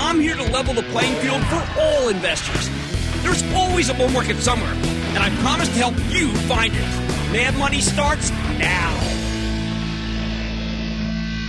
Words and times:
I'm 0.00 0.20
here 0.20 0.36
to 0.36 0.44
level 0.44 0.74
the 0.74 0.84
playing 0.84 1.14
field 1.16 1.42
for 1.46 1.80
all 1.80 2.08
investors. 2.08 2.70
There's 3.22 3.42
always 3.52 3.88
a 3.88 3.94
bull 3.94 4.08
market 4.10 4.36
somewhere, 4.36 4.72
and 4.72 5.18
I 5.18 5.28
promise 5.42 5.68
to 5.68 5.74
help 5.74 5.94
you 6.08 6.32
find 6.46 6.72
it. 6.72 7.32
Mad 7.32 7.58
Money 7.58 7.80
starts 7.80 8.30
now. 8.30 8.94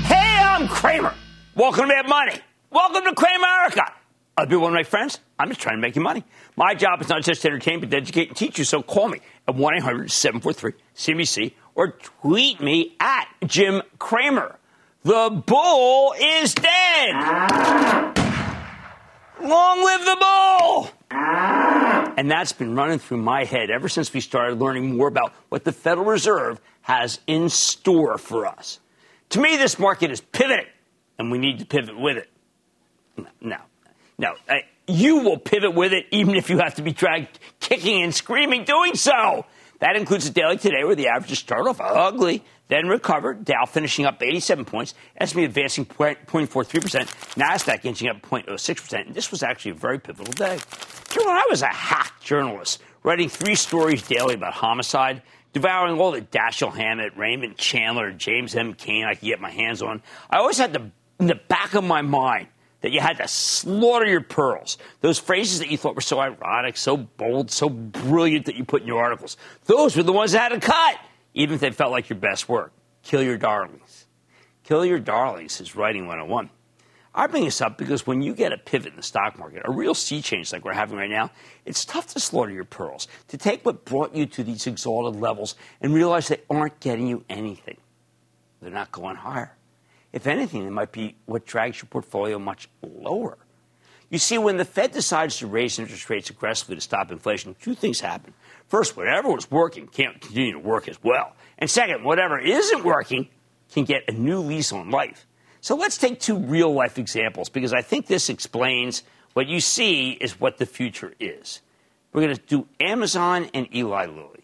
Hey, 0.05 0.42
I'm 0.42 0.67
Cramer. 0.67 1.14
Welcome 1.55 1.83
to 1.83 1.88
Mad 1.89 2.09
Money. 2.09 2.39
Welcome 2.72 3.03
to 3.03 3.11
Cramerica. 3.11 3.94
I'll 4.36 4.47
be 4.47 4.55
one 4.55 4.72
of 4.72 4.75
my 4.75 4.83
friends. 4.83 5.20
I'm 5.38 5.50
just 5.50 5.61
trying 5.61 5.75
to 5.75 5.81
make 5.81 5.95
you 5.95 6.02
money. 6.02 6.23
My 6.58 6.73
job 6.73 7.02
is 7.02 7.08
not 7.08 7.22
just 7.22 7.44
to 7.44 7.50
entertain, 7.50 7.81
but 7.81 7.92
to 7.92 7.97
educate 7.97 8.30
and 8.30 8.38
teach 8.38 8.58
you. 8.58 8.66
So 8.66 8.81
call 8.81 9.09
me 9.09 9.20
at 9.47 9.53
1 9.53 9.75
800 9.75 10.11
743 10.11 10.73
CBC 10.95 11.53
or 11.75 11.92
tweet 12.22 12.59
me 12.59 12.95
at 13.00 13.27
Jim 13.45 13.83
Cramer. 14.00 14.58
The 15.03 15.44
bull 15.45 16.16
is 16.20 16.55
dead. 16.55 17.11
Ah. 17.14 18.18
Long 19.41 19.83
live 19.83 20.01
the 20.01 20.17
bull! 20.19 20.91
Ah. 21.11 22.13
And 22.17 22.29
that's 22.29 22.51
been 22.51 22.75
running 22.75 22.99
through 22.99 23.17
my 23.17 23.45
head 23.45 23.69
ever 23.69 23.87
since 23.87 24.13
we 24.13 24.19
started 24.19 24.59
learning 24.59 24.97
more 24.97 25.07
about 25.07 25.33
what 25.49 25.63
the 25.63 25.71
Federal 25.71 26.05
Reserve 26.05 26.59
has 26.81 27.19
in 27.27 27.49
store 27.49 28.17
for 28.17 28.45
us. 28.45 28.79
To 29.29 29.39
me, 29.39 29.57
this 29.57 29.79
market 29.79 30.11
is 30.11 30.21
pivoting, 30.21 30.65
and 31.17 31.31
we 31.31 31.37
need 31.37 31.59
to 31.59 31.65
pivot 31.65 31.97
with 31.97 32.17
it. 32.17 32.30
No, 33.39 33.58
no, 34.17 34.36
uh, 34.47 34.55
you 34.87 35.19
will 35.19 35.37
pivot 35.37 35.73
with 35.73 35.93
it 35.93 36.05
even 36.11 36.35
if 36.35 36.49
you 36.49 36.58
have 36.59 36.75
to 36.75 36.81
be 36.81 36.91
dragged 36.91 37.39
kicking 37.59 38.02
and 38.03 38.14
screaming 38.14 38.64
doing 38.64 38.95
so. 38.95 39.45
That 39.79 39.95
includes 39.95 40.25
the 40.25 40.31
daily 40.31 40.57
today, 40.57 40.83
where 40.83 40.95
the 40.95 41.07
averages 41.07 41.39
start 41.39 41.67
off 41.67 41.79
ugly, 41.79 42.43
then 42.67 42.87
recovered. 42.87 43.45
Dow 43.45 43.65
finishing 43.65 44.05
up 44.05 44.21
87 44.21 44.65
points, 44.65 44.93
S&P 45.17 45.43
advancing 45.43 45.85
0.43%, 45.85 46.57
Nasdaq 47.35 47.85
inching 47.85 48.09
up 48.09 48.21
0.06%. 48.21 49.07
And 49.07 49.15
this 49.15 49.31
was 49.31 49.41
actually 49.41 49.71
a 49.71 49.75
very 49.75 49.99
pivotal 49.99 50.33
day. 50.33 50.59
When 51.15 51.27
I 51.27 51.47
was 51.49 51.61
a 51.61 51.67
hack 51.67 52.13
journalist, 52.21 52.81
writing 53.03 53.29
three 53.29 53.55
stories 53.55 54.05
daily 54.05 54.35
about 54.35 54.53
homicide, 54.53 55.21
devouring 55.53 55.99
all 55.99 56.11
the 56.11 56.21
Dashiell 56.21 56.75
Hammett, 56.75 57.15
Raymond 57.15 57.57
Chandler, 57.57 58.11
James 58.11 58.55
M. 58.55 58.73
Cain 58.73 59.05
I 59.05 59.15
could 59.15 59.27
get 59.27 59.39
my 59.39 59.49
hands 59.49 59.81
on, 59.81 60.03
I 60.29 60.37
always 60.37 60.57
had 60.57 60.73
the 60.73 60.91
in 61.19 61.27
the 61.27 61.35
back 61.35 61.73
of 61.73 61.83
my 61.83 62.01
mind 62.01 62.47
that 62.81 62.91
you 62.91 62.99
had 62.99 63.17
to 63.17 63.27
slaughter 63.27 64.05
your 64.05 64.21
pearls. 64.21 64.77
Those 65.01 65.19
phrases 65.19 65.59
that 65.59 65.69
you 65.69 65.77
thought 65.77 65.95
were 65.95 66.01
so 66.01 66.19
ironic, 66.19 66.77
so 66.77 66.97
bold, 66.97 67.51
so 67.51 67.69
brilliant 67.69 68.45
that 68.45 68.55
you 68.55 68.63
put 68.63 68.81
in 68.81 68.87
your 68.87 69.03
articles. 69.03 69.37
Those 69.65 69.97
were 69.97 70.03
the 70.03 70.13
ones 70.13 70.31
that 70.31 70.51
had 70.51 70.61
to 70.61 70.65
cut, 70.65 70.97
even 71.33 71.55
if 71.55 71.61
they 71.61 71.71
felt 71.71 71.91
like 71.91 72.09
your 72.09 72.19
best 72.19 72.47
work. 72.47 72.71
Kill 73.03 73.21
your 73.21 73.37
darlings. 73.37 74.05
Kill 74.63 74.85
your 74.85 74.99
darlings 74.99 75.59
is 75.59 75.75
writing 75.75 76.07
101. 76.07 76.49
I 77.13 77.27
bring 77.27 77.43
this 77.43 77.59
up 77.59 77.77
because 77.77 78.05
when 78.05 78.21
you 78.21 78.35
get 78.35 78.53
a 78.53 78.57
pivot 78.57 78.91
in 78.91 78.95
the 78.95 79.03
stock 79.03 79.37
market, 79.37 79.63
a 79.65 79.71
real 79.71 79.95
sea 79.95 80.21
change 80.21 80.53
like 80.53 80.63
we're 80.63 80.73
having 80.73 80.97
right 80.97 81.09
now, 81.09 81.31
it's 81.65 81.83
tough 81.83 82.07
to 82.13 82.19
slaughter 82.19 82.51
your 82.51 82.65
pearls, 82.65 83.07
to 83.29 83.37
take 83.37 83.65
what 83.65 83.83
brought 83.83 84.15
you 84.15 84.25
to 84.27 84.43
these 84.43 84.67
exalted 84.67 85.19
levels 85.19 85.55
and 85.81 85.93
realize 85.93 86.27
they 86.27 86.41
aren't 86.49 86.79
getting 86.79 87.07
you 87.07 87.25
anything. 87.29 87.77
They're 88.61 88.71
not 88.71 88.91
going 88.91 89.15
higher. 89.15 89.55
If 90.11 90.27
anything, 90.27 90.65
it 90.65 90.71
might 90.71 90.92
be 90.92 91.15
what 91.25 91.45
drags 91.45 91.81
your 91.81 91.87
portfolio 91.87 92.39
much 92.39 92.67
lower. 92.81 93.37
You 94.09 94.17
see, 94.17 94.39
when 94.39 94.58
the 94.58 94.65
Fed 94.65 94.92
decides 94.92 95.37
to 95.37 95.47
raise 95.47 95.77
interest 95.77 96.09
rates 96.09 96.31
aggressively 96.31 96.75
to 96.75 96.81
stop 96.81 97.11
inflation, 97.11 97.55
two 97.61 97.75
things 97.75 97.99
happen. 97.99 98.33
First, 98.67 98.97
whatever 98.97 99.30
was 99.31 99.52
working 99.52 99.87
can't 99.87 100.20
continue 100.20 100.53
to 100.53 100.59
work 100.59 100.87
as 100.87 100.97
well. 101.03 101.36
And 101.59 101.70
second, 101.70 102.03
whatever 102.03 102.39
isn't 102.39 102.83
working 102.83 103.27
can 103.71 103.86
get 103.86 104.03
a 104.08 104.11
new 104.11 104.39
lease 104.39 104.71
on 104.71 104.89
life. 104.89 105.27
So 105.61 105.75
let's 105.75 105.97
take 105.97 106.20
two 106.20 106.37
real 106.37 106.73
life 106.73 106.97
examples 106.97 107.49
because 107.49 107.73
I 107.73 107.81
think 107.81 108.08
this 108.08 108.30
explains 108.30 109.03
what 109.33 109.47
you 109.47 109.59
see 109.59 110.11
is 110.11 110.39
what 110.39 110.58
the 110.58 110.65
future 110.65 111.14
is. 111.20 111.61
We're 112.11 112.23
going 112.23 112.36
to 112.36 112.41
do 112.41 112.67
Amazon 112.80 113.49
and 113.53 113.73
Eli 113.76 114.08
Lilly. 114.08 114.43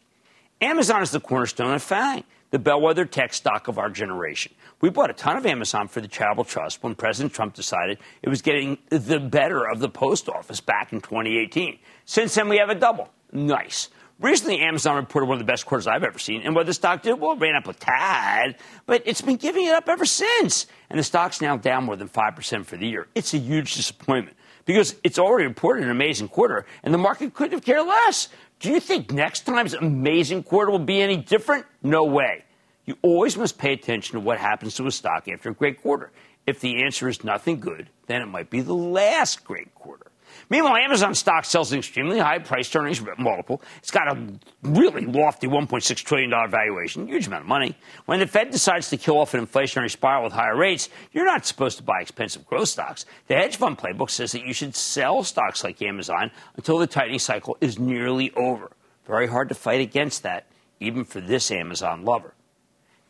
Amazon 0.62 1.02
is 1.02 1.12
the 1.12 1.20
cornerstone 1.20 1.74
of 1.74 1.82
FANG, 1.82 2.24
the 2.52 2.60
bellwether 2.60 3.06
tech 3.06 3.34
stock 3.34 3.68
of 3.68 3.78
our 3.78 3.90
generation. 3.90 4.54
We 4.82 4.90
bought 4.90 5.10
a 5.10 5.14
ton 5.14 5.38
of 5.38 5.46
Amazon 5.46 5.88
for 5.88 6.02
the 6.02 6.08
charitable 6.08 6.44
trust 6.44 6.84
when 6.84 6.96
President 6.96 7.34
Trump 7.34 7.54
decided 7.54 7.98
it 8.22 8.30
was 8.30 8.42
getting 8.42 8.78
the 8.90 9.20
better 9.20 9.68
of 9.68 9.80
the 9.80 9.90
post 9.90 10.30
office 10.30 10.62
back 10.62 10.94
in 10.94 11.02
2018. 11.02 11.80
Since 12.06 12.36
then, 12.36 12.50
we 12.50 12.58
have 12.58 12.70
a 12.70 12.76
double. 12.76 13.10
Nice. 13.32 13.90
Recently, 14.20 14.60
Amazon 14.62 14.96
reported 14.96 15.28
one 15.28 15.36
of 15.36 15.46
the 15.46 15.52
best 15.52 15.66
quarters 15.66 15.88
I've 15.88 16.04
ever 16.04 16.20
seen. 16.20 16.44
And 16.44 16.56
what 16.56 16.66
the 16.66 16.74
stock 16.74 17.02
did, 17.02 17.20
well, 17.20 17.34
it 17.34 17.40
ran 17.40 17.56
up 17.56 17.68
a 17.68 17.74
tad, 17.74 18.56
but 18.86 19.04
it's 19.06 19.22
been 19.22 19.36
giving 19.36 19.66
it 19.66 19.74
up 19.74 19.90
ever 19.90 20.06
since. 20.06 20.68
And 20.90 20.98
the 20.98 21.04
stock's 21.04 21.42
now 21.42 21.58
down 21.58 21.84
more 21.84 21.98
than 21.98 22.08
5% 22.08 22.66
for 22.66 22.78
the 22.78 22.88
year. 22.88 23.08
It's 23.14 23.34
a 23.34 23.38
huge 23.38 23.76
disappointment 23.76 24.38
because 24.64 24.96
it's 25.04 25.20
already 25.20 25.46
reported 25.48 25.84
an 25.84 25.92
amazing 25.92 26.30
quarter, 26.30 26.66
and 26.84 26.94
the 26.94 26.98
market 26.98 27.34
couldn't 27.34 27.54
have 27.54 27.64
cared 27.64 27.86
less. 27.86 28.30
Do 28.66 28.72
you 28.72 28.80
think 28.80 29.12
next 29.12 29.42
time's 29.42 29.76
amazing 29.76 30.42
quarter 30.42 30.72
will 30.72 30.80
be 30.80 31.00
any 31.00 31.18
different? 31.18 31.68
No 31.84 32.04
way. 32.04 32.46
You 32.86 32.98
always 33.04 33.38
must 33.38 33.60
pay 33.60 33.74
attention 33.74 34.16
to 34.16 34.20
what 34.20 34.40
happens 34.40 34.74
to 34.78 34.88
a 34.88 34.92
stock 34.92 35.28
after 35.28 35.52
a 35.52 35.54
great 35.54 35.84
quarter. 35.84 36.12
If 36.48 36.62
the 36.62 36.84
answer 36.84 37.08
is 37.08 37.24
nothing 37.24 37.60
good, 37.60 37.90
then 38.08 38.24
it 38.24 38.26
might 38.26 38.50
be 38.50 38.62
the 38.62 38.74
last 38.74 39.44
great 39.44 39.76
quarter. 39.76 40.08
Meanwhile, 40.50 40.78
Amazon 40.78 41.16
stock 41.16 41.46
sells 41.46 41.72
an 41.72 41.80
extremely 41.80 42.20
high 42.20 42.40
price 42.40 42.70
to 42.70 42.80
earnings 42.80 43.02
multiple. 43.18 43.62
It's 43.78 43.92
got 43.92 44.16
a 44.16 44.28
really 44.64 45.06
lofty 45.06 45.48
$1.6 45.48 45.96
trillion 46.04 46.32
valuation, 46.50 47.08
huge 47.08 47.28
amount 47.28 47.44
of 47.44 47.48
money. 47.48 47.78
When 48.06 48.20
the 48.20 48.28
Fed 48.28 48.52
decides 48.52 48.90
to 48.90 48.98
kill 48.98 49.20
off 49.20 49.34
an 49.34 49.46
inflationary 49.46 49.92
spiral 49.92 50.24
with 50.24 50.34
higher 50.34 50.56
rates, 50.56 50.90
you're 51.12 51.26
not 51.26 51.46
supposed 51.46 51.78
to 51.78 51.84
buy 51.84 52.02
expensive 52.02 52.46
growth 52.46 52.70
stocks. 52.70 53.06
The 53.28 53.36
hedge 53.36 53.58
fund 53.58 53.78
playbook 53.78 54.10
says 54.10 54.32
that 54.34 54.46
you 54.46 54.54
should 54.54 54.76
sell 54.76 55.24
stocks 55.24 55.64
like 55.64 55.82
Amazon 55.82 56.32
until 56.56 56.78
the 56.78 56.88
tightening 56.88 57.20
cycle 57.20 57.58
is 57.62 57.80
nearly 57.80 58.32
over. 58.36 58.72
Very 59.06 59.28
hard 59.28 59.50
to 59.50 59.56
fight 59.56 59.82
against 59.82 60.24
that, 60.24 60.46
even 60.80 61.06
for 61.06 61.22
this 61.22 61.52
Amazon 61.52 62.04
lover. 62.04 62.34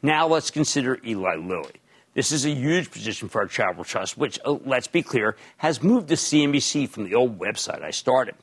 Now 0.01 0.27
let's 0.27 0.51
consider 0.51 0.99
Eli 1.05 1.35
Lilly. 1.35 1.81
This 2.15 2.31
is 2.31 2.45
a 2.45 2.49
huge 2.49 2.91
position 2.91 3.27
for 3.27 3.41
our 3.41 3.47
travel 3.47 3.83
trust, 3.83 4.17
which, 4.17 4.39
uh, 4.45 4.57
let's 4.65 4.87
be 4.87 5.03
clear, 5.03 5.35
has 5.57 5.83
moved 5.83 6.07
to 6.07 6.15
CNBC 6.15 6.87
from 6.87 7.03
the 7.03 7.13
old 7.13 7.37
website 7.37 7.83
I 7.83 7.91
started. 7.91 8.35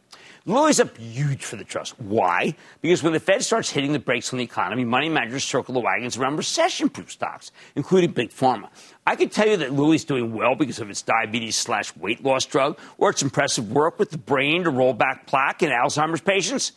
Lilly's 0.45 0.79
up 0.79 0.99
huge 0.99 1.43
for 1.43 1.57
the 1.57 1.65
trust. 1.65 1.99
Why? 1.99 2.55
Because 2.83 3.03
when 3.03 3.15
the 3.15 3.21
Fed 3.21 3.43
starts 3.43 3.71
hitting 3.71 3.95
the 3.95 3.99
brakes 3.99 4.31
on 4.31 4.39
the 4.39 4.45
economy, 4.45 4.85
money 4.85 5.09
managers 5.09 5.45
circle 5.45 5.73
the 5.73 5.81
wagons 5.81 6.19
around 6.19 6.37
recession 6.37 6.91
proof 6.91 7.11
stocks, 7.11 7.51
including 7.75 8.11
Big 8.11 8.29
Pharma. 8.29 8.69
I 9.07 9.17
can 9.17 9.31
tell 9.31 9.49
you 9.49 9.57
that 9.57 9.73
Lilly's 9.73 10.05
doing 10.05 10.35
well 10.35 10.55
because 10.55 10.79
of 10.79 10.91
its 10.91 11.01
diabetes 11.01 11.57
slash 11.57 11.97
weight 11.97 12.23
loss 12.23 12.45
drug 12.45 12.79
or 12.99 13.11
its 13.11 13.23
impressive 13.23 13.73
work 13.73 13.99
with 13.99 14.11
the 14.11 14.19
brain 14.19 14.65
to 14.65 14.71
roll 14.71 14.93
back 14.93 15.27
plaque 15.27 15.63
in 15.63 15.71
Alzheimer's 15.71 16.21
patients. 16.21 16.73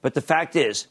But 0.00 0.14
the 0.14 0.20
fact 0.20 0.54
is, 0.54 0.86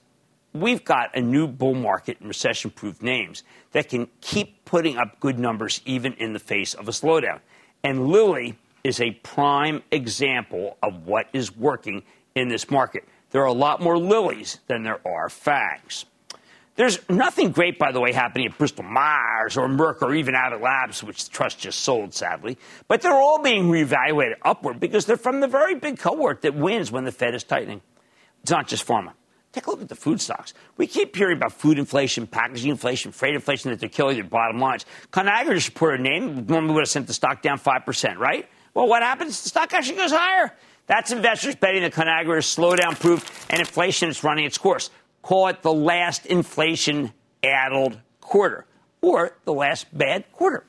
we've 0.56 0.84
got 0.84 1.16
a 1.16 1.22
new 1.22 1.48
bull 1.48 1.76
market 1.76 2.20
and 2.20 2.28
recession 2.28 2.72
proof 2.72 3.02
names 3.02 3.44
that 3.74 3.90
can 3.90 4.08
keep 4.22 4.64
putting 4.66 4.98
up 4.98 5.20
good 5.20 5.38
numbers 5.38 5.82
even 5.86 6.14
in 6.14 6.34
the 6.34 6.40
face 6.40 6.74
of 6.74 6.88
a 6.88 6.92
slowdown. 6.92 7.40
And 7.84 8.08
Lilly 8.08 8.58
is 8.84 9.02
a 9.02 9.12
prime 9.12 9.84
example 9.92 10.78
of 10.82 11.06
what 11.06 11.28
is 11.34 11.56
working 11.56 12.04
in 12.36 12.48
this 12.48 12.72
market. 12.72 13.04
There 13.32 13.42
are 13.42 13.48
a 13.48 13.54
lot 13.54 13.82
more 13.82 13.98
lilies 13.98 14.60
than 14.68 14.84
there 14.84 15.00
are 15.06 15.28
FANGs. 15.28 16.06
There's 16.76 17.00
nothing 17.10 17.52
great, 17.52 17.80
by 17.80 17.92
the 17.92 18.02
way, 18.02 18.12
happening 18.12 18.48
at 18.48 18.58
Bristol 18.58 18.84
Myers 18.84 19.56
or 19.58 19.68
Merck 19.70 20.02
or 20.02 20.14
even 20.14 20.36
Abbott 20.36 20.62
Labs, 20.62 21.04
which 21.04 21.26
the 21.26 21.32
trust 21.32 21.60
just 21.60 21.80
sold, 21.80 22.14
sadly. 22.14 22.58
But 22.88 23.02
they're 23.02 23.14
all 23.14 23.42
being 23.42 23.70
reevaluated 23.70 24.36
upward 24.42 24.80
because 24.80 25.06
they're 25.06 25.16
from 25.16 25.40
the 25.40 25.48
very 25.48 25.76
big 25.76 26.00
cohort 26.00 26.42
that 26.42 26.54
wins 26.54 26.92
when 26.92 27.06
the 27.06 27.14
Fed 27.14 27.34
is 27.34 27.44
tightening. 27.44 27.82
It's 28.42 28.52
not 28.52 28.68
just 28.68 28.86
pharma. 28.86 29.14
Take 29.56 29.68
a 29.68 29.72
look 29.72 29.82
at 29.82 29.88
the 29.88 29.96
food 29.96 30.20
stocks. 30.20 30.54
We 30.76 30.86
keep 30.86 31.16
hearing 31.16 31.38
about 31.38 31.54
food 31.54 31.80
inflation, 31.80 32.28
packaging 32.28 32.72
inflation, 32.72 33.14
freight 33.14 33.36
inflation, 33.36 33.72
that 33.72 33.80
they're 33.80 33.88
killing 33.88 34.16
their 34.18 34.26
bottom 34.26 34.60
lines. 34.60 34.86
Conagra 35.14 35.54
just 35.54 35.70
reported 35.70 36.02
a 36.02 36.04
name. 36.04 36.46
Normally 36.46 36.74
would 36.74 36.82
have 36.82 36.90
sent 36.90 37.08
the 37.08 37.14
stock 37.14 37.42
down 37.42 37.58
5%, 37.58 38.18
right? 38.18 38.50
Well, 38.74 38.90
what 38.90 39.02
happens? 39.02 39.42
The 39.44 39.48
stock 39.48 39.74
actually 39.74 39.96
goes 39.96 40.12
higher. 40.12 40.54
That's 40.88 41.14
investors 41.14 41.56
betting 41.56 41.84
that 41.84 41.94
Conagra 41.94 42.40
is 42.40 42.46
slowdown 42.46 43.00
proof 43.00 43.50
and 43.50 43.62
inflation 43.62 44.10
is 44.10 44.26
running 44.26 44.44
its 44.44 44.58
course. 44.58 44.90
Call 45.22 45.48
it 45.48 45.62
the 45.62 45.72
last 45.72 46.26
inflation 46.26 47.14
addled 47.42 47.98
quarter 48.20 48.66
or 49.00 49.38
the 49.46 49.54
last 49.54 49.98
bad 49.98 50.30
quarter. 50.34 50.66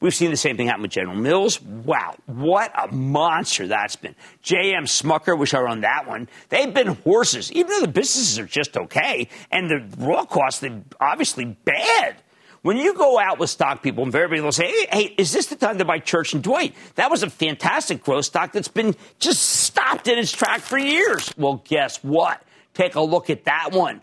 We've 0.00 0.14
seen 0.14 0.30
the 0.30 0.36
same 0.36 0.56
thing 0.56 0.68
happen 0.68 0.82
with 0.82 0.90
General 0.90 1.16
Mills. 1.16 1.60
Wow, 1.60 2.16
what 2.24 2.72
a 2.74 2.92
monster 2.94 3.66
that's 3.66 3.96
been. 3.96 4.14
J.M. 4.40 4.84
Smucker, 4.84 5.38
wish 5.38 5.52
I 5.52 5.60
run 5.60 5.82
that 5.82 6.08
one. 6.08 6.26
They've 6.48 6.72
been 6.72 6.88
horses, 6.88 7.52
even 7.52 7.70
though 7.70 7.82
the 7.82 7.92
businesses 7.92 8.38
are 8.38 8.46
just 8.46 8.78
okay, 8.78 9.28
and 9.50 9.68
the 9.68 9.84
raw 9.98 10.24
costs 10.24 10.64
are 10.64 10.82
obviously 11.00 11.44
bad. 11.44 12.16
When 12.62 12.76
you 12.76 12.94
go 12.94 13.18
out 13.18 13.38
with 13.38 13.50
stock 13.50 13.82
people, 13.82 14.04
invariably 14.04 14.40
they'll 14.40 14.52
say, 14.52 14.70
hey, 14.70 14.86
hey, 14.90 15.14
is 15.16 15.32
this 15.32 15.46
the 15.46 15.56
time 15.56 15.78
to 15.78 15.84
buy 15.84 15.98
Church 15.98 16.34
and 16.34 16.42
Dwight? 16.42 16.74
That 16.94 17.10
was 17.10 17.22
a 17.22 17.30
fantastic 17.30 18.02
growth 18.02 18.26
stock 18.26 18.52
that's 18.52 18.68
been 18.68 18.94
just 19.18 19.42
stopped 19.42 20.08
in 20.08 20.18
its 20.18 20.32
track 20.32 20.60
for 20.60 20.78
years. 20.78 21.32
Well, 21.38 21.62
guess 21.66 22.02
what? 22.04 22.42
Take 22.74 22.96
a 22.96 23.00
look 23.00 23.30
at 23.30 23.44
that 23.44 23.72
one. 23.72 24.02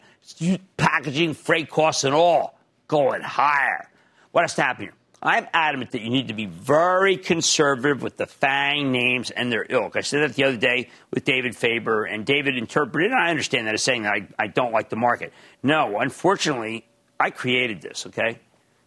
Packaging, 0.78 1.36
freight 1.36 1.70
costs, 1.70 2.04
and 2.04 2.16
all 2.16 2.60
going 2.88 3.22
higher. 3.22 3.90
What 4.32 4.42
has 4.42 4.56
to 4.56 4.64
happen 4.64 4.86
here? 4.86 4.94
I'm 5.22 5.48
adamant 5.52 5.92
that 5.92 6.02
you 6.02 6.10
need 6.10 6.28
to 6.28 6.34
be 6.34 6.46
very 6.46 7.18
conservative 7.18 8.04
with 8.04 8.18
the 8.18 8.28
FANG 8.28 8.92
names 8.92 9.32
and 9.32 9.52
their 9.52 9.66
ilk. 9.68 9.96
I 9.96 10.02
said 10.02 10.22
that 10.22 10.36
the 10.36 10.44
other 10.44 10.58
day 10.58 10.90
with 11.12 11.26
David 11.26 11.56
Faber, 11.56 12.06
and 12.06 12.24
David 12.24 12.56
interpreted, 12.56 13.12
and 13.12 13.20
I 13.20 13.32
understand 13.32 13.66
that 13.68 13.74
as 13.74 13.82
saying 13.82 14.04
that 14.04 14.14
I, 14.14 14.28
I 14.38 14.48
don't 14.48 14.72
like 14.72 14.90
the 14.90 14.96
market. 14.96 15.34
No, 15.64 16.00
unfortunately, 16.00 16.86
I 17.20 17.32
created 17.32 17.82
this, 17.82 18.06
okay? 18.08 18.40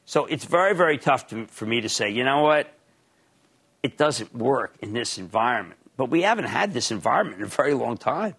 So 0.05 0.27
it's 0.27 0.45
very, 0.45 0.75
very 0.75 0.99
tough 0.99 1.27
to, 1.29 1.47
for 1.47 1.67
me 1.67 1.81
to 1.81 1.89
say, 1.89 2.11
you 2.11 2.23
know 2.23 2.43
what? 2.43 2.73
It 3.83 3.97
doesn't 3.97 4.35
work 4.35 4.75
in 4.81 4.93
this 4.93 5.19
environment. 5.19 5.81
But 5.97 6.11
we 6.11 6.23
haven't 6.23 6.47
had 6.47 6.73
this 6.73 6.91
environment 6.93 7.39
in 7.39 7.45
a 7.45 7.49
very 7.49 7.75
long 7.75 7.97
time. 7.97 8.37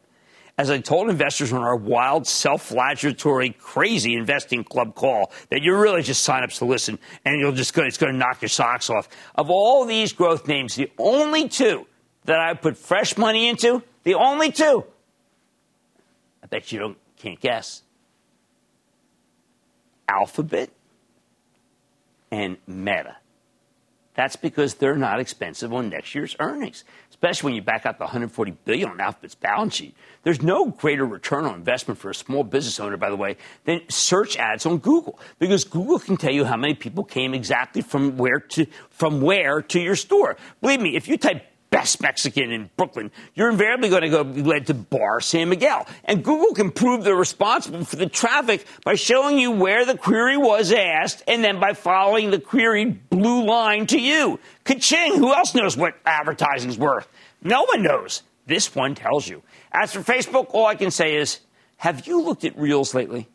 As 0.57 0.69
I 0.69 0.79
told 0.79 1.09
investors 1.09 1.53
on 1.53 1.61
our 1.61 1.75
wild, 1.75 2.27
self 2.27 2.69
flagellatory, 2.69 3.57
crazy 3.57 4.15
investing 4.15 4.63
club 4.63 4.95
call, 4.95 5.31
that 5.49 5.61
you're 5.61 5.79
really 5.79 6.03
just 6.03 6.23
sign 6.23 6.43
ups 6.43 6.59
to 6.59 6.65
listen 6.65 6.99
and 7.25 7.39
you'll 7.39 7.51
just 7.51 7.73
go, 7.73 7.83
it's 7.83 7.97
going 7.97 8.13
to 8.13 8.17
knock 8.17 8.41
your 8.41 8.49
socks 8.49 8.89
off. 8.89 9.07
Of 9.35 9.49
all 9.49 9.85
these 9.85 10.13
growth 10.13 10.47
names, 10.47 10.75
the 10.75 10.91
only 10.97 11.49
two 11.49 11.87
that 12.25 12.39
I 12.39 12.53
put 12.53 12.77
fresh 12.77 13.17
money 13.17 13.47
into, 13.47 13.81
the 14.03 14.15
only 14.15 14.51
two, 14.51 14.85
I 16.43 16.47
bet 16.47 16.71
you 16.71 16.79
don't, 16.79 16.97
can't 17.17 17.39
guess. 17.39 17.83
Alphabet 20.07 20.69
and 22.31 22.57
Meta. 22.67 23.17
That's 24.13 24.35
because 24.35 24.75
they're 24.75 24.97
not 24.97 25.19
expensive 25.19 25.73
on 25.73 25.89
next 25.89 26.13
year's 26.13 26.35
earnings, 26.39 26.83
especially 27.21 27.49
when 27.49 27.55
you 27.55 27.61
back 27.61 27.85
out 27.85 27.99
the 27.99 28.03
140 28.03 28.51
billion 28.65 28.89
on 28.89 28.99
Alphabet's 28.99 29.35
balance 29.35 29.75
sheet. 29.75 29.95
There's 30.23 30.41
no 30.41 30.65
greater 30.65 31.05
return 31.05 31.45
on 31.45 31.53
investment 31.53 31.99
for 31.99 32.09
a 32.09 32.15
small 32.15 32.43
business 32.43 32.79
owner, 32.79 32.97
by 32.97 33.11
the 33.11 33.15
way, 33.15 33.37
than 33.65 33.81
search 33.89 34.37
ads 34.37 34.65
on 34.65 34.79
Google, 34.79 35.19
because 35.37 35.63
Google 35.63 35.99
can 35.99 36.17
tell 36.17 36.33
you 36.33 36.45
how 36.45 36.57
many 36.57 36.73
people 36.73 37.03
came 37.03 37.35
exactly 37.35 37.83
from 37.83 38.17
where 38.17 38.39
to 38.39 38.65
from 38.89 39.21
where 39.21 39.61
to 39.61 39.79
your 39.79 39.95
store. 39.95 40.35
Believe 40.61 40.81
me, 40.81 40.95
if 40.95 41.07
you 41.07 41.15
type 41.15 41.45
best 41.71 42.01
Mexican 42.01 42.51
in 42.51 42.69
Brooklyn, 42.77 43.09
you're 43.33 43.49
invariably 43.49 43.89
going 43.89 44.03
to 44.03 44.09
go 44.09 44.21
led 44.21 44.67
to 44.67 44.75
Bar 44.75 45.21
San 45.21 45.49
Miguel. 45.49 45.87
And 46.05 46.23
Google 46.23 46.53
can 46.53 46.69
prove 46.69 47.03
they're 47.03 47.15
responsible 47.15 47.83
for 47.85 47.95
the 47.95 48.05
traffic 48.05 48.65
by 48.85 48.93
showing 48.95 49.39
you 49.39 49.49
where 49.49 49.85
the 49.85 49.97
query 49.97 50.37
was 50.37 50.71
asked 50.71 51.23
and 51.27 51.43
then 51.43 51.59
by 51.59 51.73
following 51.73 52.29
the 52.29 52.39
query 52.39 52.85
blue 52.85 53.45
line 53.45 53.87
to 53.87 53.99
you. 53.99 54.39
Kaching, 54.65 55.15
who 55.15 55.33
else 55.33 55.55
knows 55.55 55.75
what 55.75 55.95
advertising's 56.05 56.77
worth? 56.77 57.07
No 57.41 57.63
one 57.63 57.81
knows. 57.81 58.21
This 58.45 58.75
one 58.75 58.93
tells 58.93 59.27
you. 59.27 59.41
As 59.71 59.93
for 59.93 60.01
Facebook, 60.01 60.47
all 60.49 60.65
I 60.65 60.75
can 60.75 60.91
say 60.91 61.15
is, 61.15 61.39
have 61.77 62.05
you 62.05 62.21
looked 62.21 62.43
at 62.43 62.57
Reels 62.57 62.93
lately? 62.93 63.27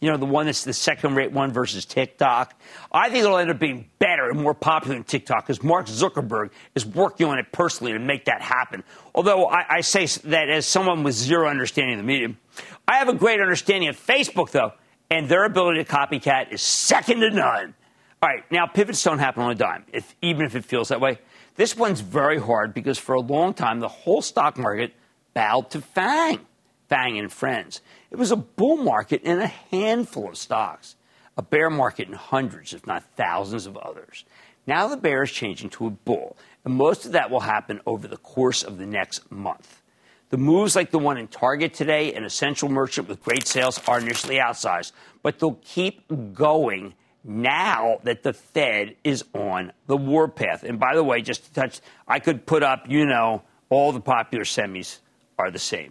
You 0.00 0.10
know, 0.10 0.16
the 0.16 0.26
one 0.26 0.46
that's 0.46 0.64
the 0.64 0.72
second 0.72 1.14
rate 1.14 1.32
one 1.32 1.52
versus 1.52 1.84
TikTok. 1.84 2.54
I 2.92 3.08
think 3.08 3.24
it'll 3.24 3.38
end 3.38 3.50
up 3.50 3.58
being 3.58 3.88
better 3.98 4.28
and 4.28 4.40
more 4.40 4.54
popular 4.54 4.96
than 4.96 5.04
TikTok 5.04 5.46
because 5.46 5.62
Mark 5.62 5.86
Zuckerberg 5.86 6.50
is 6.74 6.84
working 6.84 7.26
on 7.26 7.38
it 7.38 7.52
personally 7.52 7.92
to 7.92 7.98
make 7.98 8.26
that 8.26 8.42
happen. 8.42 8.84
Although 9.14 9.46
I, 9.46 9.76
I 9.76 9.80
say 9.80 10.06
that 10.28 10.50
as 10.50 10.66
someone 10.66 11.02
with 11.04 11.14
zero 11.14 11.48
understanding 11.48 11.94
of 11.94 12.00
the 12.00 12.06
medium. 12.06 12.38
I 12.86 12.98
have 12.98 13.08
a 13.08 13.14
great 13.14 13.40
understanding 13.40 13.88
of 13.88 13.96
Facebook, 13.96 14.50
though, 14.50 14.72
and 15.10 15.28
their 15.28 15.44
ability 15.44 15.82
to 15.82 15.90
copycat 15.90 16.52
is 16.52 16.60
second 16.60 17.20
to 17.20 17.30
none. 17.30 17.74
All 18.22 18.28
right, 18.28 18.42
now 18.50 18.66
pivots 18.66 19.02
don't 19.02 19.18
happen 19.18 19.42
on 19.42 19.52
a 19.52 19.54
dime, 19.54 19.84
if, 19.92 20.14
even 20.22 20.46
if 20.46 20.54
it 20.54 20.64
feels 20.64 20.88
that 20.88 21.00
way. 21.00 21.18
This 21.56 21.76
one's 21.76 22.00
very 22.00 22.38
hard 22.38 22.74
because 22.74 22.98
for 22.98 23.14
a 23.14 23.20
long 23.20 23.54
time, 23.54 23.80
the 23.80 23.88
whole 23.88 24.22
stock 24.22 24.58
market 24.58 24.92
bowed 25.34 25.70
to 25.70 25.80
FANG, 25.80 26.40
FANG 26.88 27.18
and 27.18 27.32
Friends. 27.32 27.80
It 28.14 28.18
was 28.18 28.30
a 28.30 28.36
bull 28.36 28.76
market 28.76 29.22
in 29.22 29.40
a 29.40 29.48
handful 29.48 30.28
of 30.28 30.36
stocks, 30.36 30.94
a 31.36 31.42
bear 31.42 31.68
market 31.68 32.06
in 32.06 32.14
hundreds, 32.14 32.72
if 32.72 32.86
not 32.86 33.02
thousands 33.16 33.66
of 33.66 33.76
others. 33.76 34.24
Now 34.68 34.86
the 34.86 34.96
bear 34.96 35.24
is 35.24 35.32
changing 35.32 35.70
to 35.70 35.88
a 35.88 35.90
bull, 35.90 36.36
and 36.64 36.74
most 36.74 37.06
of 37.06 37.10
that 37.10 37.28
will 37.28 37.40
happen 37.40 37.80
over 37.84 38.06
the 38.06 38.16
course 38.16 38.62
of 38.62 38.78
the 38.78 38.86
next 38.86 39.32
month. 39.32 39.82
The 40.30 40.36
moves 40.36 40.76
like 40.76 40.92
the 40.92 40.98
one 41.00 41.18
in 41.18 41.26
Target 41.26 41.74
today, 41.74 42.14
an 42.14 42.22
essential 42.22 42.68
merchant 42.68 43.08
with 43.08 43.20
great 43.20 43.48
sales, 43.48 43.80
are 43.88 43.98
initially 43.98 44.36
outsized, 44.36 44.92
but 45.24 45.40
they'll 45.40 45.58
keep 45.64 46.04
going 46.32 46.94
now 47.24 47.98
that 48.04 48.22
the 48.22 48.32
Fed 48.32 48.94
is 49.02 49.24
on 49.34 49.72
the 49.88 49.96
warpath. 49.96 50.62
And 50.62 50.78
by 50.78 50.94
the 50.94 51.02
way, 51.02 51.20
just 51.20 51.46
to 51.46 51.52
touch, 51.52 51.80
I 52.06 52.20
could 52.20 52.46
put 52.46 52.62
up, 52.62 52.84
you 52.86 53.06
know, 53.06 53.42
all 53.70 53.90
the 53.90 53.98
popular 53.98 54.44
semis 54.44 55.00
are 55.36 55.50
the 55.50 55.58
same. 55.58 55.90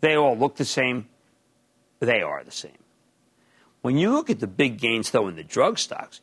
They 0.00 0.14
all 0.14 0.38
look 0.38 0.54
the 0.54 0.64
same, 0.64 1.08
they 2.00 2.22
are 2.22 2.44
the 2.44 2.50
same. 2.50 2.78
When 3.82 3.96
you 3.96 4.12
look 4.12 4.30
at 4.30 4.40
the 4.40 4.46
big 4.46 4.78
gains, 4.78 5.10
though, 5.10 5.28
in 5.28 5.36
the 5.36 5.44
drug 5.44 5.78
stocks, 5.78 6.20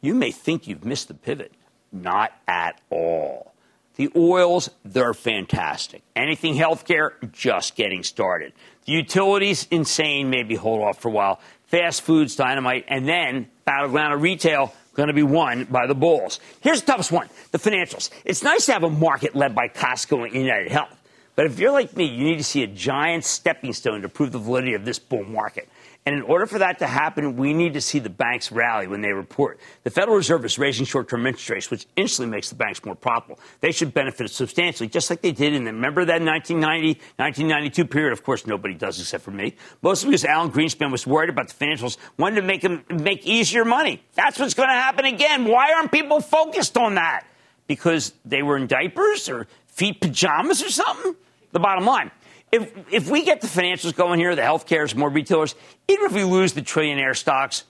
you 0.00 0.14
may 0.14 0.30
think 0.30 0.66
you've 0.66 0.84
missed 0.84 1.08
the 1.08 1.14
pivot. 1.14 1.52
Not 1.92 2.32
at 2.48 2.80
all. 2.90 3.54
The 3.96 4.10
oils, 4.14 4.70
they're 4.84 5.14
fantastic. 5.14 6.02
Anything 6.14 6.54
healthcare, 6.54 7.10
just 7.32 7.76
getting 7.76 8.02
started. 8.02 8.52
The 8.84 8.92
utilities, 8.92 9.66
insane, 9.70 10.28
maybe 10.28 10.54
hold 10.54 10.82
off 10.82 11.00
for 11.00 11.08
a 11.08 11.12
while. 11.12 11.40
Fast 11.64 12.02
foods, 12.02 12.36
dynamite, 12.36 12.84
and 12.88 13.08
then 13.08 13.48
battleground 13.64 14.12
of 14.12 14.22
retail, 14.22 14.74
going 14.94 15.08
to 15.08 15.14
be 15.14 15.22
won 15.22 15.64
by 15.64 15.86
the 15.86 15.94
bulls. 15.94 16.40
Here's 16.60 16.80
the 16.80 16.86
toughest 16.86 17.10
one 17.10 17.28
the 17.52 17.58
financials. 17.58 18.10
It's 18.24 18.42
nice 18.42 18.66
to 18.66 18.72
have 18.72 18.82
a 18.82 18.90
market 18.90 19.34
led 19.34 19.54
by 19.54 19.68
Costco 19.68 20.24
and 20.24 20.34
United 20.34 20.70
Health. 20.70 20.96
But 21.36 21.44
if 21.44 21.58
you're 21.58 21.70
like 21.70 21.94
me, 21.94 22.06
you 22.06 22.24
need 22.24 22.38
to 22.38 22.44
see 22.44 22.62
a 22.62 22.66
giant 22.66 23.24
stepping 23.24 23.74
stone 23.74 24.00
to 24.02 24.08
prove 24.08 24.32
the 24.32 24.38
validity 24.38 24.72
of 24.72 24.86
this 24.86 24.98
bull 24.98 25.22
market. 25.22 25.68
And 26.06 26.14
in 26.14 26.22
order 26.22 26.46
for 26.46 26.60
that 26.60 26.78
to 26.78 26.86
happen, 26.86 27.36
we 27.36 27.52
need 27.52 27.74
to 27.74 27.80
see 27.80 27.98
the 27.98 28.08
banks 28.08 28.50
rally 28.50 28.86
when 28.86 29.02
they 29.02 29.12
report. 29.12 29.58
The 29.82 29.90
Federal 29.90 30.16
Reserve 30.16 30.44
is 30.44 30.56
raising 30.56 30.86
short-term 30.86 31.26
interest 31.26 31.50
rates, 31.50 31.70
which 31.70 31.86
instantly 31.96 32.30
makes 32.30 32.48
the 32.48 32.54
banks 32.54 32.84
more 32.84 32.94
profitable. 32.94 33.40
They 33.60 33.72
should 33.72 33.92
benefit 33.92 34.30
substantially, 34.30 34.88
just 34.88 35.10
like 35.10 35.20
they 35.20 35.32
did 35.32 35.52
in 35.52 35.64
the, 35.64 35.72
remember 35.72 36.04
that 36.04 36.22
1990, 36.22 37.00
1992 37.16 37.84
period? 37.86 38.12
Of 38.12 38.22
course, 38.22 38.46
nobody 38.46 38.72
does 38.72 38.98
except 39.00 39.24
for 39.24 39.32
me. 39.32 39.56
Mostly 39.82 40.10
because 40.10 40.24
Alan 40.24 40.52
Greenspan 40.52 40.92
was 40.92 41.06
worried 41.06 41.28
about 41.28 41.48
the 41.48 41.54
financials, 41.54 41.98
wanted 42.16 42.36
to 42.36 42.46
make 42.46 42.62
them 42.62 42.84
make 42.88 43.26
easier 43.26 43.64
money. 43.64 44.02
That's 44.14 44.38
what's 44.38 44.54
going 44.54 44.68
to 44.68 44.74
happen 44.74 45.04
again. 45.04 45.44
Why 45.44 45.72
aren't 45.74 45.90
people 45.90 46.20
focused 46.20 46.78
on 46.78 46.94
that? 46.94 47.26
Because 47.66 48.14
they 48.24 48.42
were 48.42 48.56
in 48.56 48.68
diapers 48.68 49.28
or 49.28 49.48
feet 49.66 50.00
pajamas 50.00 50.62
or 50.62 50.70
something? 50.70 51.16
The 51.56 51.60
bottom 51.60 51.86
line. 51.86 52.10
If, 52.52 52.72
if 52.92 53.10
we 53.10 53.24
get 53.24 53.40
the 53.40 53.46
financials 53.46 53.94
going 53.94 54.20
here, 54.20 54.34
the 54.36 54.42
healthcare, 54.42 54.84
is 54.84 54.94
more 54.94 55.10
retailers, 55.10 55.54
even 55.88 56.06
if 56.06 56.12
we 56.12 56.24
lose 56.24 56.52
the 56.52 56.62
trillionaire 56.62 57.16
stocks, 57.16 57.64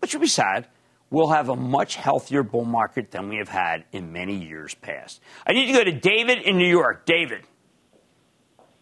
which 0.00 0.12
would 0.12 0.20
be 0.20 0.28
sad, 0.28 0.66
we'll 1.10 1.28
have 1.28 1.48
a 1.48 1.56
much 1.56 1.96
healthier 1.96 2.42
bull 2.42 2.64
market 2.64 3.10
than 3.10 3.28
we 3.28 3.36
have 3.36 3.48
had 3.48 3.84
in 3.92 4.12
many 4.12 4.36
years 4.36 4.74
past. 4.74 5.20
I 5.46 5.52
need 5.52 5.66
to 5.66 5.72
go 5.72 5.84
to 5.84 5.92
David 5.92 6.38
in 6.42 6.58
New 6.58 6.68
York. 6.68 7.06
David. 7.06 7.44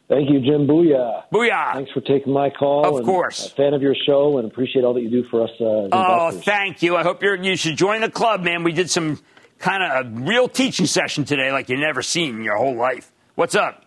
Thank 0.09 0.31
you, 0.31 0.41
Jim. 0.41 0.67
Booyah. 0.69 1.25
Booyah. 1.33 1.75
Thanks 1.75 1.91
for 1.93 2.01
taking 2.01 2.33
my 2.33 2.49
call. 2.51 2.87
Of 2.87 2.97
and 2.97 3.05
course. 3.05 3.47
A 3.47 3.51
fan 3.51 3.75
of 3.75 3.83
your 3.83 3.95
show 4.07 4.39
and 4.39 4.51
appreciate 4.51 4.85
all 4.85 4.95
that 4.95 5.03
you 5.03 5.11
do 5.11 5.25
for 5.31 5.43
us. 5.43 5.51
Uh, 5.61 5.89
oh, 5.93 6.27
investors. 6.29 6.45
thank 6.45 6.83
you. 6.83 6.97
I 6.97 7.03
hope 7.03 7.23
you're, 7.23 7.37
you 7.43 7.57
should 7.57 7.77
join 7.77 8.01
the 8.01 8.11
club, 8.11 8.43
man. 8.43 8.63
We 8.63 8.73
did 8.73 8.89
some 8.89 9.21
kind 9.59 9.83
of 9.83 10.07
a 10.07 10.21
real 10.21 10.49
teaching 10.49 10.87
session 10.87 11.25
today 11.25 11.51
like 11.51 11.69
you've 11.69 11.81
never 11.81 12.03
seen 12.03 12.37
in 12.37 12.45
your 12.45 12.57
whole 12.57 12.77
life. 12.77 13.11
What's 13.35 13.55
up? 13.55 13.86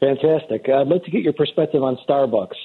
Fantastic. 0.00 0.68
I'd 0.68 0.88
like 0.88 1.04
to 1.04 1.10
get 1.10 1.22
your 1.22 1.34
perspective 1.34 1.82
on 1.82 1.98
Starbucks. 2.08 2.56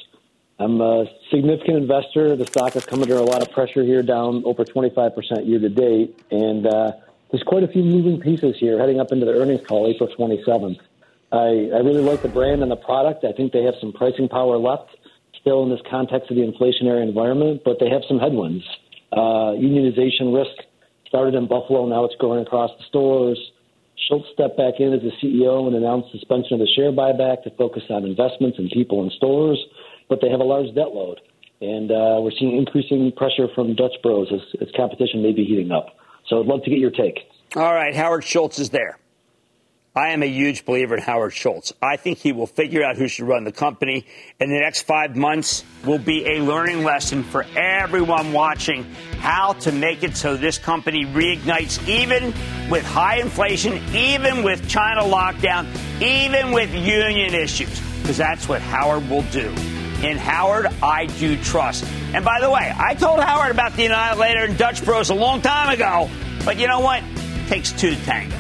I'm 0.58 0.80
a 0.80 1.06
significant 1.30 1.78
investor. 1.78 2.36
The 2.38 2.46
stock 2.46 2.74
has 2.74 2.86
come 2.86 3.02
under 3.02 3.18
a 3.18 3.24
lot 3.24 3.42
of 3.42 3.52
pressure 3.52 3.84
here, 3.84 4.02
down 4.02 4.44
over 4.46 4.64
25% 4.64 5.46
year 5.46 5.60
to 5.60 5.70
date. 5.70 6.18
And 6.32 6.66
uh, 6.66 6.94
there's 7.30 7.44
quite 7.44 7.64
a 7.64 7.68
few 7.68 7.84
moving 7.84 8.22
pieces 8.22 8.56
here 8.58 8.80
heading 8.80 9.02
up 9.02 9.12
into 9.12 9.26
the 9.26 9.34
earnings 9.34 9.68
call 9.68 9.88
April 9.88 10.10
27th. 10.18 10.80
I, 11.34 11.76
I 11.76 11.80
really 11.80 12.02
like 12.02 12.22
the 12.22 12.30
brand 12.30 12.62
and 12.62 12.72
the 12.72 12.78
product. 12.78 13.26
I 13.26 13.34
think 13.34 13.52
they 13.52 13.64
have 13.64 13.76
some 13.82 13.92
pricing 13.92 14.30
power 14.30 14.58
left 14.58 14.96
still 15.42 15.64
in 15.64 15.70
this 15.70 15.82
context 15.90 16.32
of 16.32 16.38
the 16.38 16.44
inflationary 16.44 17.04
environment, 17.04 17.62
but 17.66 17.80
they 17.80 17.90
have 17.90 18.04
some 18.08 18.20
headwinds. 18.20 18.64
Uh, 19.12 19.54
unionization 19.60 20.34
risk 20.34 20.64
started 21.08 21.36
in 21.36 21.48
Buffalo, 21.48 21.86
now 21.86 22.06
it's 22.06 22.16
going 22.16 22.42
across 22.42 22.72
the 22.78 22.84
stores. 22.86 23.38
Schultz 24.08 24.28
stepped 24.34 24.58
back 24.58 24.80
in 24.80 24.94
as 24.94 25.02
the 25.02 25.12
CEO 25.22 25.68
and 25.68 25.76
announced 25.76 26.12
suspension 26.12 26.54
of 26.54 26.60
the 26.60 26.70
share 26.76 26.92
buyback 26.92 27.44
to 27.44 27.50
focus 27.58 27.84
on 27.90 28.06
investments 28.06 28.60
in 28.60 28.70
people 28.70 29.02
and 29.02 29.12
stores, 29.14 29.58
but 30.10 30.20
they 30.22 30.30
have 30.30 30.40
a 30.40 30.44
large 30.44 30.68
debt 30.76 30.94
load. 30.94 31.22
And 31.62 31.90
uh, 31.90 32.20
we're 32.20 32.36
seeing 32.38 32.58
increasing 32.58 33.12
pressure 33.16 33.48
from 33.56 33.76
Dutch 33.76 33.96
Bros 34.04 34.28
as, 34.32 34.42
as 34.62 34.68
competition 34.76 35.24
may 35.24 35.32
be 35.32 35.46
heating 35.46 35.72
up. 35.72 35.96
So 36.28 36.42
I'd 36.42 36.46
love 36.46 36.64
to 36.64 36.70
get 36.70 36.80
your 36.80 36.92
take. 36.92 37.20
All 37.56 37.74
right, 37.74 37.96
Howard 37.96 38.24
Schultz 38.24 38.60
is 38.60 38.72
there. 38.72 39.00
I 39.98 40.10
am 40.10 40.24
a 40.24 40.26
huge 40.26 40.66
believer 40.66 40.98
in 40.98 41.02
Howard 41.02 41.32
Schultz. 41.32 41.72
I 41.82 41.96
think 41.96 42.18
he 42.18 42.34
will 42.34 42.48
figure 42.48 42.84
out 42.84 42.98
who 42.98 43.08
should 43.08 43.30
run 43.30 43.46
the 43.46 43.54
company. 43.54 44.06
and 44.42 44.52
the 44.52 44.60
next 44.60 44.82
five 44.82 45.16
months 45.16 45.64
will 45.86 46.00
be 46.00 46.26
a 46.36 46.42
learning 46.42 46.84
lesson 46.84 47.24
for 47.24 47.46
everyone 47.56 48.34
watching 48.34 48.84
how 49.20 49.54
to 49.54 49.72
make 49.72 50.04
it 50.04 50.18
so 50.18 50.36
this 50.36 50.58
company 50.58 51.06
reignites 51.06 51.88
even 51.88 52.34
with 52.70 52.84
high 52.84 53.22
inflation, 53.22 53.82
even 53.96 54.44
with 54.44 54.68
China 54.68 55.02
lockdown, 55.02 55.66
even 56.02 56.52
with 56.52 56.74
union 56.74 57.34
issues, 57.34 57.80
because 58.02 58.18
that's 58.18 58.50
what 58.50 58.62
Howard 58.62 59.10
will 59.10 59.24
do. 59.32 59.48
In 60.04 60.18
Howard, 60.18 60.66
I 60.84 61.06
do 61.06 61.42
trust. 61.42 61.86
And 62.14 62.26
by 62.26 62.42
the 62.42 62.50
way, 62.50 62.74
I 62.76 62.96
told 62.96 63.22
Howard 63.22 63.52
about 63.52 63.74
the 63.78 63.86
Annihilator 63.86 64.44
and 64.44 64.58
Dutch 64.58 64.84
Bros 64.84 65.10
a 65.10 65.16
long 65.16 65.42
time 65.42 65.70
ago, 65.74 66.10
but 66.44 66.60
you 66.60 66.68
know 66.68 66.82
what? 66.82 67.02
It 67.02 67.48
takes 67.48 67.72
two 67.72 67.96
to 67.96 68.04
tango. 68.04 68.36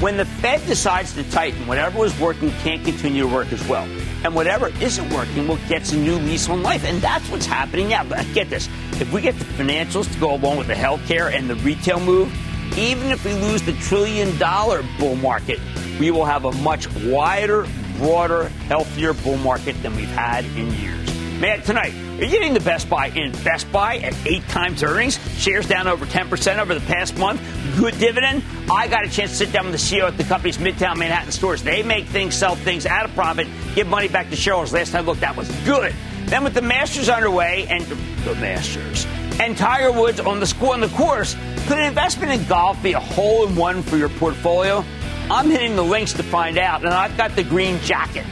When 0.00 0.16
the 0.16 0.24
Fed 0.24 0.64
decides 0.66 1.12
to 1.14 1.28
tighten, 1.28 1.66
whatever 1.66 1.98
was 1.98 2.16
working 2.20 2.52
can't 2.62 2.84
continue 2.84 3.22
to 3.22 3.28
work 3.28 3.52
as 3.52 3.66
well. 3.66 3.82
And 4.22 4.32
whatever 4.32 4.68
isn't 4.80 5.12
working 5.12 5.48
will 5.48 5.58
get 5.68 5.92
a 5.92 5.96
new 5.96 6.14
lease 6.18 6.48
on 6.48 6.62
life. 6.62 6.84
And 6.84 7.00
that's 7.00 7.28
what's 7.30 7.46
happening 7.46 7.88
now. 7.88 8.04
But 8.04 8.24
get 8.32 8.48
this 8.48 8.68
if 9.00 9.12
we 9.12 9.20
get 9.20 9.36
the 9.36 9.44
financials 9.44 10.12
to 10.12 10.20
go 10.20 10.34
along 10.34 10.58
with 10.58 10.68
the 10.68 10.74
healthcare 10.74 11.34
and 11.34 11.50
the 11.50 11.56
retail 11.56 11.98
move, 11.98 12.32
even 12.78 13.10
if 13.10 13.24
we 13.24 13.32
lose 13.34 13.62
the 13.62 13.72
trillion 13.72 14.38
dollar 14.38 14.84
bull 15.00 15.16
market, 15.16 15.58
we 15.98 16.12
will 16.12 16.24
have 16.24 16.44
a 16.44 16.52
much 16.52 16.88
wider, 17.02 17.66
broader, 17.96 18.48
healthier 18.68 19.14
bull 19.14 19.36
market 19.38 19.80
than 19.82 19.96
we've 19.96 20.08
had 20.08 20.44
in 20.44 20.72
years. 20.74 21.17
Man, 21.40 21.62
tonight, 21.62 21.94
are 21.94 22.24
you 22.24 22.30
getting 22.32 22.52
the 22.52 22.58
Best 22.58 22.90
Buy 22.90 23.10
in 23.10 23.30
Best 23.44 23.70
Buy 23.70 23.98
at 23.98 24.12
eight 24.26 24.42
times 24.48 24.82
earnings? 24.82 25.20
Shares 25.38 25.68
down 25.68 25.86
over 25.86 26.04
10% 26.04 26.58
over 26.58 26.74
the 26.74 26.84
past 26.86 27.16
month. 27.16 27.40
Good 27.76 27.96
dividend. 28.00 28.42
I 28.68 28.88
got 28.88 29.04
a 29.04 29.08
chance 29.08 29.30
to 29.30 29.36
sit 29.36 29.52
down 29.52 29.70
with 29.70 29.74
the 29.74 29.78
CEO 29.78 30.08
at 30.08 30.16
the 30.16 30.24
company's 30.24 30.58
Midtown 30.58 30.96
Manhattan 30.96 31.30
stores. 31.30 31.62
They 31.62 31.84
make 31.84 32.06
things, 32.06 32.34
sell 32.34 32.56
things 32.56 32.86
at 32.86 33.06
a 33.06 33.08
profit, 33.10 33.46
give 33.76 33.86
money 33.86 34.08
back 34.08 34.30
to 34.30 34.36
shareholders. 34.36 34.72
Last 34.72 34.90
time 34.90 35.04
I 35.04 35.06
looked, 35.06 35.20
that 35.20 35.36
was 35.36 35.48
good. 35.64 35.94
Then 36.24 36.42
with 36.42 36.54
the 36.54 36.62
Masters 36.62 37.08
underway 37.08 37.68
and 37.70 37.84
the 37.84 38.34
Masters 38.34 39.06
and 39.38 39.56
Tiger 39.56 39.92
Woods 39.92 40.18
on 40.18 40.40
the 40.40 40.46
score 40.46 40.74
on 40.74 40.80
the 40.80 40.88
course, 40.88 41.36
could 41.68 41.78
an 41.78 41.84
investment 41.84 42.32
in 42.32 42.44
golf 42.48 42.82
be 42.82 42.94
a 42.94 43.00
hole 43.00 43.46
in 43.46 43.54
one 43.54 43.84
for 43.84 43.96
your 43.96 44.08
portfolio? 44.08 44.84
I'm 45.30 45.48
hitting 45.50 45.76
the 45.76 45.84
links 45.84 46.14
to 46.14 46.24
find 46.24 46.58
out, 46.58 46.84
and 46.84 46.92
I've 46.92 47.16
got 47.16 47.36
the 47.36 47.44
green 47.44 47.78
jacket 47.82 48.26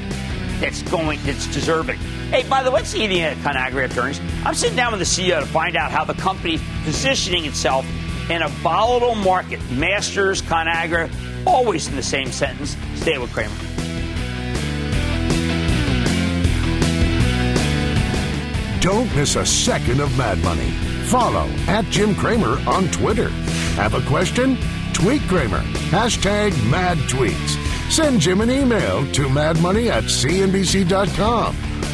that's 0.58 0.82
going, 0.82 1.20
that's 1.22 1.46
deserving. 1.46 2.00
Hey, 2.30 2.42
by 2.48 2.64
the 2.64 2.70
way, 2.72 2.80
what's 2.80 2.94
eating 2.94 3.22
at 3.22 3.36
Conagra 3.36 3.96
earnings? 3.96 4.20
I'm 4.44 4.54
sitting 4.54 4.76
down 4.76 4.90
with 4.90 4.98
the 4.98 5.06
CEO 5.06 5.38
to 5.38 5.46
find 5.46 5.76
out 5.76 5.92
how 5.92 6.04
the 6.04 6.14
company's 6.14 6.60
positioning 6.82 7.44
itself 7.44 7.86
in 8.28 8.42
a 8.42 8.48
volatile 8.48 9.14
market. 9.14 9.60
Masters, 9.70 10.42
Conagra, 10.42 11.08
always 11.46 11.86
in 11.86 11.94
the 11.94 12.02
same 12.02 12.32
sentence. 12.32 12.76
Stay 12.96 13.16
with 13.18 13.32
Cramer. 13.32 13.54
Don't 18.80 19.14
miss 19.14 19.36
a 19.36 19.46
second 19.46 20.00
of 20.00 20.16
Mad 20.18 20.38
Money. 20.38 20.70
Follow 21.06 21.46
at 21.68 21.84
Jim 21.86 22.12
Cramer 22.16 22.58
on 22.68 22.88
Twitter. 22.88 23.28
Have 23.76 23.94
a 23.94 24.02
question? 24.08 24.58
Tweet 24.92 25.22
Cramer. 25.22 25.60
Hashtag 25.90 26.50
mad 26.68 26.98
tweets. 27.08 27.56
Send 27.88 28.20
Jim 28.20 28.40
an 28.40 28.50
email 28.50 29.06
to 29.12 29.28
madmoney 29.28 29.90
at 29.90 30.04
cnbc.com 30.04 31.54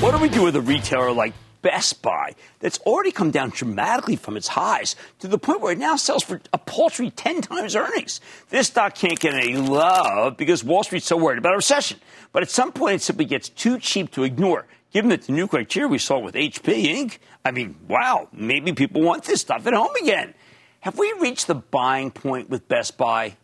What 0.00 0.14
do 0.14 0.22
we 0.22 0.28
do 0.28 0.44
with 0.44 0.54
a 0.54 0.60
retailer 0.60 1.10
like 1.10 1.34
Best 1.60 2.02
Buy 2.02 2.36
that's 2.60 2.78
already 2.80 3.10
come 3.10 3.32
down 3.32 3.50
dramatically 3.50 4.14
from 4.14 4.36
its 4.36 4.46
highs 4.46 4.94
to 5.18 5.26
the 5.26 5.38
point 5.38 5.60
where 5.60 5.72
it 5.72 5.78
now 5.78 5.96
sells 5.96 6.22
for 6.22 6.40
a 6.52 6.58
paltry 6.58 7.10
10 7.10 7.42
times 7.42 7.74
earnings. 7.74 8.20
This 8.48 8.68
stock 8.68 8.94
can't 8.94 9.18
get 9.18 9.34
any 9.34 9.56
love 9.56 10.36
because 10.36 10.62
Wall 10.62 10.84
Street's 10.84 11.06
so 11.06 11.16
worried 11.16 11.38
about 11.38 11.54
a 11.54 11.56
recession. 11.56 11.98
But 12.32 12.44
at 12.44 12.50
some 12.50 12.70
point, 12.70 12.94
it 12.94 13.02
simply 13.02 13.24
gets 13.24 13.48
too 13.48 13.80
cheap 13.80 14.12
to 14.12 14.22
ignore. 14.22 14.66
Given 14.92 15.10
that 15.10 15.22
the 15.22 15.32
new 15.32 15.48
criteria 15.48 15.88
we 15.88 15.98
saw 15.98 16.20
with 16.20 16.36
HP 16.36 16.84
Inc., 16.84 17.18
I 17.44 17.50
mean, 17.50 17.74
wow, 17.88 18.28
maybe 18.32 18.72
people 18.72 19.02
want 19.02 19.24
this 19.24 19.40
stuff 19.40 19.66
at 19.66 19.74
home 19.74 19.94
again. 20.00 20.32
Have 20.80 20.96
we 20.96 21.12
reached 21.18 21.48
the 21.48 21.56
buying 21.56 22.12
point 22.12 22.48
with 22.48 22.68
Best 22.68 22.96
Buy? 22.96 23.36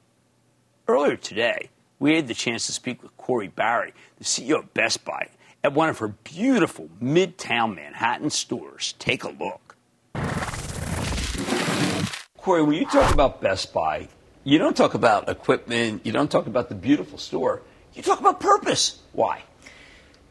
Earlier 0.87 1.17
today, 1.17 1.71
we 1.99 2.15
had 2.15 2.29
the 2.29 2.35
chance 2.35 2.67
to 2.67 2.73
speak 2.73 3.03
with 3.03 3.17
Corie 3.17 3.49
Barry, 3.49 3.93
the 4.19 4.25
CEO 4.25 4.61
of 4.61 4.73
Best 4.73 5.05
Buy, 5.05 5.29
at 5.65 5.73
one 5.73 5.89
of 5.89 5.99
her 5.99 6.09
beautiful 6.09 6.91
midtown 7.03 7.75
Manhattan 7.75 8.29
stores. 8.29 8.95
Take 8.99 9.25
a 9.25 9.31
look. 9.31 9.77
Corie, 12.37 12.63
when 12.63 12.75
you 12.75 12.85
talk 12.85 13.13
about 13.13 13.41
Best 13.41 13.73
Buy, 13.73 14.09
you 14.45 14.59
don't 14.59 14.77
talk 14.77 14.93
about 14.93 15.31
equipment, 15.31 16.05
you 16.05 16.13
don't 16.13 16.31
talk 16.31 16.47
about 16.47 16.69
the 16.69 16.75
beautiful 16.75 17.17
store, 17.17 17.63
you 17.95 18.03
talk 18.03 18.21
about 18.21 18.39
purpose. 18.39 19.01
Why? 19.13 19.43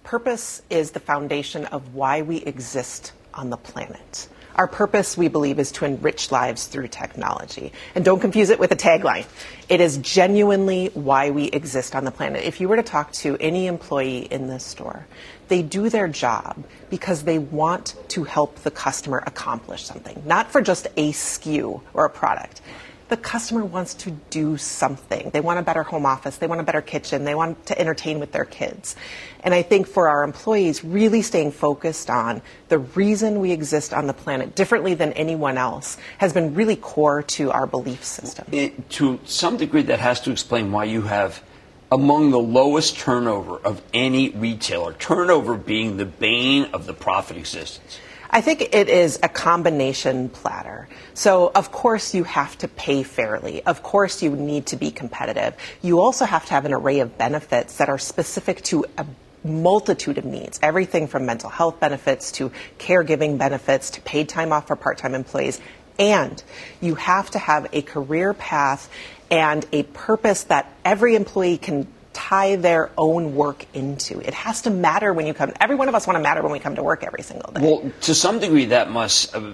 Purpose 0.04 0.62
is 0.70 0.92
the 0.92 1.00
foundation 1.00 1.66
of 1.66 1.96
why 1.96 2.22
we 2.22 2.38
exist 2.44 3.14
on 3.34 3.50
the 3.50 3.58
planet. 3.58 4.30
Our 4.56 4.68
purpose, 4.68 5.18
we 5.18 5.28
believe, 5.28 5.60
is 5.60 5.72
to 5.74 5.86
enrich 5.86 6.32
lives 6.32 6.68
through 6.68 6.90
technology. 6.90 7.74
And 7.96 8.06
don't 8.06 8.20
confuse 8.20 8.50
it 8.50 8.60
with 8.60 8.72
a 8.72 8.76
tagline. 8.76 9.26
It 9.68 9.82
is 9.82 9.98
genuinely 9.98 10.92
why 10.94 11.32
we 11.32 11.46
exist 11.46 11.96
on 11.96 12.06
the 12.06 12.12
planet. 12.12 12.44
If 12.44 12.62
you 12.62 12.68
were 12.68 12.76
to 12.76 12.84
talk 12.84 13.12
to 13.14 13.36
any 13.40 13.66
employee 13.66 14.28
in 14.32 14.48
this 14.48 14.64
store, 14.64 15.08
they 15.48 15.62
do 15.62 15.90
their 15.90 16.08
job 16.08 16.64
because 16.90 17.24
they 17.24 17.40
want 17.40 17.96
to 18.10 18.24
help 18.24 18.58
the 18.60 18.72
customer 18.72 19.24
accomplish 19.26 19.84
something, 19.84 20.22
not 20.26 20.52
for 20.52 20.62
just 20.62 20.88
a 20.98 21.12
SKU 21.12 21.82
or 21.94 22.06
a 22.06 22.10
product 22.10 22.62
the 23.10 23.18
customer 23.18 23.64
wants 23.64 23.94
to 23.96 24.12
do 24.30 24.58
something. 24.58 25.30
They 25.32 25.42
want 25.42 25.60
a 25.60 25.62
better 25.62 25.84
home 25.84 26.06
office. 26.06 26.38
They 26.38 26.48
want 26.48 26.62
a 26.62 26.64
better 26.64 26.82
kitchen. 26.82 27.24
They 27.24 27.36
want 27.36 27.66
to 27.68 27.80
entertain 27.80 28.20
with 28.20 28.32
their 28.32 28.46
kids. 28.46 28.96
And 29.44 29.54
I 29.54 29.62
think 29.62 29.88
for 29.88 30.08
our 30.08 30.24
employees, 30.24 30.84
really 30.84 31.22
staying 31.22 31.52
focused 31.52 32.10
on 32.10 32.42
the 32.70 32.80
reason 32.80 33.40
we 33.40 33.52
exist 33.52 33.94
on 33.94 34.08
the 34.08 34.14
planet 34.14 34.56
differently 34.56 34.94
than 34.94 35.14
anyone 35.14 35.58
else 35.58 35.98
has 36.18 36.34
been 36.34 36.54
really 36.54 36.76
core 36.76 37.22
to 37.24 37.52
our 37.52 37.68
belief 37.68 38.04
system. 38.04 38.46
It, 38.52 38.90
to 38.92 39.20
some 39.26 39.58
degree, 39.58 39.84
that 39.84 40.00
has 40.00 40.22
to 40.22 40.32
explain 40.32 40.72
why 40.72 40.86
you 40.86 41.02
have 41.04 41.44
among 41.92 42.32
the 42.32 42.40
lowest 42.40 42.98
turnover 42.98 43.58
of 43.58 43.80
any 43.94 44.30
retailer, 44.30 44.94
turnover 44.94 45.56
being 45.56 45.98
the 45.98 46.06
bane 46.06 46.66
of 46.74 46.88
the 46.88 46.94
profit 46.94 47.38
existence. 47.38 48.00
I 48.36 48.42
think 48.42 48.62
it 48.74 48.90
is 48.90 49.20
a 49.22 49.30
combination 49.30 50.28
platter. 50.28 50.90
So, 51.14 51.52
of 51.54 51.72
course, 51.72 52.16
you 52.16 52.24
have 52.24 52.58
to 52.58 52.68
pay 52.68 53.04
fairly. 53.04 53.64
Of 53.64 53.84
course, 53.84 54.24
you 54.24 54.36
need 54.36 54.66
to 54.68 54.76
be 54.76 54.90
competitive. 54.90 55.54
You 55.84 56.00
also 56.00 56.26
have 56.26 56.44
to 56.48 56.54
have 56.56 56.66
an 56.66 56.74
array 56.74 57.02
of 57.02 57.16
benefits 57.16 57.78
that 57.78 57.90
are 57.90 58.00
specific 58.00 58.64
to 58.64 58.86
a 58.98 59.06
multitude 59.44 60.18
of 60.18 60.26
needs 60.26 60.60
everything 60.64 61.06
from 61.06 61.28
mental 61.28 61.50
health 61.50 61.80
benefits 61.80 62.32
to 62.32 62.52
caregiving 62.80 63.38
benefits 63.38 63.92
to 63.92 64.02
paid 64.02 64.30
time 64.30 64.52
off 64.52 64.66
for 64.66 64.76
part 64.76 64.98
time 64.98 65.14
employees. 65.14 65.62
And 66.00 66.42
you 66.82 66.96
have 66.96 67.30
to 67.32 67.40
have 67.40 67.68
a 67.72 67.84
career 67.84 68.34
path 68.34 68.90
and 69.30 69.64
a 69.72 69.84
purpose 69.84 70.46
that 70.46 70.74
every 70.84 71.16
employee 71.16 71.60
can 71.60 71.88
tie 72.14 72.56
their 72.56 72.92
own 72.98 73.36
work 73.36 73.66
into. 73.74 74.20
It 74.20 74.34
has 74.34 74.62
to 74.62 74.70
matter 74.70 75.12
when 75.12 75.26
you 75.26 75.34
come. 75.34 75.52
Every 75.60 75.76
one 75.76 75.90
of 75.90 75.96
us 75.96 76.08
want 76.08 76.18
to 76.18 76.24
matter 76.24 76.42
when 76.42 76.52
we 76.52 76.60
come 76.60 76.76
to 76.76 76.84
work 76.84 77.04
every 77.04 77.24
single 77.24 77.52
day. 77.52 77.62
Well, 77.62 77.92
to 78.02 78.16
some 78.16 78.40
degree, 78.40 78.66
that 78.66 78.92
must 78.92 79.36
uh, 79.36 79.54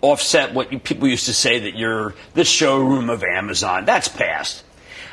offset 0.00 0.54
what 0.54 0.72
you, 0.72 0.78
people 0.78 1.08
used 1.08 1.26
to 1.26 1.34
say 1.34 1.58
that 1.60 1.76
you're 1.76 2.14
the 2.34 2.44
showroom 2.44 3.10
of 3.10 3.22
Amazon. 3.22 3.84
That's 3.84 4.08
past. 4.08 4.64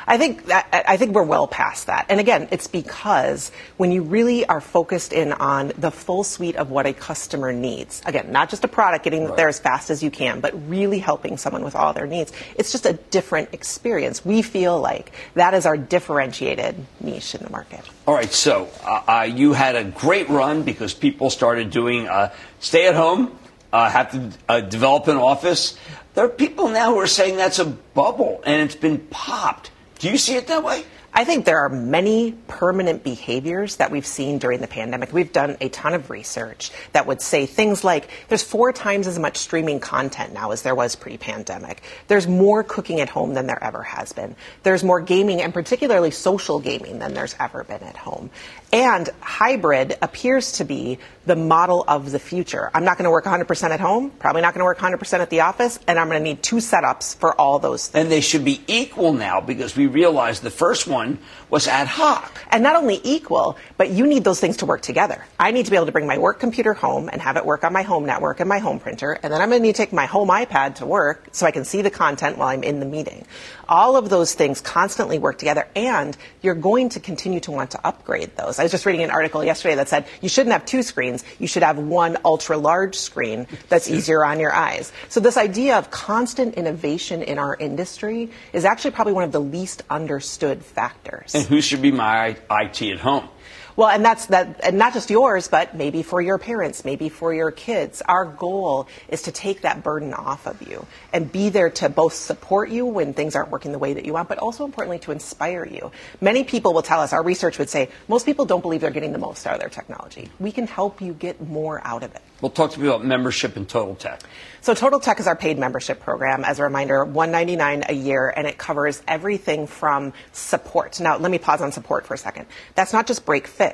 I 0.06 0.18
think 0.18 0.46
that, 0.46 0.68
I 0.72 0.96
think 0.96 1.14
we're 1.14 1.22
well 1.22 1.46
past 1.46 1.86
that. 1.86 2.06
And 2.08 2.20
again, 2.20 2.48
it's 2.50 2.66
because 2.66 3.52
when 3.76 3.92
you 3.92 4.02
really 4.02 4.46
are 4.46 4.60
focused 4.60 5.12
in 5.12 5.32
on 5.32 5.72
the 5.78 5.90
full 5.90 6.24
suite 6.24 6.56
of 6.56 6.70
what 6.70 6.86
a 6.86 6.92
customer 6.92 7.52
needs, 7.52 8.02
again, 8.06 8.32
not 8.32 8.50
just 8.50 8.64
a 8.64 8.68
product 8.68 9.04
getting 9.04 9.26
right. 9.26 9.36
there 9.36 9.48
as 9.48 9.58
fast 9.58 9.90
as 9.90 10.02
you 10.02 10.10
can, 10.10 10.40
but 10.40 10.52
really 10.68 10.98
helping 10.98 11.36
someone 11.36 11.64
with 11.64 11.76
all 11.76 11.92
their 11.92 12.06
needs, 12.06 12.32
it's 12.56 12.72
just 12.72 12.86
a 12.86 12.94
different 12.94 13.50
experience. 13.52 14.24
We 14.24 14.42
feel 14.42 14.80
like 14.80 15.12
that 15.34 15.54
is 15.54 15.66
our 15.66 15.76
differentiated 15.76 16.74
niche 17.00 17.34
in 17.34 17.42
the 17.42 17.50
market. 17.50 17.80
All 18.06 18.14
right, 18.14 18.32
so 18.32 18.68
uh, 18.84 19.02
uh, 19.06 19.22
you 19.22 19.52
had 19.52 19.76
a 19.76 19.84
great 19.84 20.28
run 20.28 20.62
because 20.62 20.94
people 20.94 21.30
started 21.30 21.70
doing 21.70 22.08
uh, 22.08 22.32
stay 22.60 22.86
at 22.86 22.94
home, 22.94 23.38
uh, 23.72 23.90
have 23.90 24.12
to 24.12 24.30
uh, 24.48 24.60
develop 24.60 25.08
an 25.08 25.16
office. 25.16 25.76
There 26.14 26.24
are 26.24 26.28
people 26.28 26.68
now 26.68 26.92
who 26.94 26.98
are 27.00 27.06
saying 27.06 27.36
that's 27.36 27.58
a 27.58 27.66
bubble 27.66 28.42
and 28.44 28.62
it's 28.62 28.74
been 28.74 28.98
popped. 28.98 29.70
Do 29.98 30.08
you 30.10 30.18
see 30.18 30.36
it 30.36 30.46
that 30.46 30.62
way? 30.62 30.84
I 31.12 31.24
think 31.24 31.46
there 31.46 31.58
are 31.58 31.68
many 31.68 32.32
permanent 32.46 33.02
behaviors 33.02 33.76
that 33.76 33.90
we've 33.90 34.06
seen 34.06 34.38
during 34.38 34.60
the 34.60 34.68
pandemic. 34.68 35.12
We've 35.12 35.32
done 35.32 35.56
a 35.60 35.68
ton 35.70 35.94
of 35.94 36.10
research 36.10 36.70
that 36.92 37.06
would 37.06 37.22
say 37.22 37.46
things 37.46 37.82
like 37.82 38.08
there's 38.28 38.42
four 38.42 38.72
times 38.72 39.06
as 39.08 39.18
much 39.18 39.38
streaming 39.38 39.80
content 39.80 40.32
now 40.32 40.52
as 40.52 40.62
there 40.62 40.74
was 40.74 40.94
pre 40.94 41.16
pandemic. 41.16 41.82
There's 42.06 42.28
more 42.28 42.62
cooking 42.62 43.00
at 43.00 43.08
home 43.08 43.34
than 43.34 43.46
there 43.46 43.62
ever 43.64 43.82
has 43.82 44.12
been. 44.12 44.36
There's 44.62 44.84
more 44.84 45.00
gaming, 45.00 45.40
and 45.42 45.52
particularly 45.52 46.12
social 46.12 46.60
gaming, 46.60 46.98
than 47.00 47.14
there's 47.14 47.34
ever 47.40 47.64
been 47.64 47.82
at 47.82 47.96
home. 47.96 48.30
And 48.72 49.08
hybrid 49.20 49.96
appears 50.02 50.52
to 50.52 50.64
be 50.64 50.98
the 51.24 51.36
model 51.36 51.84
of 51.88 52.10
the 52.10 52.18
future. 52.18 52.70
I'm 52.74 52.84
not 52.84 52.98
going 52.98 53.04
to 53.04 53.10
work 53.10 53.24
100% 53.24 53.70
at 53.70 53.80
home, 53.80 54.10
probably 54.10 54.42
not 54.42 54.52
going 54.52 54.60
to 54.60 54.64
work 54.64 54.78
100% 54.78 55.20
at 55.20 55.30
the 55.30 55.40
office, 55.40 55.78
and 55.86 55.98
I'm 55.98 56.08
going 56.08 56.20
to 56.20 56.24
need 56.24 56.42
two 56.42 56.56
setups 56.56 57.16
for 57.16 57.34
all 57.40 57.58
those 57.58 57.86
things. 57.86 58.02
And 58.02 58.12
they 58.12 58.20
should 58.20 58.44
be 58.44 58.62
equal 58.66 59.12
now 59.12 59.40
because 59.40 59.74
we 59.74 59.86
realized 59.86 60.42
the 60.42 60.50
first 60.50 60.86
one 60.86 61.18
was 61.50 61.66
ad 61.66 61.86
hoc. 61.86 62.32
And 62.50 62.62
not 62.62 62.76
only 62.76 63.00
equal, 63.04 63.56
but 63.76 63.90
you 63.90 64.06
need 64.06 64.24
those 64.24 64.40
things 64.40 64.58
to 64.58 64.66
work 64.66 64.82
together. 64.82 65.24
I 65.38 65.50
need 65.50 65.66
to 65.66 65.70
be 65.70 65.76
able 65.76 65.86
to 65.86 65.92
bring 65.92 66.06
my 66.06 66.18
work 66.18 66.40
computer 66.40 66.74
home 66.74 67.08
and 67.12 67.20
have 67.20 67.36
it 67.36 67.44
work 67.44 67.64
on 67.64 67.72
my 67.72 67.82
home 67.82 68.06
network 68.06 68.40
and 68.40 68.48
my 68.48 68.58
home 68.58 68.80
printer, 68.80 69.18
and 69.22 69.32
then 69.32 69.40
I'm 69.40 69.50
going 69.50 69.60
to 69.60 69.66
need 69.66 69.74
to 69.74 69.82
take 69.82 69.92
my 69.92 70.06
home 70.06 70.28
iPad 70.28 70.76
to 70.76 70.86
work 70.86 71.28
so 71.32 71.46
I 71.46 71.50
can 71.50 71.64
see 71.64 71.82
the 71.82 71.90
content 71.90 72.38
while 72.38 72.48
I'm 72.48 72.62
in 72.62 72.80
the 72.80 72.86
meeting. 72.86 73.26
All 73.68 73.96
of 73.96 74.08
those 74.08 74.34
things 74.34 74.60
constantly 74.60 75.18
work 75.18 75.38
together, 75.38 75.68
and 75.76 76.16
you're 76.42 76.54
going 76.54 76.88
to 76.90 77.00
continue 77.00 77.40
to 77.40 77.50
want 77.50 77.72
to 77.72 77.86
upgrade 77.86 78.34
those. 78.36 78.58
I 78.58 78.62
was 78.62 78.72
just 78.72 78.86
reading 78.86 79.02
an 79.02 79.10
article 79.10 79.44
yesterday 79.44 79.74
that 79.76 79.88
said 79.88 80.06
you 80.22 80.28
shouldn't 80.28 80.52
have 80.52 80.64
two 80.64 80.82
screens, 80.82 81.24
you 81.38 81.46
should 81.46 81.62
have 81.62 81.78
one 81.78 82.16
ultra 82.24 82.56
large 82.56 82.94
screen 82.96 83.46
that's 83.68 83.90
easier 83.90 84.24
on 84.24 84.40
your 84.40 84.54
eyes. 84.54 84.92
So, 85.08 85.20
this 85.20 85.36
idea 85.36 85.76
of 85.76 85.90
constant 85.90 86.54
innovation 86.54 87.22
in 87.22 87.38
our 87.38 87.56
industry 87.56 88.30
is 88.52 88.64
actually 88.64 88.92
probably 88.92 89.12
one 89.12 89.24
of 89.24 89.32
the 89.32 89.40
least 89.40 89.82
understood 89.90 90.64
factors. 90.64 91.34
And 91.38 91.46
who 91.46 91.60
should 91.60 91.82
be 91.82 91.92
my 91.92 92.36
IT 92.50 92.82
at 92.82 92.98
home? 92.98 93.28
Well, 93.78 93.90
and 93.90 94.04
that's 94.04 94.26
that, 94.26 94.58
and 94.64 94.76
not 94.76 94.92
just 94.92 95.08
yours, 95.08 95.46
but 95.46 95.76
maybe 95.76 96.02
for 96.02 96.20
your 96.20 96.36
parents, 96.36 96.84
maybe 96.84 97.08
for 97.08 97.32
your 97.32 97.52
kids. 97.52 98.02
Our 98.02 98.24
goal 98.24 98.88
is 99.06 99.22
to 99.22 99.30
take 99.30 99.60
that 99.60 99.84
burden 99.84 100.12
off 100.14 100.48
of 100.48 100.68
you 100.68 100.84
and 101.12 101.30
be 101.30 101.48
there 101.48 101.70
to 101.70 101.88
both 101.88 102.12
support 102.12 102.70
you 102.70 102.84
when 102.86 103.14
things 103.14 103.36
aren't 103.36 103.52
working 103.52 103.70
the 103.70 103.78
way 103.78 103.94
that 103.94 104.04
you 104.04 104.14
want, 104.14 104.28
but 104.28 104.38
also 104.38 104.64
importantly 104.64 104.98
to 104.98 105.12
inspire 105.12 105.64
you. 105.64 105.92
Many 106.20 106.42
people 106.42 106.74
will 106.74 106.82
tell 106.82 107.00
us, 107.00 107.12
our 107.12 107.22
research 107.22 107.56
would 107.60 107.70
say, 107.70 107.88
most 108.08 108.26
people 108.26 108.46
don't 108.46 108.62
believe 108.62 108.80
they're 108.80 108.90
getting 108.90 109.12
the 109.12 109.18
most 109.18 109.46
out 109.46 109.54
of 109.54 109.60
their 109.60 109.68
technology. 109.68 110.28
We 110.40 110.50
can 110.50 110.66
help 110.66 111.00
you 111.00 111.12
get 111.12 111.40
more 111.40 111.80
out 111.86 112.02
of 112.02 112.12
it. 112.16 112.22
Well, 112.40 112.50
talk 112.50 112.72
to 112.72 112.80
me 112.80 112.88
about 112.88 113.04
membership 113.04 113.56
in 113.56 113.66
Total 113.66 113.94
Tech. 113.94 114.22
So 114.60 114.74
Total 114.74 114.98
Tech 114.98 115.20
is 115.20 115.26
our 115.26 115.36
paid 115.36 115.58
membership 115.58 116.00
program. 116.00 116.44
As 116.44 116.58
a 116.58 116.64
reminder, 116.64 117.04
199 117.04 117.84
a 117.88 117.92
year, 117.92 118.32
and 118.36 118.46
it 118.46 118.58
covers 118.58 119.02
everything 119.06 119.68
from 119.68 120.12
support. 120.32 121.00
Now, 121.00 121.16
let 121.16 121.30
me 121.30 121.38
pause 121.38 121.60
on 121.60 121.70
support 121.70 122.06
for 122.06 122.14
a 122.14 122.18
second. 122.18 122.46
That's 122.74 122.92
not 122.92 123.06
just 123.06 123.24
break 123.24 123.46
fix. 123.46 123.67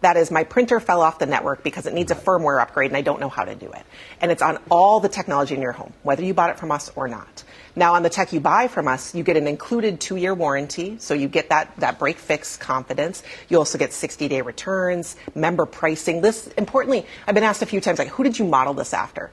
That 0.00 0.16
is, 0.16 0.30
my 0.30 0.44
printer 0.44 0.80
fell 0.80 1.02
off 1.02 1.18
the 1.18 1.26
network 1.26 1.62
because 1.62 1.86
it 1.86 1.94
needs 1.94 2.10
a 2.10 2.14
firmware 2.14 2.60
upgrade, 2.60 2.90
and 2.90 2.96
I 2.96 3.02
don't 3.02 3.20
know 3.20 3.28
how 3.28 3.44
to 3.44 3.54
do 3.54 3.70
it. 3.70 3.84
And 4.20 4.30
it's 4.30 4.42
on 4.42 4.58
all 4.70 5.00
the 5.00 5.08
technology 5.08 5.54
in 5.54 5.62
your 5.62 5.72
home, 5.72 5.92
whether 6.02 6.24
you 6.24 6.34
bought 6.34 6.50
it 6.50 6.58
from 6.58 6.70
us 6.70 6.90
or 6.96 7.08
not. 7.08 7.44
Now, 7.76 7.94
on 7.94 8.02
the 8.02 8.10
tech 8.10 8.32
you 8.32 8.40
buy 8.40 8.68
from 8.68 8.88
us, 8.88 9.14
you 9.14 9.22
get 9.22 9.36
an 9.36 9.46
included 9.46 10.00
two 10.00 10.16
year 10.16 10.34
warranty. 10.34 10.98
So 10.98 11.14
you 11.14 11.28
get 11.28 11.50
that, 11.50 11.74
that 11.78 11.98
break 11.98 12.18
fix 12.18 12.56
confidence. 12.56 13.22
You 13.48 13.58
also 13.58 13.78
get 13.78 13.92
60 13.92 14.28
day 14.28 14.42
returns, 14.42 15.16
member 15.34 15.66
pricing. 15.66 16.20
This, 16.20 16.48
importantly, 16.58 17.06
I've 17.26 17.34
been 17.34 17.44
asked 17.44 17.62
a 17.62 17.66
few 17.66 17.80
times, 17.80 17.98
like, 17.98 18.08
who 18.08 18.24
did 18.24 18.38
you 18.38 18.44
model 18.44 18.74
this 18.74 18.92
after? 18.92 19.30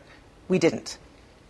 We 0.47 0.59
didn't. 0.59 0.97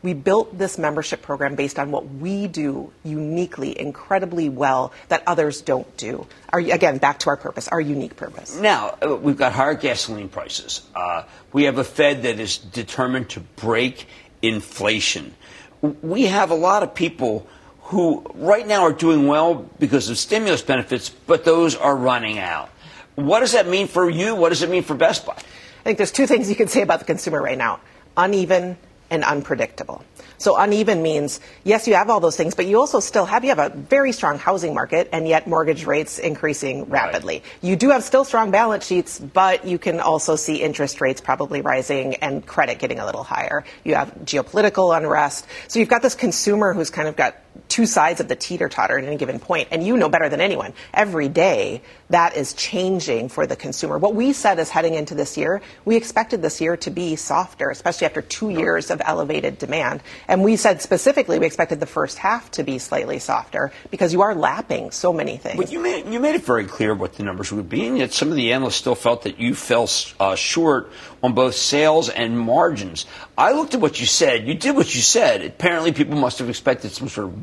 We 0.04 0.14
built 0.14 0.58
this 0.58 0.78
membership 0.78 1.22
program 1.22 1.56
based 1.56 1.80
on 1.80 1.92
what 1.92 2.08
we 2.08 2.48
do 2.48 2.94
uniquely, 3.04 3.80
incredibly 3.80 4.48
well 4.48 4.94
that 5.08 5.24
others 5.26 5.62
don't 5.62 5.98
do. 5.98 6.28
Our, 6.50 6.60
again, 6.60 7.00
back 7.00 7.20
to 7.20 7.30
our 7.30 7.38
purpose, 7.38 7.68
our 7.68 7.82
unique 7.82 8.16
purpose. 8.16 8.60
Now, 8.60 8.98
uh, 9.02 9.16
we've 9.16 9.38
got 9.38 9.54
higher 9.54 9.74
gasoline 9.74 10.30
prices. 10.30 10.82
Uh, 10.96 11.24
we 11.52 11.64
have 11.64 11.78
a 11.78 11.84
Fed 11.84 12.24
that 12.24 12.40
is 12.40 12.58
determined 12.58 13.30
to 13.32 13.40
break 13.40 14.08
inflation 14.42 15.34
we 15.82 16.24
have 16.24 16.52
a 16.52 16.56
lot 16.56 16.84
of 16.84 16.94
people 16.94 17.48
who 17.84 18.26
right 18.36 18.68
now 18.68 18.84
are 18.84 18.94
doing 18.94 19.28
well 19.28 19.56
because 19.80 20.10
of 20.10 20.18
stimulus 20.18 20.62
benefits, 20.62 21.10
but 21.10 21.46
those 21.46 21.76
are 21.76 21.96
running 21.96 22.40
out. 22.40 22.70
What 23.16 23.40
does 23.40 23.54
that 23.54 23.68
mean 23.68 23.88
for 23.88 24.10
you? 24.10 24.36
What 24.36 24.50
does 24.50 24.62
it 24.62 24.70
mean 24.70 24.84
for 24.84 24.96
Best 24.96 25.26
Buy? 25.26 25.34
I 25.34 25.84
think 25.84 25.98
there's 25.98 26.12
two 26.12 26.28
things 26.28 26.50
you 26.50 26.56
can 26.56 26.68
say 26.68 26.82
about 26.82 27.00
the 27.00 27.06
consumer 27.06 27.42
right 27.42 27.58
now 27.58 27.80
uneven 28.18 28.78
and 29.10 29.24
unpredictable. 29.24 30.04
So 30.38 30.58
uneven 30.58 31.02
means 31.02 31.40
yes, 31.64 31.88
you 31.88 31.96
have 31.96 32.10
all 32.10 32.20
those 32.20 32.38
things, 32.38 32.56
but 32.56 32.66
you 32.66 32.80
also 32.80 33.00
still 33.00 33.26
have 33.26 33.44
you 33.44 33.50
have 33.50 33.60
a 33.60 33.70
very 33.70 34.12
strong 34.12 34.38
housing 34.38 34.74
market, 34.74 35.10
and 35.12 35.28
yet 35.28 35.48
mortgage 35.48 35.86
rates 35.86 36.20
increasing 36.20 36.86
rapidly. 36.90 37.36
Right. 37.36 37.46
You 37.62 37.76
do 37.76 37.90
have 37.90 38.04
still 38.04 38.24
strong 38.24 38.52
balance 38.52 38.86
sheets, 38.86 39.20
but 39.20 39.66
you 39.66 39.78
can 39.80 40.00
also 40.00 40.36
see 40.36 40.62
interest 40.62 41.02
rates 41.02 41.22
probably 41.22 41.62
rising 41.62 42.16
and 42.16 42.46
credit 42.46 42.80
getting 42.80 43.00
a 43.00 43.06
little 43.06 43.24
higher. 43.24 43.64
You 43.84 43.96
have 43.96 44.14
geopolitical 44.26 44.96
unrest, 44.96 45.46
so 45.68 45.80
you've 45.80 45.90
got 45.90 46.02
this 46.02 46.16
consumer 46.16 46.74
who's 46.74 46.90
kind 46.90 47.08
of 47.08 47.16
got 47.16 47.36
two 47.70 47.86
sides 47.86 48.20
of 48.20 48.28
the 48.28 48.36
teeter 48.36 48.70
totter 48.70 48.98
at 48.98 49.04
any 49.04 49.18
given 49.18 49.40
point. 49.40 49.70
And 49.72 49.86
you 49.86 49.98
know 49.98 50.10
better 50.10 50.30
than 50.30 50.42
anyone, 50.42 50.74
every 50.94 51.28
day 51.28 51.82
that 52.10 52.38
is 52.38 52.54
changing 52.54 53.30
for 53.30 53.46
the 53.48 53.56
consumer. 53.56 53.98
What 53.98 54.16
we 54.16 54.34
said 54.34 54.60
is 54.60 54.70
heading 54.70 54.94
into 54.94 55.16
this 55.16 55.38
year, 55.38 55.62
we 55.84 55.96
expected 55.96 56.42
this 56.42 56.62
year 56.62 56.78
to 56.78 56.90
be 56.90 57.16
softer, 57.16 57.70
especially 57.70 58.06
after 58.06 58.22
two 58.22 58.50
years 58.50 58.92
of 58.92 59.02
elevated 59.04 59.58
demand. 59.58 60.02
And 60.28 60.44
we 60.44 60.58
said 60.58 60.82
specifically 60.82 61.40
we 61.40 61.46
expected 61.46 61.80
the 61.80 61.86
first 61.86 62.18
half 62.18 62.52
to 62.52 62.64
be 62.64 62.80
slightly 62.80 63.20
softer 63.20 63.72
because 63.92 64.12
you 64.12 64.22
are 64.22 64.36
lapping 64.36 64.92
so 64.92 65.14
many 65.14 65.38
things. 65.38 65.58
But 65.58 65.72
you 65.72 65.80
made, 65.80 66.08
you 66.08 66.20
made 66.20 66.36
it 66.36 66.44
very 66.44 66.66
clear 66.66 66.94
what 66.94 67.14
the 67.14 67.24
numbers 67.24 67.52
would 67.52 67.70
be, 67.70 67.88
and 67.88 67.98
yet 67.98 68.12
some 68.12 68.30
of 68.30 68.36
the 68.36 68.52
analysts 68.52 68.76
still 68.76 68.96
felt 68.96 69.24
that 69.24 69.40
you 69.40 69.56
fell 69.56 69.90
uh, 70.20 70.36
short 70.36 70.92
on 71.24 71.34
both 71.34 71.56
sales 71.56 72.10
and 72.10 72.38
margins. 72.38 73.06
I 73.38 73.54
looked 73.54 73.74
at 73.74 73.80
what 73.80 74.00
you 74.00 74.06
said. 74.06 74.48
You 74.48 74.54
did 74.54 74.76
what 74.76 74.94
you 74.94 75.02
said. 75.02 75.44
Apparently, 75.44 75.92
people 75.92 76.18
must 76.18 76.40
have 76.40 76.50
expected 76.50 76.92
some 76.92 77.08
sort 77.08 77.28
of 77.28 77.40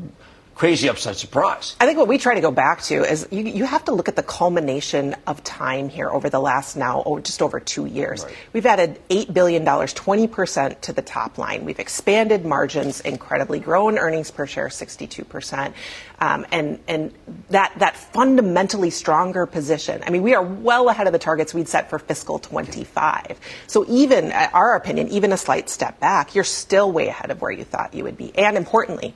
crazy 0.55 0.87
upside 0.87 1.17
surprise. 1.17 1.75
I 1.81 1.85
think 1.85 1.97
what 1.97 2.07
we 2.07 2.17
try 2.17 2.33
to 2.33 2.41
go 2.41 2.49
back 2.49 2.81
to 2.83 3.03
is 3.03 3.27
you, 3.29 3.43
you 3.43 3.65
have 3.65 3.83
to 3.85 3.91
look 3.91 4.07
at 4.07 4.15
the 4.15 4.23
culmination 4.23 5.15
of 5.27 5.43
time 5.43 5.89
here 5.89 6.09
over 6.09 6.29
the 6.29 6.39
last 6.39 6.77
now 6.77 7.03
oh, 7.05 7.19
just 7.19 7.41
over 7.41 7.59
two 7.59 7.85
years. 7.85 8.23
Right. 8.23 8.33
We've 8.53 8.65
added 8.65 8.99
$8 9.09 9.33
billion, 9.33 9.65
20% 9.65 10.81
to 10.81 10.93
the 10.93 11.01
top 11.01 11.37
line. 11.37 11.65
We've 11.65 11.79
expanded 11.79 12.45
margins 12.45 13.01
incredibly, 13.01 13.59
grown 13.59 13.97
earnings 13.97 14.31
per 14.31 14.47
share 14.47 14.69
62%. 14.69 15.73
Um, 16.17 16.45
and 16.49 16.79
and 16.87 17.13
that, 17.49 17.73
that 17.79 17.97
fundamentally 17.97 18.89
stronger 18.89 19.45
position. 19.45 20.01
I 20.05 20.09
mean, 20.09 20.23
we 20.23 20.33
are 20.33 20.41
well 20.41 20.87
ahead 20.87 21.07
of 21.07 21.13
the 21.13 21.19
targets 21.19 21.53
we'd 21.53 21.67
set 21.67 21.89
for 21.89 21.99
fiscal 21.99 22.39
25. 22.39 23.37
So 23.67 23.85
even, 23.89 24.31
our 24.31 24.75
opinion, 24.75 25.09
even 25.09 25.33
a 25.33 25.37
slight 25.37 25.69
step 25.69 25.99
back, 25.99 26.33
you're 26.33 26.45
still 26.45 26.89
way 26.89 27.09
ahead 27.09 27.31
of 27.31 27.41
where 27.41 27.51
you 27.51 27.65
thought 27.65 27.93
you 27.93 28.05
would 28.05 28.17
be. 28.17 28.33
And 28.37 28.55
importantly, 28.55 29.13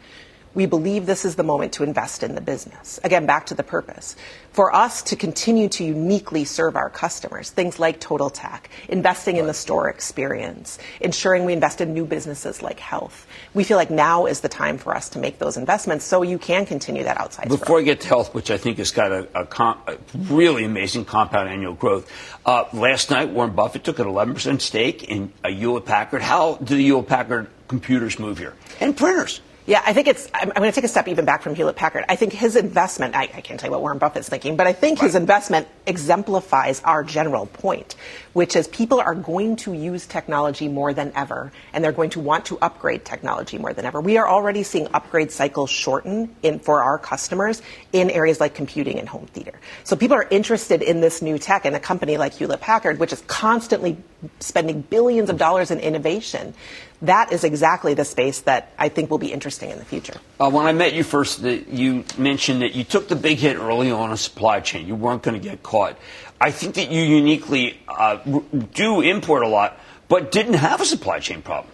we 0.56 0.66
believe 0.66 1.06
this 1.06 1.26
is 1.26 1.36
the 1.36 1.44
moment 1.44 1.74
to 1.74 1.84
invest 1.84 2.24
in 2.24 2.36
the 2.36 2.42
business. 2.42 3.00
Again, 3.04 3.26
back 3.26 3.46
to 3.48 3.54
the 3.54 3.64
purpose. 3.64 4.16
For 4.52 4.76
us 4.76 5.04
to 5.04 5.16
continue 5.16 5.70
to 5.70 5.84
uniquely 5.84 6.44
serve 6.44 6.76
our 6.76 6.90
customers, 6.90 7.52
things 7.52 7.80
like 7.80 8.00
Total 8.00 8.30
Tech, 8.30 8.70
investing 8.88 9.38
in 9.38 9.46
the 9.46 9.54
store 9.54 9.90
experience, 9.90 10.80
ensuring 11.00 11.46
we 11.46 11.54
invest 11.54 11.82
in 11.82 11.94
new 11.94 12.04
businesses 12.04 12.64
like 12.64 12.80
health. 12.80 13.28
We 13.54 13.64
feel 13.64 13.78
like 13.78 13.92
now 13.92 14.26
is 14.26 14.42
the 14.42 14.50
time 14.50 14.80
for 14.80 14.96
us 14.96 15.10
to 15.10 15.20
make 15.20 15.38
those 15.38 15.56
investments 15.56 16.04
so 16.06 16.24
you 16.24 16.40
can 16.40 16.66
continue 16.66 17.04
that 17.04 17.20
outside 17.20 17.48
Before 17.48 17.66
growth. 17.66 17.82
I 17.82 17.84
get 17.84 18.02
to 18.02 18.08
health, 18.08 18.34
which 18.34 18.50
I 18.50 18.58
think 18.58 18.80
has 18.80 18.92
got 18.92 19.12
a, 19.12 19.28
a, 19.36 19.46
com- 19.46 19.80
a 19.88 19.98
really 20.16 20.66
amazing 20.66 21.06
compound 21.06 21.50
annual 21.50 21.76
growth, 21.76 22.12
uh, 22.46 22.66
last 22.74 23.12
night 23.12 23.30
Warren 23.30 23.52
Buffett 23.52 23.84
took 23.84 24.00
an 24.00 24.08
11% 24.08 24.62
stake 24.62 25.04
in 25.04 25.32
a 25.44 25.52
Hewlett 25.52 25.86
Packard. 25.86 26.24
How 26.24 26.56
do 26.56 26.76
the 26.76 26.84
Hewlett 26.84 27.08
Packard 27.08 27.48
computers 27.68 28.18
move 28.18 28.40
here? 28.40 28.56
And 28.80 28.98
printers. 28.98 29.42
Yeah, 29.70 29.84
I 29.86 29.94
think 29.94 30.08
it's. 30.08 30.28
I'm, 30.34 30.50
I'm 30.50 30.56
going 30.64 30.72
to 30.72 30.76
take 30.76 30.84
a 30.84 30.88
step 30.88 31.08
even 31.08 31.26
back 31.26 31.44
from 31.44 31.54
Hewlett 31.54 31.76
Packard. 31.76 32.04
I 32.10 32.16
think 32.16 32.34
his 32.34 32.56
investment. 32.56 33.16
I, 33.16 33.30
I 33.32 33.42
can't 33.42 33.60
tell 33.60 33.68
you 33.68 33.72
what 33.72 33.82
Warren 33.82 34.00
Buffett's 34.00 34.28
thinking, 34.28 34.56
but 34.56 34.66
I 34.66 34.74
think 34.74 34.98
right. 34.98 35.06
his 35.06 35.14
investment 35.14 35.68
exemplifies 35.86 36.82
our 36.82 37.04
general 37.04 37.46
point, 37.46 37.96
which 38.34 38.56
is 38.56 38.68
people 38.68 39.00
are 39.00 39.14
going 39.14 39.58
to 39.58 39.74
use 39.74 40.08
technology 40.08 40.68
more 40.68 40.92
than 40.92 41.12
ever, 41.16 41.52
and 41.72 41.84
they're 41.84 41.92
going 41.92 42.10
to 42.12 42.20
want 42.20 42.46
to 42.46 42.58
upgrade 42.58 43.06
technology 43.06 43.60
more 43.60 43.72
than 43.72 43.86
ever. 43.86 44.02
We 44.02 44.18
are 44.18 44.28
already 44.28 44.64
seeing 44.64 44.88
upgrade 44.92 45.32
cycles 45.32 45.70
shorten 45.70 46.36
in 46.42 46.58
for 46.58 46.82
our 46.82 46.98
customers 46.98 47.62
in 47.94 48.10
areas 48.10 48.40
like 48.40 48.56
computing 48.56 48.98
and 48.98 49.08
home 49.08 49.28
theater. 49.28 49.60
So 49.84 49.96
people 49.96 50.18
are 50.18 50.28
interested 50.32 50.82
in 50.82 51.00
this 51.00 51.22
new 51.22 51.38
tech, 51.38 51.66
and 51.66 51.76
a 51.76 51.80
company 51.80 52.18
like 52.18 52.34
Hewlett 52.34 52.62
Packard, 52.62 52.98
which 52.98 53.14
is 53.14 53.22
constantly 53.28 53.98
spending 54.40 54.82
billions 54.82 55.30
of 55.30 55.38
dollars 55.38 55.70
in 55.70 55.80
innovation 55.80 56.56
that 57.02 57.32
is 57.32 57.44
exactly 57.44 57.94
the 57.94 58.06
space 58.06 58.42
that 58.42 58.74
I 58.78 58.90
think 58.90 59.10
will 59.10 59.18
be 59.18 59.32
interesting 59.32 59.70
in 59.70 59.78
the 59.78 59.86
future. 59.86 60.20
Uh, 60.40 60.50
when 60.50 60.66
I 60.66 60.74
met 60.74 60.94
you 60.94 61.04
first, 61.04 61.42
the, 61.42 61.64
you 61.70 62.04
mentioned 62.18 62.62
that 62.62 62.76
you 62.76 62.84
took 62.84 63.08
the 63.08 63.16
big 63.16 63.38
hit 63.38 63.58
early 63.58 63.92
on 63.92 64.12
a 64.12 64.18
supply 64.18 64.60
chain. 64.60 64.88
You 64.88 64.96
weren't 64.96 65.24
going 65.24 65.40
to 65.40 65.44
get 65.44 65.64
caught. 65.64 65.98
I 66.42 66.52
think 66.52 66.76
that 66.76 66.92
you 66.92 67.02
uniquely 67.02 67.80
uh, 67.88 68.18
do 68.74 69.02
import 69.02 69.44
a 69.44 69.48
lot, 69.48 69.80
but 70.08 70.32
didn't 70.32 70.56
have 70.56 70.82
a 70.82 70.86
supply 70.86 71.20
chain 71.20 71.42
problem. 71.42 71.72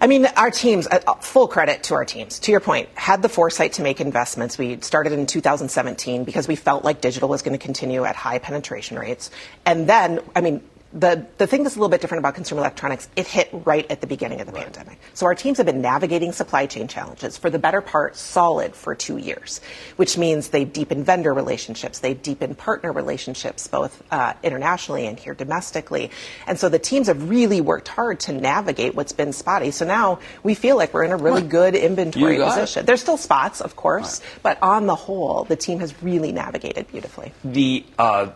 I 0.00 0.06
mean, 0.06 0.26
our 0.26 0.50
teams, 0.50 0.86
uh, 0.86 1.00
uh, 1.06 1.14
full 1.14 1.48
credit 1.48 1.84
to 1.84 1.94
our 1.94 2.04
teams. 2.04 2.38
To 2.40 2.52
your 2.52 2.60
point, 2.60 2.88
had 2.94 3.20
the 3.20 3.28
foresight 3.28 3.74
to 3.74 3.82
make 3.82 4.00
investments. 4.00 4.56
We 4.56 4.80
started 4.80 5.12
in 5.12 5.26
2017 5.26 6.24
because 6.24 6.46
we 6.46 6.54
felt 6.54 6.84
like 6.84 7.00
digital 7.00 7.28
was 7.28 7.42
going 7.42 7.58
to 7.58 7.62
continue 7.62 8.04
at 8.04 8.14
high 8.14 8.38
penetration 8.38 8.96
rates. 8.98 9.30
And 9.66 9.88
then, 9.88 10.20
I 10.36 10.40
mean, 10.40 10.62
the, 10.92 11.26
the 11.36 11.46
thing 11.46 11.64
that's 11.64 11.76
a 11.76 11.78
little 11.78 11.90
bit 11.90 12.00
different 12.00 12.20
about 12.20 12.34
consumer 12.34 12.60
electronics, 12.60 13.08
it 13.14 13.26
hit 13.26 13.50
right 13.52 13.88
at 13.90 14.00
the 14.00 14.06
beginning 14.06 14.40
of 14.40 14.46
the 14.46 14.52
right. 14.52 14.64
pandemic. 14.64 14.98
So 15.12 15.26
our 15.26 15.34
teams 15.34 15.58
have 15.58 15.66
been 15.66 15.82
navigating 15.82 16.32
supply 16.32 16.66
chain 16.66 16.88
challenges 16.88 17.36
for 17.36 17.50
the 17.50 17.58
better 17.58 17.80
part 17.80 18.16
solid 18.16 18.74
for 18.74 18.94
two 18.94 19.18
years, 19.18 19.60
which 19.96 20.16
means 20.16 20.48
they've 20.48 20.72
deepened 20.72 21.04
vendor 21.04 21.34
relationships, 21.34 21.98
they've 21.98 22.20
deepened 22.20 22.56
partner 22.56 22.90
relationships, 22.90 23.66
both 23.66 24.02
uh, 24.10 24.32
internationally 24.42 25.06
and 25.06 25.18
here 25.18 25.34
domestically. 25.34 26.10
And 26.46 26.58
so 26.58 26.70
the 26.70 26.78
teams 26.78 27.08
have 27.08 27.28
really 27.28 27.60
worked 27.60 27.88
hard 27.88 28.20
to 28.20 28.32
navigate 28.32 28.94
what's 28.94 29.12
been 29.12 29.34
spotty. 29.34 29.72
So 29.72 29.84
now 29.84 30.20
we 30.42 30.54
feel 30.54 30.76
like 30.76 30.94
we're 30.94 31.04
in 31.04 31.12
a 31.12 31.16
really 31.16 31.42
good 31.42 31.74
inventory 31.74 32.38
position. 32.38 32.84
It. 32.84 32.86
There's 32.86 33.02
still 33.02 33.18
spots, 33.18 33.60
of 33.60 33.76
course, 33.76 34.20
right. 34.20 34.42
but 34.42 34.62
on 34.62 34.86
the 34.86 34.94
whole, 34.94 35.44
the 35.44 35.56
team 35.56 35.80
has 35.80 36.02
really 36.02 36.32
navigated 36.32 36.88
beautifully. 36.88 37.32
The 37.44 37.84
uh 37.98 38.30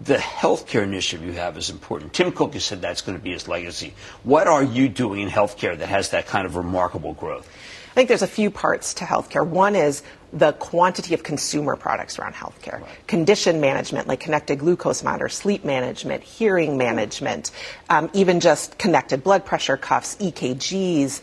the 0.00 0.16
healthcare 0.16 0.82
initiative 0.82 1.26
you 1.26 1.32
have 1.32 1.56
is 1.56 1.70
important. 1.70 2.12
Tim 2.12 2.32
Cook 2.32 2.54
has 2.54 2.64
said 2.64 2.82
that's 2.82 3.00
going 3.00 3.16
to 3.16 3.22
be 3.22 3.32
his 3.32 3.48
legacy. 3.48 3.94
What 4.24 4.46
are 4.46 4.62
you 4.62 4.88
doing 4.88 5.20
in 5.20 5.28
healthcare 5.28 5.76
that 5.76 5.88
has 5.88 6.10
that 6.10 6.26
kind 6.26 6.46
of 6.46 6.56
remarkable 6.56 7.14
growth? 7.14 7.48
I 7.90 7.94
think 7.94 8.08
there's 8.08 8.20
a 8.20 8.26
few 8.26 8.50
parts 8.50 8.92
to 8.94 9.04
healthcare. 9.04 9.46
One 9.46 9.74
is 9.74 10.02
the 10.30 10.52
quantity 10.52 11.14
of 11.14 11.22
consumer 11.22 11.76
products 11.76 12.18
around 12.18 12.34
healthcare. 12.34 12.82
Right. 12.82 13.06
Condition 13.06 13.58
management, 13.58 14.06
like 14.06 14.20
connected 14.20 14.58
glucose 14.58 15.02
monitor, 15.02 15.30
sleep 15.30 15.64
management, 15.64 16.22
hearing 16.22 16.76
management, 16.76 17.52
um, 17.88 18.10
even 18.12 18.40
just 18.40 18.76
connected 18.76 19.24
blood 19.24 19.46
pressure 19.46 19.78
cuffs, 19.78 20.16
EKGs, 20.16 21.22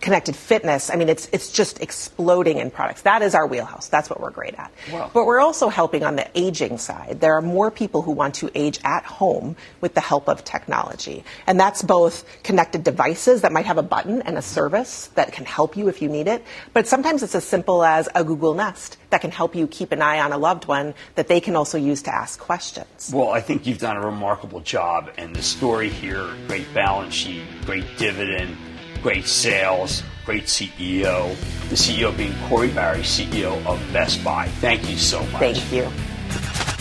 connected 0.00 0.34
fitness. 0.34 0.90
I 0.90 0.96
mean, 0.96 1.08
it's 1.08 1.28
it's 1.32 1.52
just 1.52 1.80
exploding 1.80 2.58
in 2.58 2.70
products. 2.70 3.02
That 3.02 3.22
is 3.22 3.34
our 3.34 3.46
wheelhouse. 3.46 3.88
That's 3.88 4.08
what 4.08 4.20
we're 4.20 4.30
great 4.30 4.54
at. 4.54 4.72
Wow. 4.92 5.10
But 5.12 5.26
we're 5.26 5.40
also 5.40 5.68
helping 5.68 6.02
on 6.02 6.16
the 6.16 6.28
aging 6.34 6.78
side. 6.78 7.20
There 7.20 7.34
are 7.34 7.42
more 7.42 7.70
people 7.70 8.02
who 8.02 8.12
want 8.12 8.34
to 8.36 8.50
age 8.54 8.80
at 8.84 9.04
home 9.04 9.56
with 9.80 9.94
the 9.94 10.00
help 10.00 10.28
of 10.28 10.44
technology, 10.44 11.24
and 11.46 11.58
that's 11.60 11.82
both 11.82 12.24
connected 12.42 12.84
devices 12.84 13.42
that 13.42 13.52
might 13.52 13.66
have 13.66 13.78
a 13.78 13.82
button 13.82 14.22
and 14.22 14.38
a 14.38 14.42
service 14.42 15.08
that 15.14 15.32
can 15.32 15.44
help 15.44 15.76
you 15.76 15.88
if 15.88 16.02
you 16.02 16.08
need 16.08 16.26
it. 16.26 16.44
But 16.72 16.86
sometimes 16.86 17.22
it's 17.22 17.34
as 17.34 17.44
simple 17.44 17.84
as 17.84 18.08
a 18.14 18.24
Google 18.24 18.54
Nest 18.54 18.96
that 19.10 19.20
can 19.20 19.30
help 19.30 19.54
you 19.54 19.66
keep 19.66 19.92
an 19.92 20.02
eye 20.02 20.20
on 20.20 20.32
a 20.32 20.38
loved 20.38 20.66
one 20.66 20.94
that 21.16 21.28
they 21.28 21.40
can 21.40 21.56
also 21.56 21.78
use 21.78 22.02
to 22.02 22.14
ask 22.14 22.38
questions. 22.38 23.10
Well, 23.12 23.30
I 23.30 23.40
think 23.40 23.66
you've 23.66 23.78
done 23.78 23.96
a 23.96 24.04
remarkable 24.04 24.60
job, 24.60 25.10
and 25.18 25.34
the 25.34 25.42
story 25.42 25.88
here: 25.88 26.28
great 26.46 26.72
balance 26.72 27.14
sheet, 27.14 27.42
great 27.66 27.84
dividend 27.98 28.56
great 29.02 29.26
sales, 29.26 30.02
great 30.24 30.44
CEO. 30.44 31.34
The 31.68 31.76
CEO 31.76 32.16
being 32.16 32.34
Corie 32.48 32.70
Barry, 32.70 33.00
CEO 33.00 33.64
of 33.66 33.80
Best 33.92 34.22
Buy. 34.24 34.48
Thank 34.60 34.88
you 34.90 34.96
so 34.96 35.24
much. 35.26 35.40
Thank 35.60 35.72
you. 35.72 35.88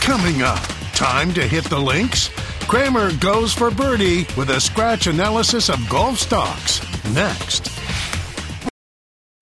Coming 0.02 0.42
up, 0.42 0.60
time 0.94 1.34
to 1.34 1.42
hit 1.42 1.66
the 1.66 1.80
links. 1.80 2.30
Cramer 2.68 3.12
goes 3.18 3.54
for 3.54 3.72
birdie 3.72 4.26
with 4.38 4.50
a 4.50 4.60
scratch 4.60 5.08
analysis 5.08 5.70
of 5.70 5.80
golf 5.90 6.20
stocks. 6.20 6.82
Next. 7.14 7.70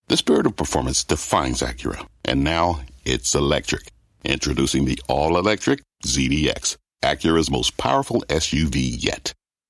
The 0.08 0.16
spirit 0.16 0.46
of 0.46 0.56
performance 0.56 1.04
defines 1.04 1.60
Acura, 1.60 2.06
and 2.24 2.42
now 2.42 2.80
it's 3.04 3.34
electric. 3.34 3.92
Introducing 4.24 4.86
the 4.86 4.98
all 5.08 5.36
electric 5.36 5.82
ZDX, 6.04 6.76
Acura's 7.02 7.50
most 7.50 7.76
powerful 7.76 8.24
SUV 8.28 8.96
yet. 8.98 9.34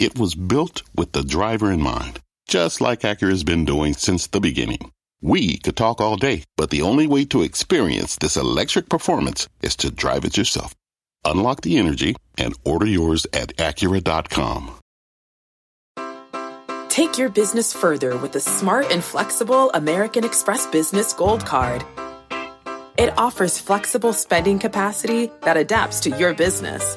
It 0.00 0.18
was 0.18 0.34
built 0.34 0.82
with 0.96 1.12
the 1.12 1.22
driver 1.22 1.70
in 1.70 1.82
mind, 1.82 2.20
just 2.48 2.80
like 2.80 3.00
Acura's 3.00 3.44
been 3.44 3.66
doing 3.66 3.92
since 3.92 4.26
the 4.26 4.40
beginning. 4.40 4.90
We 5.20 5.58
could 5.58 5.76
talk 5.76 6.00
all 6.00 6.16
day, 6.16 6.44
but 6.56 6.70
the 6.70 6.80
only 6.80 7.06
way 7.06 7.26
to 7.26 7.42
experience 7.42 8.16
this 8.16 8.38
electric 8.38 8.88
performance 8.88 9.46
is 9.60 9.76
to 9.76 9.90
drive 9.90 10.24
it 10.24 10.38
yourself. 10.38 10.74
Unlock 11.26 11.60
the 11.60 11.76
energy 11.76 12.16
and 12.38 12.54
order 12.64 12.86
yours 12.86 13.26
at 13.34 13.54
Acura.com. 13.58 14.78
Take 16.88 17.18
your 17.18 17.28
business 17.28 17.74
further 17.74 18.16
with 18.16 18.32
the 18.32 18.40
smart 18.40 18.90
and 18.90 19.04
flexible 19.04 19.70
American 19.72 20.24
Express 20.24 20.66
Business 20.68 21.12
Gold 21.12 21.44
Card. 21.44 21.84
It 22.96 23.12
offers 23.18 23.58
flexible 23.58 24.14
spending 24.14 24.60
capacity 24.60 25.30
that 25.42 25.58
adapts 25.58 26.00
to 26.00 26.10
your 26.16 26.32
business. 26.32 26.96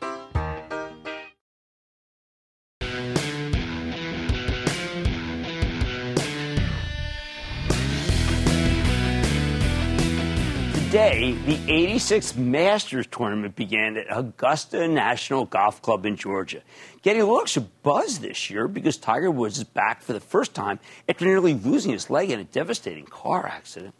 Today, 10.91 11.31
the 11.45 11.55
86th 11.55 12.35
Masters 12.35 13.07
tournament 13.07 13.55
began 13.55 13.95
at 13.95 14.07
Augusta 14.09 14.89
National 14.89 15.45
Golf 15.45 15.81
Club 15.81 16.05
in 16.05 16.17
Georgia. 16.17 16.63
Getting 17.01 17.21
a 17.21 17.25
little 17.25 17.39
extra 17.39 17.61
buzz 17.61 18.19
this 18.19 18.49
year 18.49 18.67
because 18.67 18.97
Tiger 18.97 19.31
Woods 19.31 19.57
is 19.57 19.63
back 19.63 20.01
for 20.01 20.11
the 20.11 20.19
first 20.19 20.53
time 20.53 20.81
after 21.07 21.23
nearly 21.23 21.53
losing 21.53 21.93
his 21.93 22.09
leg 22.09 22.29
in 22.29 22.41
a 22.41 22.43
devastating 22.43 23.05
car 23.05 23.47
accident. 23.47 23.95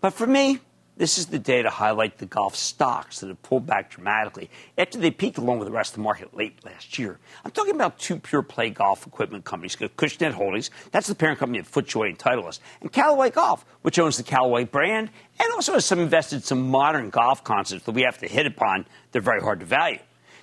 But 0.00 0.14
for 0.14 0.26
me, 0.26 0.60
this 0.98 1.16
is 1.16 1.26
the 1.26 1.38
day 1.38 1.62
to 1.62 1.70
highlight 1.70 2.18
the 2.18 2.26
golf 2.26 2.54
stocks 2.54 3.20
that 3.20 3.28
have 3.28 3.42
pulled 3.42 3.64
back 3.64 3.90
dramatically 3.90 4.50
after 4.76 4.98
they 4.98 5.10
peaked 5.10 5.38
along 5.38 5.58
with 5.58 5.68
the 5.68 5.72
rest 5.72 5.92
of 5.92 5.96
the 5.96 6.02
market 6.02 6.36
late 6.36 6.62
last 6.64 6.98
year. 6.98 7.18
I'm 7.44 7.52
talking 7.52 7.74
about 7.74 7.98
two 7.98 8.18
pure 8.18 8.42
play 8.42 8.70
golf 8.70 9.06
equipment 9.06 9.44
companies, 9.44 9.76
Acushnet 9.76 10.32
Holdings, 10.32 10.70
that's 10.90 11.06
the 11.06 11.14
parent 11.14 11.38
company 11.38 11.60
of 11.60 11.70
FootJoy 11.70 12.08
and 12.08 12.18
Titleist, 12.18 12.58
and 12.80 12.92
Callaway 12.92 13.30
Golf, 13.30 13.64
which 13.82 13.98
owns 13.98 14.16
the 14.16 14.24
Callaway 14.24 14.64
brand 14.64 15.10
and 15.40 15.52
also 15.52 15.74
has 15.74 15.84
some 15.84 16.00
invested 16.00 16.36
in 16.36 16.42
some 16.42 16.68
modern 16.68 17.10
golf 17.10 17.44
concepts 17.44 17.84
that 17.84 17.92
we 17.92 18.02
have 18.02 18.18
to 18.18 18.26
hit 18.26 18.46
upon. 18.46 18.84
They're 19.12 19.22
very 19.22 19.40
hard 19.40 19.60
to 19.60 19.66
value. 19.66 20.00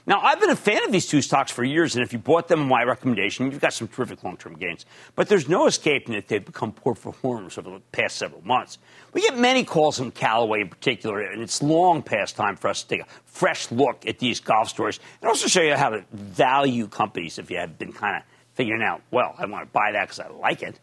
Now, 0.07 0.19
I've 0.21 0.39
been 0.39 0.51
a 0.51 0.55
fan 0.55 0.83
of 0.83 0.91
these 0.91 1.07
two 1.07 1.21
stocks 1.23 1.51
for 1.51 1.63
years, 1.63 1.95
and 1.95 2.03
if 2.03 2.13
you 2.13 2.19
bought 2.19 2.47
them 2.47 2.61
on 2.61 2.67
my 2.67 2.83
recommendation, 2.83 3.49
you've 3.49 3.59
got 3.59 3.73
some 3.73 3.87
terrific 3.87 4.23
long 4.23 4.37
term 4.37 4.55
gains. 4.55 4.85
But 5.15 5.29
there's 5.29 5.49
no 5.49 5.65
escaping 5.65 6.13
that 6.13 6.27
they've 6.27 6.45
become 6.45 6.73
poor 6.73 6.93
performers 6.93 7.57
over 7.57 7.71
the 7.71 7.79
past 7.91 8.17
several 8.17 8.45
months. 8.45 8.77
We 9.13 9.21
get 9.21 9.35
many 9.35 9.63
calls 9.63 9.97
from 9.97 10.11
Callaway 10.11 10.61
in 10.61 10.69
particular, 10.69 11.21
and 11.21 11.41
it's 11.41 11.63
long 11.63 12.03
past 12.03 12.35
time 12.35 12.55
for 12.55 12.67
us 12.67 12.83
to 12.83 12.87
take 12.89 13.01
a 13.01 13.07
fresh 13.25 13.71
look 13.71 14.05
at 14.05 14.19
these 14.19 14.39
golf 14.39 14.69
stores 14.69 14.99
and 15.21 15.27
also 15.27 15.47
show 15.47 15.61
you 15.61 15.75
how 15.75 15.89
to 15.89 16.05
value 16.11 16.87
companies 16.87 17.39
if 17.39 17.49
you 17.49 17.57
have 17.57 17.79
been 17.79 17.91
kind 17.91 18.17
of 18.17 18.23
figuring 18.53 18.83
out, 18.83 19.01
well, 19.09 19.33
I 19.39 19.47
want 19.47 19.65
to 19.65 19.71
buy 19.71 19.91
that 19.93 20.03
because 20.09 20.19
I 20.19 20.27
like 20.29 20.61
it. 20.61 20.79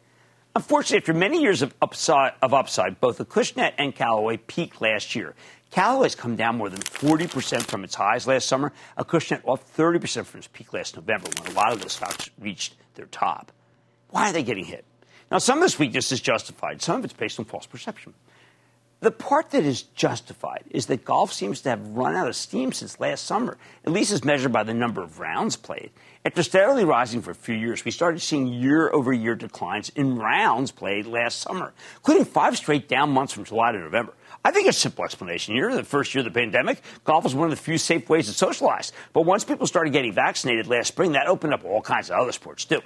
Unfortunately, 0.55 0.99
after 0.99 1.15
many 1.15 1.41
years 1.41 1.63
of 1.63 1.75
upside, 1.81 2.33
of 2.43 2.53
upside, 2.53 3.01
both 3.01 3.19
the 3.19 3.25
Cushnet 3.25 3.73
and 3.79 3.95
Callaway 3.95 4.37
peaked 4.37 4.83
last 4.83 5.15
year. 5.15 5.35
Callaway's 5.71 6.15
come 6.15 6.37
down 6.37 6.59
more 6.59 6.69
than 6.69 6.81
40% 6.81 7.63
from 7.63 7.83
its 7.83 7.95
highs 7.95 8.27
last 8.27 8.47
summer. 8.47 8.73
Acushnet 8.99 9.41
off 9.45 9.75
30% 9.75 10.27
from 10.27 10.39
its 10.39 10.49
peak 10.49 10.75
last 10.75 10.97
November 10.97 11.31
when 11.39 11.51
a 11.51 11.55
lot 11.55 11.73
of 11.73 11.81
those 11.81 11.93
stocks 11.93 12.29
reached 12.39 12.75
their 12.95 13.07
top. 13.07 13.51
Why 14.11 14.29
are 14.29 14.33
they 14.35 14.43
getting 14.43 14.67
hit? 14.67 14.85
Now, 15.31 15.39
some 15.39 15.59
of 15.59 15.63
this 15.63 15.79
weakness 15.79 16.13
is 16.13 16.21
justified. 16.21 16.83
Some 16.83 16.99
of 16.99 17.05
it's 17.07 17.15
based 17.15 17.39
on 17.39 17.47
false 17.47 17.65
perception. 17.65 18.13
The 19.01 19.11
part 19.11 19.51
that 19.51 19.65
is 19.65 19.83
justified 19.83 20.65
is 20.71 20.87
that 20.87 21.07
golf 21.07 21.33
seems 21.33 21.63
to 21.63 21.71
have 21.71 21.89
run 21.89 22.15
out 22.15 22.29
of 22.29 22.37
steam 22.37 22.71
since 22.71 23.01
last 23.01 23.25
summer, 23.25 23.57
at 23.87 23.93
least 23.93 24.13
as 24.13 24.25
measured 24.25 24.53
by 24.53 24.63
the 24.63 24.75
number 24.75 25.03
of 25.03 25.19
rounds 25.19 25.57
played. 25.57 25.91
After 26.25 26.45
steadily 26.45 26.85
rising 26.85 27.21
for 27.21 27.33
a 27.33 27.35
few 27.35 27.57
years, 27.57 27.85
we 27.85 27.91
started 27.91 28.21
seeing 28.21 28.47
year 28.47 28.89
over 28.93 29.13
year 29.13 29.35
declines 29.35 29.89
in 29.97 30.17
rounds 30.17 30.71
played 30.71 31.05
last 31.05 31.41
summer, 31.41 31.73
including 31.97 32.27
five 32.27 32.57
straight 32.57 32.87
down 32.87 33.11
months 33.11 33.33
from 33.33 33.43
July 33.43 33.73
to 33.73 33.79
November. 33.81 34.15
I 34.45 34.53
think 34.53 34.69
a 34.69 34.73
simple 34.73 35.05
explanation 35.05 35.57
here. 35.57 35.75
The 35.75 35.83
first 35.83 36.15
year 36.15 36.25
of 36.25 36.33
the 36.33 36.41
pandemic, 36.41 36.81
golf 37.03 37.25
was 37.25 37.35
one 37.35 37.47
of 37.47 37.51
the 37.51 37.61
few 37.61 37.77
safe 37.77 38.09
ways 38.09 38.29
to 38.29 38.33
socialize. 38.35 38.93
But 39.13 39.23
once 39.23 39.43
people 39.43 39.67
started 39.67 39.93
getting 39.93 40.13
vaccinated 40.13 40.69
last 40.69 40.89
spring, 40.89 41.13
that 41.13 41.27
opened 41.27 41.55
up 41.55 41.65
all 41.65 41.83
kinds 41.83 42.09
of 42.09 42.21
other 42.21 42.31
sports 42.31 42.65
too. 42.65 42.83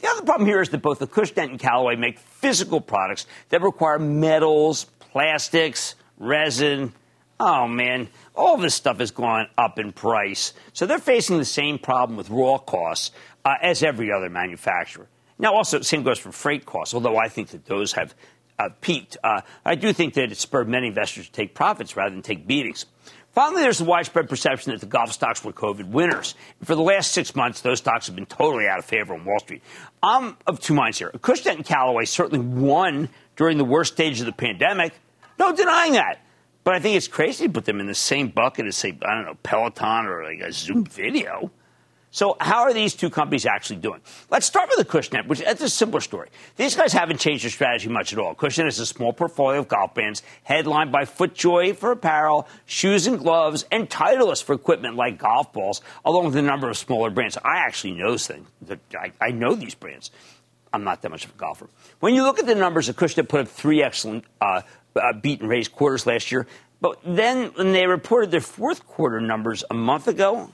The 0.00 0.08
other 0.08 0.22
problem 0.22 0.48
here 0.48 0.60
is 0.60 0.70
that 0.70 0.82
both 0.82 0.98
the 0.98 1.06
Cushnet 1.06 1.50
and 1.50 1.60
Callaway 1.60 1.94
make 1.94 2.18
physical 2.18 2.80
products 2.80 3.26
that 3.50 3.62
require 3.62 4.00
metals, 4.00 4.86
plastics, 4.98 5.94
resin. 6.18 6.92
Oh 7.44 7.66
man, 7.66 8.06
all 8.36 8.56
this 8.56 8.72
stuff 8.72 9.00
has 9.00 9.10
gone 9.10 9.48
up 9.58 9.80
in 9.80 9.90
price. 9.90 10.54
So 10.74 10.86
they're 10.86 11.00
facing 11.00 11.38
the 11.38 11.44
same 11.44 11.76
problem 11.76 12.16
with 12.16 12.30
raw 12.30 12.58
costs 12.58 13.10
uh, 13.44 13.54
as 13.60 13.82
every 13.82 14.12
other 14.12 14.30
manufacturer. 14.30 15.08
Now, 15.40 15.56
also, 15.56 15.80
same 15.80 16.04
goes 16.04 16.20
for 16.20 16.30
freight 16.30 16.66
costs, 16.66 16.94
although 16.94 17.16
I 17.16 17.26
think 17.26 17.48
that 17.48 17.66
those 17.66 17.94
have 17.94 18.14
uh, 18.60 18.68
peaked. 18.80 19.16
Uh, 19.24 19.40
I 19.64 19.74
do 19.74 19.92
think 19.92 20.14
that 20.14 20.30
it 20.30 20.38
spurred 20.38 20.68
many 20.68 20.86
investors 20.86 21.26
to 21.26 21.32
take 21.32 21.52
profits 21.52 21.96
rather 21.96 22.14
than 22.14 22.22
take 22.22 22.46
beatings. 22.46 22.86
Finally, 23.32 23.62
there's 23.62 23.78
the 23.78 23.86
widespread 23.86 24.28
perception 24.28 24.70
that 24.70 24.80
the 24.80 24.86
golf 24.86 25.10
stocks 25.10 25.44
were 25.44 25.52
COVID 25.52 25.88
winners. 25.88 26.36
For 26.62 26.76
the 26.76 26.82
last 26.82 27.10
six 27.10 27.34
months, 27.34 27.62
those 27.62 27.78
stocks 27.78 28.06
have 28.06 28.14
been 28.14 28.26
totally 28.26 28.68
out 28.68 28.78
of 28.78 28.84
favor 28.84 29.14
on 29.14 29.24
Wall 29.24 29.40
Street. 29.40 29.64
I'm 30.00 30.36
of 30.46 30.60
two 30.60 30.74
minds 30.74 30.98
here. 30.98 31.10
Cushnet 31.10 31.56
and 31.56 31.64
Callaway 31.64 32.04
certainly 32.04 32.46
won 32.46 33.08
during 33.34 33.58
the 33.58 33.64
worst 33.64 33.94
stage 33.94 34.20
of 34.20 34.26
the 34.26 34.32
pandemic. 34.32 34.92
No 35.40 35.52
denying 35.52 35.94
that. 35.94 36.20
But 36.64 36.74
I 36.74 36.80
think 36.80 36.96
it's 36.96 37.08
crazy 37.08 37.46
to 37.46 37.52
put 37.52 37.64
them 37.64 37.80
in 37.80 37.86
the 37.86 37.94
same 37.94 38.28
bucket 38.28 38.66
as, 38.66 38.76
say, 38.76 38.96
I 39.04 39.14
don't 39.14 39.26
know, 39.26 39.36
Peloton 39.42 40.06
or 40.06 40.24
like 40.24 40.40
a 40.40 40.52
Zoom 40.52 40.84
video. 40.84 41.50
So, 42.14 42.36
how 42.38 42.64
are 42.64 42.74
these 42.74 42.94
two 42.94 43.08
companies 43.08 43.46
actually 43.46 43.76
doing? 43.76 44.02
Let's 44.28 44.44
start 44.44 44.68
with 44.68 44.76
the 44.76 44.84
Cushnet, 44.84 45.26
which 45.26 45.40
is 45.40 45.62
a 45.62 45.68
simpler 45.70 46.02
story. 46.02 46.28
These 46.56 46.76
guys 46.76 46.92
haven't 46.92 47.20
changed 47.20 47.42
their 47.42 47.50
strategy 47.50 47.88
much 47.88 48.12
at 48.12 48.18
all. 48.18 48.34
Cushnet 48.34 48.66
is 48.66 48.78
a 48.78 48.84
small 48.84 49.14
portfolio 49.14 49.60
of 49.60 49.68
golf 49.68 49.94
brands 49.94 50.22
headlined 50.42 50.92
by 50.92 51.06
FootJoy 51.06 51.74
for 51.74 51.90
apparel, 51.90 52.46
shoes 52.66 53.06
and 53.06 53.18
gloves, 53.18 53.64
and 53.72 53.88
Titleist 53.88 54.44
for 54.44 54.52
equipment 54.52 54.94
like 54.94 55.18
golf 55.18 55.54
balls, 55.54 55.80
along 56.04 56.26
with 56.26 56.36
a 56.36 56.42
number 56.42 56.68
of 56.68 56.76
smaller 56.76 57.08
brands. 57.08 57.38
I 57.38 57.56
actually 57.56 57.94
know 57.94 58.18
things. 58.18 58.46
I, 58.94 59.12
I 59.18 59.30
know 59.30 59.54
these 59.54 59.74
brands. 59.74 60.10
I'm 60.70 60.84
not 60.84 61.00
that 61.02 61.10
much 61.10 61.24
of 61.24 61.30
a 61.30 61.38
golfer. 61.38 61.68
When 62.00 62.14
you 62.14 62.24
look 62.24 62.38
at 62.38 62.46
the 62.46 62.54
numbers, 62.54 62.88
the 62.88 62.94
Cushnet 62.94 63.28
put 63.28 63.40
up 63.40 63.48
three 63.48 63.82
excellent 63.82 64.24
uh, 64.38 64.62
uh, 64.96 65.12
beat 65.12 65.40
and 65.40 65.48
raise 65.48 65.68
quarters 65.68 66.06
last 66.06 66.32
year. 66.32 66.46
But 66.80 66.98
then 67.04 67.52
when 67.54 67.72
they 67.72 67.86
reported 67.86 68.30
their 68.30 68.40
fourth 68.40 68.86
quarter 68.86 69.20
numbers 69.20 69.64
a 69.70 69.74
month 69.74 70.08
ago, 70.08 70.50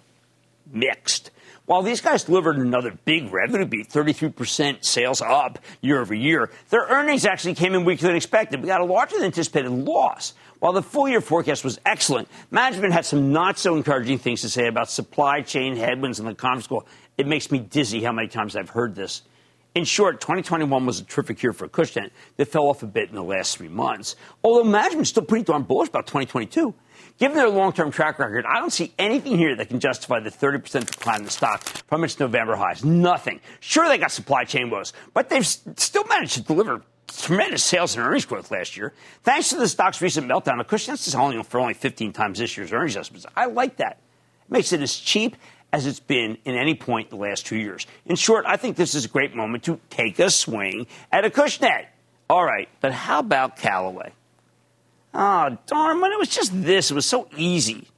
mixed. 0.70 1.30
While 1.68 1.82
these 1.82 2.00
guys 2.00 2.24
delivered 2.24 2.56
another 2.56 2.96
big 3.04 3.30
revenue 3.30 3.66
beat, 3.66 3.90
33% 3.90 4.84
sales 4.84 5.20
up 5.20 5.58
year 5.82 6.00
over 6.00 6.14
year, 6.14 6.50
their 6.70 6.86
earnings 6.86 7.26
actually 7.26 7.54
came 7.54 7.74
in 7.74 7.84
weaker 7.84 8.06
than 8.06 8.16
expected. 8.16 8.62
We 8.62 8.68
got 8.68 8.80
a 8.80 8.86
larger 8.86 9.16
than 9.16 9.26
anticipated 9.26 9.70
loss. 9.70 10.32
While 10.60 10.72
the 10.72 10.82
full 10.82 11.08
year 11.08 11.20
forecast 11.20 11.64
was 11.64 11.78
excellent, 11.84 12.28
management 12.50 12.94
had 12.94 13.04
some 13.04 13.32
not 13.32 13.58
so 13.58 13.76
encouraging 13.76 14.18
things 14.18 14.40
to 14.42 14.48
say 14.48 14.66
about 14.66 14.90
supply 14.90 15.42
chain 15.42 15.76
headwinds 15.76 16.18
in 16.18 16.26
the 16.26 16.34
conference 16.34 16.66
call. 16.66 16.86
It 17.18 17.26
makes 17.26 17.50
me 17.50 17.58
dizzy 17.58 18.02
how 18.02 18.12
many 18.12 18.28
times 18.28 18.56
I've 18.56 18.70
heard 18.70 18.94
this. 18.94 19.22
In 19.78 19.84
short, 19.84 20.20
2021 20.20 20.86
was 20.86 20.98
a 20.98 21.04
terrific 21.04 21.40
year 21.40 21.52
for 21.52 21.68
Cushnet 21.68 22.10
that 22.36 22.48
fell 22.48 22.66
off 22.66 22.82
a 22.82 22.86
bit 22.86 23.10
in 23.10 23.14
the 23.14 23.22
last 23.22 23.56
three 23.56 23.68
months. 23.68 24.16
Although 24.42 24.64
management's 24.64 25.10
still 25.10 25.22
pretty 25.22 25.44
darn 25.44 25.62
bullish 25.62 25.88
about 25.88 26.08
2022. 26.08 26.74
Given 27.16 27.36
their 27.36 27.48
long 27.48 27.72
term 27.72 27.92
track 27.92 28.18
record, 28.18 28.44
I 28.44 28.58
don't 28.58 28.72
see 28.72 28.92
anything 28.98 29.38
here 29.38 29.54
that 29.54 29.68
can 29.68 29.78
justify 29.78 30.18
the 30.18 30.30
30% 30.30 30.84
decline 30.84 31.20
in 31.20 31.26
the 31.26 31.30
stock 31.30 31.62
from 31.62 32.02
its 32.02 32.18
November 32.18 32.56
highs. 32.56 32.84
Nothing. 32.84 33.40
Sure, 33.60 33.86
they 33.86 33.98
got 33.98 34.10
supply 34.10 34.42
chain 34.42 34.68
woes, 34.68 34.92
but 35.14 35.28
they've 35.28 35.46
still 35.46 36.04
managed 36.08 36.34
to 36.34 36.40
deliver 36.40 36.82
tremendous 37.16 37.62
sales 37.62 37.94
and 37.94 38.04
earnings 38.04 38.24
growth 38.24 38.50
last 38.50 38.76
year. 38.76 38.92
Thanks 39.22 39.50
to 39.50 39.58
the 39.58 39.68
stock's 39.68 40.02
recent 40.02 40.26
meltdown, 40.26 40.58
Cushnet 40.64 40.94
is 40.94 41.02
selling 41.02 41.40
for 41.44 41.60
only 41.60 41.74
15 41.74 42.12
times 42.12 42.40
this 42.40 42.56
year's 42.56 42.72
earnings 42.72 42.96
estimates. 42.96 43.26
I 43.36 43.46
like 43.46 43.76
that. 43.76 44.00
It 44.46 44.50
makes 44.50 44.72
it 44.72 44.80
as 44.80 44.96
cheap 44.96 45.36
as 45.72 45.86
it's 45.86 46.00
been 46.00 46.38
in 46.44 46.54
any 46.56 46.74
point 46.74 47.10
in 47.10 47.18
the 47.18 47.22
last 47.22 47.46
two 47.46 47.56
years. 47.56 47.86
In 48.06 48.16
short, 48.16 48.44
I 48.46 48.56
think 48.56 48.76
this 48.76 48.94
is 48.94 49.04
a 49.04 49.08
great 49.08 49.34
moment 49.34 49.64
to 49.64 49.80
take 49.90 50.18
a 50.18 50.30
swing 50.30 50.86
at 51.12 51.24
Acushnet. 51.24 51.86
All 52.30 52.44
right, 52.44 52.68
but 52.80 52.92
how 52.92 53.20
about 53.20 53.56
Callaway? 53.56 54.12
Oh, 55.14 55.56
darn, 55.66 56.00
when 56.00 56.12
it 56.12 56.18
was 56.18 56.28
just 56.28 56.62
this, 56.62 56.90
it 56.90 56.94
was 56.94 57.06
so 57.06 57.28
easy. 57.36 57.88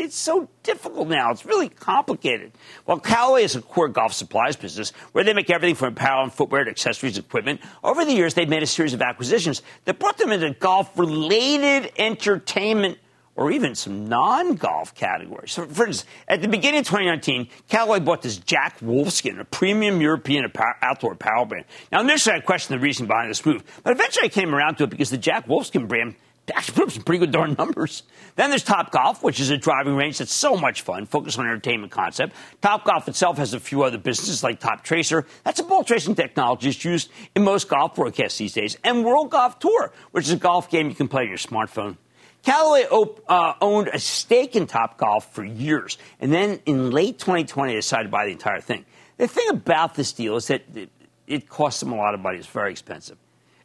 It's 0.00 0.16
so 0.16 0.48
difficult 0.62 1.08
now. 1.08 1.30
It's 1.30 1.44
really 1.44 1.68
complicated. 1.68 2.52
Well, 2.86 2.98
Callaway 2.98 3.42
is 3.42 3.54
a 3.54 3.60
core 3.60 3.88
golf 3.88 4.14
supplies 4.14 4.56
business 4.56 4.92
where 5.12 5.24
they 5.24 5.34
make 5.34 5.50
everything 5.50 5.74
from 5.74 5.88
apparel 5.92 6.22
and 6.22 6.32
footwear 6.32 6.64
to 6.64 6.70
accessories 6.70 7.18
and 7.18 7.26
equipment. 7.26 7.60
Over 7.84 8.06
the 8.06 8.12
years, 8.12 8.32
they've 8.32 8.48
made 8.48 8.62
a 8.62 8.66
series 8.66 8.94
of 8.94 9.02
acquisitions 9.02 9.60
that 9.84 9.98
brought 9.98 10.16
them 10.16 10.32
into 10.32 10.54
golf 10.54 10.98
related 10.98 11.92
entertainment 11.98 12.96
or 13.40 13.50
even 13.50 13.74
some 13.74 14.06
non 14.06 14.54
golf 14.54 14.94
categories. 14.94 15.52
So, 15.52 15.66
for 15.66 15.86
instance, 15.86 16.04
at 16.28 16.42
the 16.42 16.48
beginning 16.48 16.80
of 16.80 16.86
2019, 16.86 17.48
Callaway 17.68 17.98
bought 17.98 18.20
this 18.20 18.36
Jack 18.36 18.78
Wolfskin, 18.80 19.40
a 19.40 19.46
premium 19.46 20.02
European 20.02 20.52
outdoor 20.82 21.14
apparel 21.14 21.46
brand. 21.46 21.64
Now, 21.90 22.02
initially, 22.02 22.36
I 22.36 22.40
questioned 22.40 22.78
the 22.78 22.82
reason 22.82 23.06
behind 23.06 23.30
this 23.30 23.44
move, 23.46 23.64
but 23.82 23.92
eventually 23.92 24.26
I 24.26 24.28
came 24.28 24.54
around 24.54 24.76
to 24.76 24.84
it 24.84 24.90
because 24.90 25.08
the 25.08 25.16
Jack 25.16 25.48
Wolfskin 25.48 25.88
brand 25.88 26.16
actually 26.54 26.74
put 26.74 26.84
up 26.84 26.90
some 26.90 27.02
pretty 27.02 27.20
good 27.20 27.30
darn 27.30 27.54
numbers. 27.58 28.02
Then 28.36 28.50
there's 28.50 28.62
Top 28.64 28.90
Golf, 28.90 29.22
which 29.22 29.40
is 29.40 29.50
a 29.50 29.56
driving 29.56 29.96
range 29.96 30.18
that's 30.18 30.34
so 30.34 30.56
much 30.56 30.82
fun, 30.82 31.06
focused 31.06 31.38
on 31.38 31.46
entertainment 31.46 31.92
concept. 31.92 32.34
Top 32.60 32.84
Golf 32.84 33.08
itself 33.08 33.38
has 33.38 33.54
a 33.54 33.60
few 33.60 33.84
other 33.84 33.98
businesses 33.98 34.42
like 34.42 34.60
Toptracer. 34.60 35.24
That's 35.44 35.60
a 35.60 35.64
ball 35.64 35.84
tracing 35.84 36.14
technology 36.14 36.68
that's 36.68 36.84
used 36.84 37.10
in 37.34 37.44
most 37.44 37.68
golf 37.68 37.94
broadcasts 37.94 38.36
these 38.36 38.52
days. 38.52 38.76
And 38.84 39.02
World 39.04 39.30
Golf 39.30 39.58
Tour, 39.60 39.92
which 40.10 40.26
is 40.26 40.32
a 40.32 40.36
golf 40.36 40.68
game 40.68 40.90
you 40.90 40.94
can 40.94 41.08
play 41.08 41.22
on 41.22 41.28
your 41.28 41.38
smartphone. 41.38 41.96
Callaway 42.42 42.86
uh, 43.28 43.54
owned 43.60 43.88
a 43.88 43.98
stake 43.98 44.56
in 44.56 44.66
Top 44.66 44.98
Golf 44.98 45.32
for 45.32 45.44
years, 45.44 45.98
and 46.20 46.32
then 46.32 46.60
in 46.66 46.90
late 46.90 47.18
2020 47.18 47.74
decided 47.74 48.04
to 48.04 48.08
buy 48.10 48.26
the 48.26 48.32
entire 48.32 48.60
thing. 48.60 48.84
The 49.18 49.28
thing 49.28 49.48
about 49.50 49.94
this 49.94 50.12
deal 50.12 50.36
is 50.36 50.46
that 50.46 50.62
it, 50.74 50.90
it 51.26 51.48
costs 51.48 51.80
them 51.80 51.92
a 51.92 51.96
lot 51.96 52.14
of 52.14 52.20
money. 52.20 52.38
It's 52.38 52.46
very 52.46 52.70
expensive. 52.70 53.18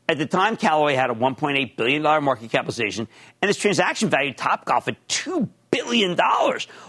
At 0.07 0.17
the 0.17 0.25
time, 0.25 0.55
Callaway 0.57 0.93
had 0.93 1.09
a 1.09 1.13
$1.8 1.13 1.77
billion 1.77 2.01
market 2.01 2.51
capitalization, 2.51 3.07
and 3.41 3.49
its 3.49 3.59
transaction 3.59 4.09
valued 4.09 4.37
Top 4.37 4.65
Golf 4.65 4.87
at 4.87 5.07
$2 5.07 5.49
billion. 5.71 6.17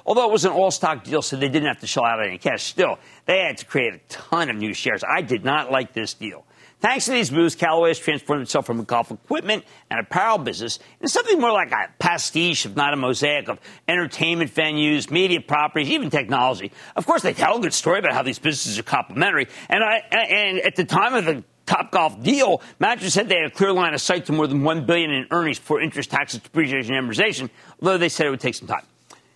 Although 0.05 0.29
it 0.29 0.33
was 0.33 0.45
an 0.45 0.53
all 0.53 0.71
stock 0.71 1.05
deal, 1.05 1.23
so 1.23 1.37
they 1.37 1.49
didn't 1.49 1.69
have 1.69 1.81
to 1.81 1.87
shell 1.87 2.05
out 2.05 2.25
any 2.25 2.39
cash. 2.39 2.65
Still, 2.65 2.99
they 3.25 3.39
had 3.39 3.59
to 3.59 3.65
create 3.65 3.95
a 3.95 3.99
ton 4.09 4.51
of 4.51 4.57
new 4.57 4.75
shares. 4.75 5.03
I 5.09 5.23
did 5.23 5.45
not 5.45 5.71
like 5.71 5.93
this 5.93 6.15
deal. 6.15 6.45
Thanks 6.81 7.07
to 7.07 7.13
these 7.13 7.33
moves, 7.33 7.55
Callaway 7.55 7.89
has 7.91 7.99
transformed 7.99 8.43
itself 8.43 8.67
from 8.67 8.81
a 8.81 8.85
golf 8.85 9.11
equipment 9.11 9.65
and 9.91 9.99
apparel 9.99 10.37
business 10.37 10.79
into 11.01 11.09
something 11.09 11.41
more 11.41 11.53
like 11.53 11.73
a 11.73 11.89
pastiche, 11.99 12.67
if 12.67 12.77
not 12.77 12.93
a 12.93 12.97
mosaic, 12.97 13.49
of 13.49 13.59
entertainment 13.89 14.55
venues, 14.55 15.11
media 15.11 15.41
properties, 15.41 15.89
even 15.89 16.11
technology. 16.11 16.71
Of 16.95 17.07
course, 17.07 17.23
they 17.23 17.33
tell 17.33 17.57
a 17.57 17.61
good 17.61 17.73
story 17.73 18.01
about 18.01 18.13
how 18.13 18.23
these 18.23 18.39
businesses 18.39 18.79
are 18.79 18.83
complementary. 18.83 19.49
And, 19.71 19.83
and 20.13 20.59
at 20.61 20.77
the 20.77 20.85
time 20.85 21.15
of 21.15 21.25
the 21.25 21.45
Top 21.65 21.91
Golf 21.91 22.23
deal, 22.23 22.63
management 22.79 23.13
said 23.13 23.29
they 23.29 23.37
had 23.37 23.47
a 23.47 23.51
clear 23.51 23.73
line 23.73 23.95
of 23.95 24.01
sight 24.01 24.27
to 24.27 24.33
more 24.33 24.47
than 24.47 24.63
one 24.63 24.87
billion 24.87 25.11
in 25.11 25.27
earnings 25.31 25.59
before 25.59 25.81
interest, 25.81 26.11
taxes, 26.11 26.41
depreciation, 26.41 26.95
and 26.95 27.09
amortization. 27.09 27.51
Although 27.81 27.99
they 27.99 28.09
said 28.09 28.27
it 28.27 28.31
would 28.31 28.41
take 28.41 28.55
some 28.55 28.69
time. 28.69 28.85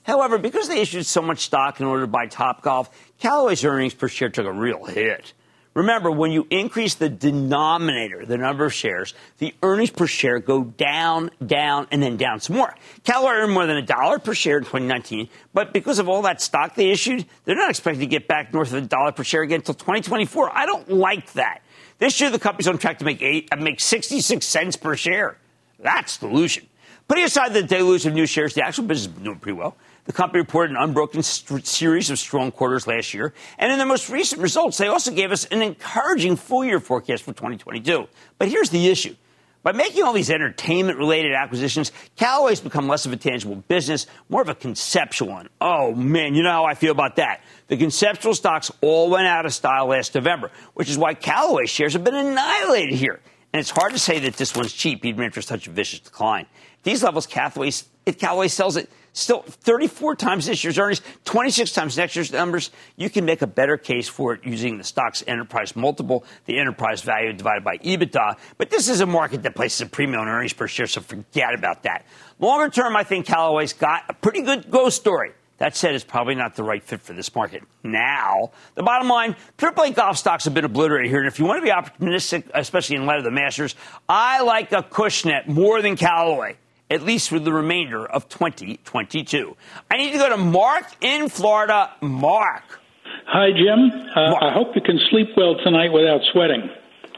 However, 0.05 0.39
because 0.39 0.69
they 0.69 0.81
issued 0.81 1.07
so 1.07 1.23
much 1.23 1.41
stock 1.41 1.81
in 1.81 1.87
order 1.87 2.03
to 2.03 2.07
buy 2.07 2.27
Top 2.27 2.63
Golf, 2.63 2.91
Callaway's 3.19 3.65
earnings 3.65 3.95
per 3.95 4.09
share 4.09 4.29
took 4.29 4.47
a 4.47 4.53
real 4.53 4.85
hit. 4.85 5.33
Remember, 5.75 6.11
when 6.11 6.33
you 6.33 6.49
increase 6.51 6.97
the 6.97 7.09
denominator, 7.09 8.27
the 8.27 8.37
number 8.37 8.65
of 8.65 8.75
shares, 8.75 9.15
the 9.39 9.55
earnings 9.63 9.91
per 9.91 10.07
share 10.07 10.41
go 10.41 10.65
down, 10.65 11.31
down, 11.45 11.87
and 11.93 12.03
then 12.03 12.17
down 12.17 12.41
some 12.41 12.57
more. 12.57 12.75
Callaway 13.05 13.35
earned 13.35 13.53
more 13.53 13.67
than 13.67 13.77
a 13.77 13.83
dollar 13.83 14.19
per 14.19 14.35
share 14.35 14.59
in 14.59 14.65
2019, 14.65 15.29
but 15.55 15.73
because 15.73 16.01
of 16.01 16.09
all 16.09 16.23
that 16.23 16.41
stock 16.41 16.75
they 16.75 16.91
issued, 16.91 17.25
they're 17.45 17.55
not 17.55 17.71
expected 17.71 18.01
to 18.01 18.07
get 18.07 18.27
back 18.27 18.53
north 18.53 18.73
of 18.73 18.83
a 18.83 18.87
dollar 18.87 19.13
per 19.13 19.23
share 19.23 19.43
again 19.43 19.61
until 19.61 19.75
2024. 19.75 20.51
I 20.57 20.67
don't 20.67 20.91
like 20.91 21.33
that. 21.35 21.63
This 21.99 22.21
year, 22.21 22.31
the 22.31 22.39
company's 22.41 22.67
on 22.67 22.79
track 22.79 22.99
to 22.99 23.05
make 23.05 23.23
eight, 23.23 23.49
uh, 23.53 23.57
make 23.57 23.79
66 23.79 24.45
cents 24.45 24.77
per 24.77 24.97
share. 24.97 25.39
That's 25.79 26.17
dilution. 26.17 26.67
Putting 27.07 27.25
aside 27.25 27.53
the 27.53 27.63
deluge 27.63 28.07
of 28.07 28.15
new 28.15 28.27
shares, 28.27 28.55
the 28.55 28.65
actual 28.65 28.85
business 28.85 29.15
is 29.15 29.23
doing 29.23 29.39
pretty 29.39 29.57
well. 29.57 29.77
The 30.11 30.17
company 30.17 30.41
reported 30.41 30.73
an 30.73 30.83
unbroken 30.83 31.23
st- 31.23 31.65
series 31.65 32.11
of 32.11 32.19
strong 32.19 32.51
quarters 32.51 32.89
last 32.89 33.15
year, 33.15 33.33
and 33.59 33.71
in 33.71 33.79
their 33.79 33.87
most 33.87 34.11
recent 34.11 34.43
results, 34.43 34.77
they 34.77 34.89
also 34.89 35.13
gave 35.13 35.31
us 35.31 35.45
an 35.45 35.63
encouraging 35.63 36.35
full-year 36.35 36.81
forecast 36.81 37.23
for 37.23 37.33
2022. 37.33 38.09
But 38.37 38.49
here's 38.49 38.71
the 38.71 38.89
issue. 38.89 39.15
By 39.63 39.71
making 39.71 40.03
all 40.03 40.13
these 40.13 40.29
entertainment 40.29 40.99
related 40.99 41.33
acquisitions, 41.35 41.93
Callaway's 42.17 42.59
become 42.59 42.89
less 42.89 43.07
of 43.07 43.13
a 43.13 43.17
tangible 43.17 43.55
business, 43.55 44.09
more 44.29 44.43
of 44.43 44.49
a 44.49 44.55
conceptual 44.57 45.29
one. 45.29 45.49
Oh 45.61 45.95
man, 45.95 46.35
you 46.35 46.43
know 46.43 46.51
how 46.51 46.65
I 46.65 46.75
feel 46.75 46.91
about 46.91 47.15
that. 47.15 47.43
The 47.69 47.77
conceptual 47.77 48.35
stocks 48.35 48.73
all 48.81 49.11
went 49.11 49.29
out 49.29 49.47
of 49.47 49.55
style 49.55 49.87
last 49.87 50.17
November, 50.17 50.51
which 50.75 50.91
is 50.91 50.99
why 50.99 51.15
Callaway 51.15 51.67
shares 51.67 51.93
have 51.93 52.03
been 52.03 52.17
annihilated 52.17 52.95
here. 52.95 53.21
And 53.53 53.61
it's 53.61 53.71
hard 53.71 53.93
to 53.93 53.99
say 54.01 54.19
that 54.19 54.35
this 54.35 54.57
one's 54.57 54.73
cheap, 54.73 55.05
even 55.05 55.25
after 55.25 55.41
such 55.41 55.69
a 55.69 55.71
vicious 55.71 56.01
decline. 56.01 56.47
These 56.83 57.05
levels, 57.05 57.29
Callaway, 57.29 57.71
Callaway 58.19 58.49
sells 58.49 58.77
it 58.77 58.91
Still 59.13 59.43
34 59.43 60.15
times 60.17 60.47
this 60.47 60.63
year's 60.63 60.79
earnings, 60.79 61.03
26 61.25 61.73
times 61.73 61.97
next 61.97 62.15
year's 62.15 62.33
numbers. 62.33 62.71
You 62.97 63.11
can 63.11 63.25
make 63.25 63.43
a 63.43 63.47
better 63.47 63.77
case 63.77 64.09
for 64.09 64.35
it 64.35 64.45
using 64.45 64.79
the 64.79 64.85
stock's 64.85 65.25
enterprise 65.27 65.75
multiple, 65.75 66.25
the 66.47 66.59
enterprise 66.59 67.03
value 67.03 67.33
divided 67.33 67.65
by 67.65 67.79
EBITDA. 67.79 68.39
But 68.57 68.71
this 68.71 68.89
is 68.89 69.01
a 69.01 69.07
market 69.07 69.43
that 69.43 69.57
places 69.57 69.81
a 69.81 69.87
premium 69.87 70.21
on 70.21 70.29
earnings 70.29 70.53
per 70.53 70.69
share, 70.69 70.87
so 70.87 71.01
forget 71.01 71.55
about 71.55 71.83
that. 71.83 72.07
Longer 72.39 72.69
term, 72.69 72.97
I 72.97 73.03
think 73.03 73.27
Callaway's 73.27 73.73
got 73.73 74.05
a 74.09 74.15
pretty 74.15 74.43
good 74.43 74.71
growth 74.71 74.95
story. 74.95 75.33
That 75.59 75.77
said, 75.77 75.95
it's 75.95 76.05
probably 76.05 76.37
not 76.37 76.55
the 76.55 76.63
right 76.63 76.83
fit 76.83 77.03
for 77.03 77.13
this 77.13 77.35
market. 77.35 77.63
Now, 77.83 78.51
the 78.77 78.83
bottom 78.83 79.09
line, 79.09 79.37
AAA 79.59 79.95
golf 79.95 80.17
stocks 80.17 80.45
have 80.45 80.55
been 80.55 80.65
obliterated 80.65 81.11
here. 81.11 81.19
And 81.19 81.29
if 81.29 81.39
you 81.39 81.45
want 81.45 81.59
to 81.59 81.63
be 81.63 81.71
optimistic, 81.71 82.47
especially 82.55 82.97
in 82.97 83.05
light 83.05 83.19
of 83.19 83.25
the 83.25 83.31
Masters, 83.31 83.75
I 84.09 84.41
like 84.41 84.71
Acushnet 84.71 85.49
more 85.49 85.83
than 85.83 85.97
Callaway 85.97 86.57
at 86.91 87.03
least 87.03 87.29
for 87.29 87.39
the 87.39 87.53
remainder 87.53 88.05
of 88.05 88.29
2022. 88.29 89.57
I 89.91 89.97
need 89.97 90.13
to 90.13 90.19
go 90.19 90.29
to 90.29 90.37
Mark 90.37 90.85
in 91.01 91.29
Florida. 91.29 91.91
Mark. 92.01 92.81
Hi, 93.27 93.51
Jim. 93.53 93.91
Uh, 94.15 94.35
I 94.41 94.53
hope 94.53 94.75
you 94.75 94.83
can 94.83 94.99
sleep 95.11 95.29
well 95.37 95.55
tonight 95.63 95.93
without 95.93 96.21
sweating. 96.33 96.69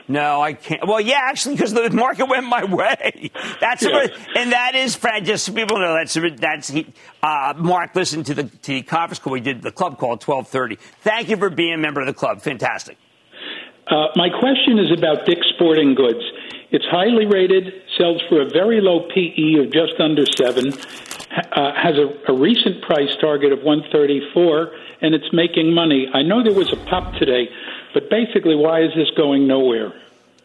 No, 0.09 0.43
I 0.43 0.53
can't. 0.53 0.87
Well, 0.87 1.01
yeah, 1.01 1.21
actually, 1.23 1.55
because 1.55 1.73
the 1.73 1.89
market 1.91 2.27
went 2.29 2.45
my 2.45 2.65
way. 2.75 3.31
That's 3.61 3.83
yeah. 3.83 4.09
and 4.37 4.53
that 4.53 4.75
is. 4.75 4.99
Just 5.23 5.47
so 5.47 5.53
people 5.53 5.79
know 5.79 5.95
that's 5.95 6.17
that's 6.39 6.69
he, 6.69 6.93
uh, 7.23 7.55
Mark. 7.57 7.95
Listen 7.95 8.23
to 8.25 8.35
the 8.35 8.45
to 8.45 8.73
the 8.73 8.83
conference 8.83 9.21
call 9.21 9.33
we 9.33 9.41
did 9.41 9.63
the 9.63 9.73
club 9.73 9.99
call 9.99 10.15
at 10.15 10.21
twelve 10.21 10.49
thirty. 10.49 10.77
Thank 11.01 11.29
you 11.29 11.37
for 11.37 11.51
being 11.51 11.75
a 11.75 11.79
member 11.79 12.01
of 12.01 12.07
the 12.07 12.15
club. 12.15 12.43
Fantastic. 12.43 12.99
Uh, 13.87 14.09
my 14.17 14.29
question 14.29 14.79
is 14.79 14.91
about 14.97 15.25
Dick's 15.25 15.47
Sporting 15.55 15.95
Goods. 15.95 16.23
It's 16.73 16.85
highly 16.91 17.27
rated, 17.27 17.82
sells 17.99 18.23
for 18.29 18.41
a 18.43 18.49
very 18.49 18.81
low 18.81 19.09
PE 19.09 19.65
of 19.65 19.73
just 19.73 20.01
under 20.01 20.25
seven, 20.27 20.73
uh, 20.73 21.73
has 21.75 21.97
a, 21.97 22.33
a 22.33 22.35
recent 22.35 22.83
price 22.83 23.15
target 23.21 23.53
of 23.53 23.63
134, 23.63 24.73
and 25.01 25.15
it's 25.15 25.33
making 25.33 25.73
money. 25.73 26.09
I 26.13 26.23
know 26.23 26.43
there 26.43 26.53
was 26.53 26.73
a 26.73 26.77
pop 26.77 27.15
today, 27.15 27.49
but 27.95 28.11
basically, 28.11 28.55
why 28.55 28.83
is 28.83 28.91
this 28.95 29.11
going 29.17 29.47
nowhere? 29.47 29.93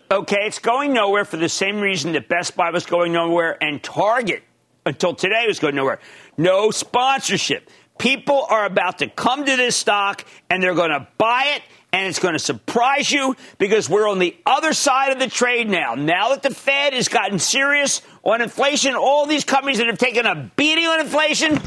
Okay, 0.10 0.45
it's 0.45 0.60
going 0.60 0.93
nowhere 0.93 1.25
for 1.25 1.36
the 1.36 1.49
same 1.49 1.81
reason 1.81 2.13
that 2.13 2.29
Best 2.29 2.55
Buy 2.55 2.71
was 2.71 2.86
going 2.86 3.12
nowhere 3.12 3.62
and 3.62 3.83
Target 3.83 4.43
until 4.86 5.13
today 5.13 5.43
was 5.47 5.60
going 5.60 5.75
nowhere. 5.75 5.99
No 6.38 6.71
sponsorship. 6.71 7.69
People 7.97 8.45
are 8.49 8.65
about 8.65 8.99
to 8.99 9.10
come 9.10 9.45
to 9.45 9.55
this 9.57 9.75
stock 9.75 10.23
and 10.49 10.63
they're 10.63 10.75
going 10.75 10.91
to 10.91 11.07
buy 11.17 11.55
it 11.57 11.62
and 11.97 12.07
it's 12.07 12.19
going 12.19 12.33
to 12.33 12.39
surprise 12.39 13.12
you 13.12 13.36
because 13.57 13.89
we're 13.89 14.07
on 14.07 14.19
the 14.19 14.36
other 14.45 14.71
side 14.71 15.12
of 15.12 15.19
the 15.19 15.27
trade 15.27 15.67
now. 15.67 15.95
Now 15.95 16.29
that 16.29 16.43
the 16.43 16.53
Fed 16.53 16.93
has 16.93 17.07
gotten 17.07 17.39
serious 17.39 18.03
on 18.23 18.41
inflation, 18.41 18.95
all 18.95 19.25
these 19.25 19.43
companies 19.43 19.79
that 19.79 19.88
have 19.88 19.97
taken 19.97 20.27
a 20.27 20.51
beating 20.55 20.86
on 20.86 20.99
inflation, 20.99 21.60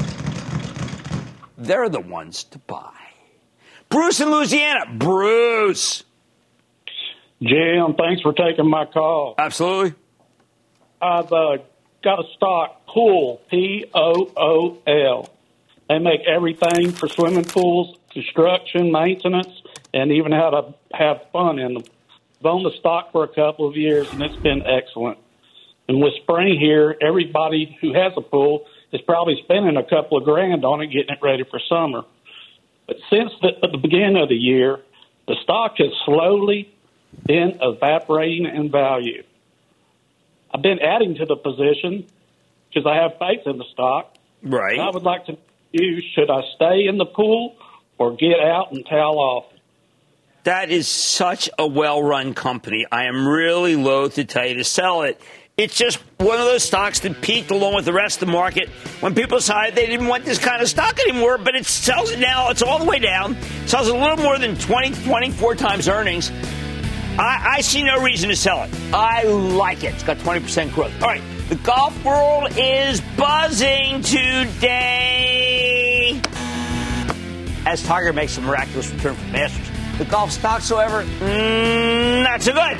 they're 1.57 1.89
the 1.89 1.99
ones 1.99 2.45
to 2.45 2.59
buy. 2.59 2.93
Bruce 3.89 4.21
in 4.21 4.31
Louisiana. 4.31 4.85
Bruce. 4.93 6.03
Jim, 7.41 7.95
thanks 7.97 8.21
for 8.21 8.31
taking 8.31 8.69
my 8.69 8.85
call. 8.85 9.35
Absolutely. 9.37 9.95
I've 11.01 11.33
uh, 11.33 11.57
got 12.03 12.19
a 12.19 12.23
stock, 12.35 12.85
Pool, 12.87 13.41
P 13.49 13.85
O 13.93 14.31
O 14.37 14.77
L. 14.87 15.29
They 15.89 15.99
make 15.99 16.21
everything 16.25 16.91
for 16.91 17.09
swimming 17.09 17.43
pools, 17.43 17.97
construction, 18.11 18.93
maintenance, 18.93 19.60
and 19.93 20.11
even 20.11 20.31
how 20.31 20.49
to 20.49 20.75
have 20.93 21.21
fun 21.31 21.59
in 21.59 21.73
them. 21.73 21.83
I've 22.39 22.45
owned 22.45 22.65
the 22.65 22.77
stock 22.79 23.11
for 23.11 23.23
a 23.23 23.27
couple 23.27 23.67
of 23.67 23.75
years, 23.75 24.11
and 24.11 24.21
it's 24.21 24.35
been 24.37 24.63
excellent. 24.65 25.19
And 25.87 26.01
with 26.01 26.13
spring 26.23 26.59
here, 26.59 26.95
everybody 27.01 27.77
who 27.81 27.93
has 27.93 28.13
a 28.15 28.21
pool 28.21 28.65
is 28.91 29.01
probably 29.01 29.39
spending 29.43 29.77
a 29.77 29.83
couple 29.83 30.17
of 30.17 30.23
grand 30.23 30.65
on 30.65 30.81
it, 30.81 30.87
getting 30.87 31.09
it 31.09 31.19
ready 31.21 31.43
for 31.49 31.59
summer. 31.69 32.03
But 32.87 32.97
since 33.09 33.31
the, 33.41 33.67
the 33.71 33.77
beginning 33.77 34.17
of 34.17 34.29
the 34.29 34.35
year, 34.35 34.79
the 35.27 35.35
stock 35.43 35.75
has 35.77 35.91
slowly 36.05 36.73
been 37.25 37.59
evaporating 37.61 38.45
in 38.45 38.71
value. 38.71 39.23
I've 40.53 40.61
been 40.61 40.79
adding 40.79 41.15
to 41.15 41.25
the 41.25 41.35
position 41.35 42.07
because 42.69 42.85
I 42.85 42.95
have 42.95 43.17
faith 43.19 43.45
in 43.45 43.57
the 43.57 43.65
stock. 43.71 44.15
Right. 44.43 44.79
I 44.79 44.89
would 44.89 45.03
like 45.03 45.25
to 45.27 45.37
use 45.71 46.03
should 46.15 46.29
I 46.29 46.41
stay 46.55 46.87
in 46.87 46.97
the 46.97 47.05
pool 47.05 47.55
or 47.97 48.15
get 48.15 48.39
out 48.39 48.71
and 48.71 48.85
towel 48.85 49.19
off? 49.19 49.45
That 50.43 50.71
is 50.71 50.87
such 50.87 51.49
a 51.59 51.67
well 51.67 52.01
run 52.01 52.33
company. 52.33 52.87
I 52.91 53.05
am 53.05 53.27
really 53.27 53.75
loath 53.75 54.15
to 54.15 54.25
tell 54.25 54.47
you 54.47 54.55
to 54.55 54.63
sell 54.63 55.03
it. 55.03 55.21
It's 55.55 55.75
just 55.75 55.99
one 56.17 56.39
of 56.39 56.45
those 56.45 56.63
stocks 56.63 57.01
that 57.01 57.21
peaked 57.21 57.51
along 57.51 57.75
with 57.75 57.85
the 57.85 57.93
rest 57.93 58.21
of 58.21 58.27
the 58.27 58.31
market 58.31 58.69
when 59.01 59.13
people 59.13 59.37
decided 59.37 59.75
they 59.75 59.85
didn't 59.85 60.07
want 60.07 60.25
this 60.25 60.39
kind 60.39 60.59
of 60.61 60.67
stock 60.67 60.99
anymore, 60.99 61.37
but 61.37 61.53
it 61.55 61.67
sells 61.67 62.09
it 62.09 62.17
now. 62.17 62.49
It's 62.49 62.63
all 62.63 62.79
the 62.79 62.85
way 62.85 62.97
down. 62.97 63.35
It 63.35 63.69
sells 63.69 63.87
a 63.87 63.95
little 63.95 64.17
more 64.17 64.39
than 64.39 64.57
20, 64.57 65.03
24 65.03 65.55
times 65.55 65.87
earnings. 65.87 66.31
I, 67.19 67.57
I 67.57 67.61
see 67.61 67.83
no 67.83 68.01
reason 68.01 68.29
to 68.29 68.35
sell 68.35 68.63
it. 68.63 68.71
I 68.91 69.21
like 69.23 69.83
it. 69.83 69.93
It's 69.93 70.01
got 70.03 70.17
20% 70.17 70.73
growth. 70.73 70.99
All 71.03 71.09
right. 71.09 71.21
The 71.49 71.55
golf 71.55 72.03
world 72.03 72.57
is 72.57 73.01
buzzing 73.15 74.01
today. 74.01 74.61
As 77.67 77.83
Tiger 77.83 78.13
makes 78.13 78.37
a 78.37 78.41
miraculous 78.41 78.89
return 78.89 79.13
from 79.15 79.31
Masters. 79.33 79.80
The 80.01 80.09
golf 80.09 80.31
stocks, 80.31 80.67
however, 80.67 81.03
mm, 81.03 82.23
not 82.23 82.41
so 82.41 82.53
good. 82.53 82.75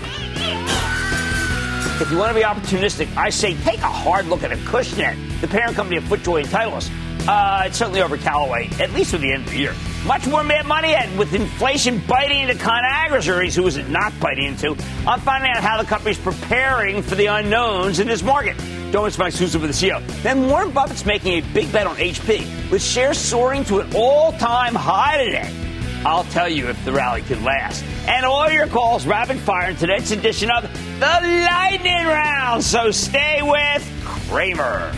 If 2.01 2.09
you 2.09 2.17
want 2.17 2.29
to 2.29 2.33
be 2.33 2.41
opportunistic, 2.43 3.15
I 3.15 3.29
say 3.29 3.53
take 3.57 3.77
a 3.81 3.91
hard 3.91 4.25
look 4.25 4.41
at 4.41 4.49
Acushnet, 4.49 5.39
the 5.39 5.47
parent 5.47 5.75
company 5.75 5.97
of 5.97 6.03
FootJoy 6.05 6.39
and 6.39 6.49
Titleist. 6.49 6.89
Uh, 7.27 7.65
it's 7.67 7.77
certainly 7.77 8.01
over 8.01 8.17
Callaway, 8.17 8.69
at 8.79 8.91
least 8.93 9.11
for 9.11 9.19
the 9.19 9.31
end 9.31 9.43
of 9.43 9.51
the 9.51 9.57
year. 9.59 9.75
Much 10.03 10.25
more 10.25 10.43
mad 10.43 10.65
money 10.65 10.93
ahead 10.93 11.15
with 11.15 11.35
inflation 11.35 12.01
biting 12.07 12.49
into 12.49 12.55
ConAgra's 12.55 13.29
earnings. 13.29 13.53
Who 13.53 13.67
is 13.67 13.77
it 13.77 13.87
not 13.87 14.19
biting 14.19 14.45
into? 14.45 14.75
I'm 15.05 15.19
finding 15.19 15.51
out 15.51 15.61
how 15.61 15.79
the 15.79 15.87
company's 15.87 16.17
preparing 16.17 17.03
for 17.03 17.13
the 17.13 17.27
unknowns 17.27 17.99
in 17.99 18.07
this 18.07 18.23
market. 18.23 18.57
Don't 18.91 19.05
miss 19.05 19.19
my 19.19 19.27
exclusive 19.27 19.61
with 19.61 19.79
the 19.79 19.89
CEO. 19.89 20.03
Then 20.23 20.49
Warren 20.49 20.71
Buffett's 20.71 21.05
making 21.05 21.33
a 21.33 21.53
big 21.53 21.71
bet 21.71 21.85
on 21.85 21.97
HP, 21.97 22.71
with 22.71 22.81
shares 22.81 23.19
soaring 23.19 23.63
to 23.65 23.79
an 23.81 23.95
all-time 23.95 24.73
high 24.73 25.23
today. 25.23 25.70
I'll 26.03 26.23
tell 26.25 26.49
you 26.49 26.67
if 26.69 26.83
the 26.83 26.91
rally 26.91 27.21
can 27.21 27.43
last. 27.43 27.83
And 28.07 28.25
all 28.25 28.49
your 28.51 28.67
calls 28.67 29.05
rapid 29.05 29.37
fire 29.39 29.69
in 29.69 29.75
today's 29.75 30.11
edition 30.11 30.49
of 30.49 30.63
the 30.63 31.45
Lightning 31.45 32.07
Round. 32.07 32.63
So 32.63 32.89
stay 32.89 33.41
with 33.43 34.03
Cramer. 34.03 34.91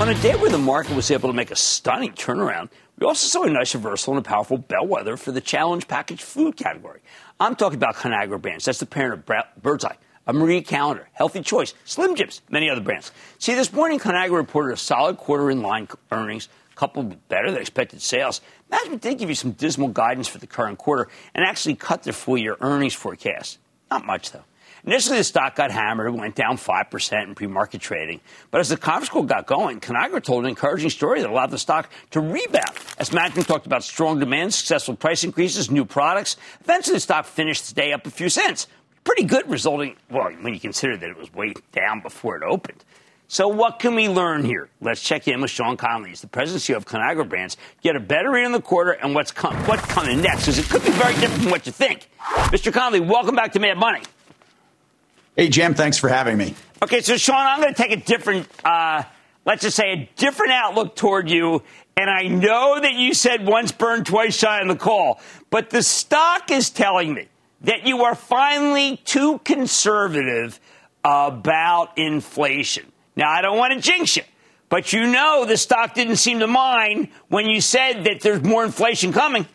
On 0.00 0.08
a 0.08 0.20
day 0.20 0.34
where 0.34 0.50
the 0.50 0.58
market 0.58 0.96
was 0.96 1.10
able 1.12 1.28
to 1.28 1.32
make 1.32 1.52
a 1.52 1.56
stunning 1.56 2.12
turnaround, 2.12 2.70
we 2.98 3.06
also 3.06 3.26
saw 3.26 3.44
a 3.44 3.50
nice 3.50 3.74
reversal 3.74 4.16
and 4.16 4.26
a 4.26 4.28
powerful 4.28 4.58
bellwether 4.58 5.16
for 5.16 5.32
the 5.32 5.40
challenge 5.40 5.86
packaged 5.86 6.22
food 6.22 6.56
category. 6.56 7.00
I'm 7.38 7.54
talking 7.56 7.76
about 7.76 7.94
Conagra 7.94 8.42
Brands. 8.42 8.64
That's 8.64 8.80
the 8.80 8.86
parent 8.86 9.24
of 9.28 9.62
Birdseye, 9.62 9.94
a 10.26 10.32
Marie 10.32 10.62
Callender's, 10.62 11.06
Healthy 11.12 11.42
Choice, 11.42 11.74
Slim 11.84 12.14
Jims, 12.14 12.42
many 12.50 12.70
other 12.70 12.80
brands. 12.80 13.12
See, 13.38 13.54
this 13.54 13.72
morning, 13.72 13.98
Conagra 13.98 14.36
reported 14.36 14.74
a 14.74 14.76
solid 14.76 15.16
quarter 15.16 15.50
in 15.50 15.62
line 15.62 15.88
earnings, 16.10 16.48
coupled 16.74 17.10
with 17.10 17.28
better 17.28 17.50
than 17.50 17.60
expected 17.60 18.00
sales. 18.00 18.40
Management 18.70 19.02
did 19.02 19.18
give 19.18 19.28
you 19.28 19.34
some 19.34 19.52
dismal 19.52 19.88
guidance 19.88 20.28
for 20.28 20.38
the 20.38 20.46
current 20.46 20.78
quarter 20.78 21.08
and 21.34 21.44
actually 21.44 21.74
cut 21.74 22.02
their 22.02 22.12
full 22.12 22.38
year 22.38 22.56
earnings 22.60 22.94
forecast. 22.94 23.58
Not 23.90 24.06
much, 24.06 24.32
though. 24.32 24.44
Initially, 24.84 25.18
the 25.18 25.24
stock 25.24 25.54
got 25.54 25.70
hammered 25.70 26.08
and 26.08 26.18
went 26.18 26.34
down 26.34 26.56
5% 26.56 27.22
in 27.22 27.34
pre-market 27.36 27.80
trading. 27.80 28.20
But 28.50 28.60
as 28.60 28.68
the 28.68 28.76
conference 28.76 29.10
call 29.10 29.22
got 29.22 29.46
going, 29.46 29.78
Conagra 29.78 30.20
told 30.22 30.42
an 30.42 30.48
encouraging 30.48 30.90
story 30.90 31.20
that 31.20 31.30
allowed 31.30 31.52
the 31.52 31.58
stock 31.58 31.88
to 32.10 32.20
rebound. 32.20 32.76
As 32.98 33.12
management 33.12 33.46
talked 33.46 33.66
about 33.66 33.84
strong 33.84 34.18
demand, 34.18 34.52
successful 34.52 34.96
price 34.96 35.22
increases, 35.22 35.70
new 35.70 35.84
products, 35.84 36.36
eventually 36.62 36.96
the 36.96 37.00
stock 37.00 37.26
finished 37.26 37.68
the 37.68 37.74
day 37.80 37.92
up 37.92 38.06
a 38.06 38.10
few 38.10 38.28
cents. 38.28 38.66
Pretty 39.04 39.24
good 39.24 39.50
resulting, 39.50 39.96
well, 40.10 40.30
when 40.40 40.54
you 40.54 40.60
consider 40.60 40.96
that 40.96 41.10
it 41.10 41.16
was 41.16 41.32
way 41.34 41.54
down 41.72 42.00
before 42.00 42.36
it 42.36 42.42
opened. 42.42 42.84
So 43.26 43.48
what 43.48 43.78
can 43.78 43.94
we 43.94 44.08
learn 44.08 44.44
here? 44.44 44.68
Let's 44.80 45.00
check 45.00 45.26
in 45.26 45.40
with 45.40 45.50
Sean 45.50 45.76
Connolly. 45.76 46.10
He's 46.10 46.20
the 46.20 46.26
president 46.26 46.62
CEO 46.62 46.76
of 46.76 46.84
Conagra 46.84 47.26
Brands. 47.26 47.56
Get 47.82 47.96
a 47.96 48.00
better 48.00 48.30
read 48.30 48.44
on 48.44 48.52
the 48.52 48.60
quarter 48.60 48.92
and 48.92 49.14
what's, 49.14 49.32
com- 49.32 49.56
what's 49.66 49.84
coming 49.86 50.20
next, 50.20 50.42
because 50.42 50.58
it 50.58 50.68
could 50.68 50.84
be 50.84 50.90
very 50.90 51.14
different 51.14 51.42
from 51.42 51.50
what 51.50 51.64
you 51.64 51.72
think. 51.72 52.08
Mr. 52.20 52.72
Connolly, 52.72 53.00
welcome 53.00 53.34
back 53.34 53.52
to 53.52 53.58
Mad 53.58 53.78
Money. 53.78 54.02
Hey, 55.34 55.48
Jim, 55.48 55.72
thanks 55.72 55.96
for 55.96 56.08
having 56.08 56.36
me. 56.36 56.54
Okay, 56.82 57.00
so 57.00 57.16
Sean, 57.16 57.46
I'm 57.46 57.62
going 57.62 57.72
to 57.72 57.82
take 57.82 57.92
a 57.92 57.96
different, 58.04 58.46
uh, 58.66 59.02
let's 59.46 59.62
just 59.62 59.76
say, 59.76 59.92
a 59.92 60.10
different 60.16 60.52
outlook 60.52 60.94
toward 60.94 61.30
you. 61.30 61.62
And 61.96 62.10
I 62.10 62.28
know 62.28 62.78
that 62.78 62.92
you 62.92 63.14
said 63.14 63.46
once 63.46 63.72
burned, 63.72 64.04
twice 64.04 64.36
shy 64.36 64.60
on 64.60 64.68
the 64.68 64.76
call, 64.76 65.22
but 65.48 65.70
the 65.70 65.82
stock 65.82 66.50
is 66.50 66.68
telling 66.68 67.14
me 67.14 67.28
that 67.62 67.86
you 67.86 68.04
are 68.04 68.14
finally 68.14 68.96
too 69.04 69.38
conservative 69.44 70.60
about 71.04 71.96
inflation. 71.98 72.90
Now, 73.16 73.30
I 73.30 73.42
don't 73.42 73.58
want 73.58 73.74
to 73.74 73.80
jinx 73.80 74.16
you, 74.16 74.22
but 74.68 74.92
you 74.92 75.06
know 75.06 75.44
the 75.44 75.56
stock 75.56 75.94
didn't 75.94 76.16
seem 76.16 76.40
to 76.40 76.46
mind 76.46 77.08
when 77.28 77.46
you 77.46 77.60
said 77.60 78.04
that 78.04 78.20
there's 78.20 78.42
more 78.42 78.64
inflation 78.64 79.12
coming. 79.12 79.46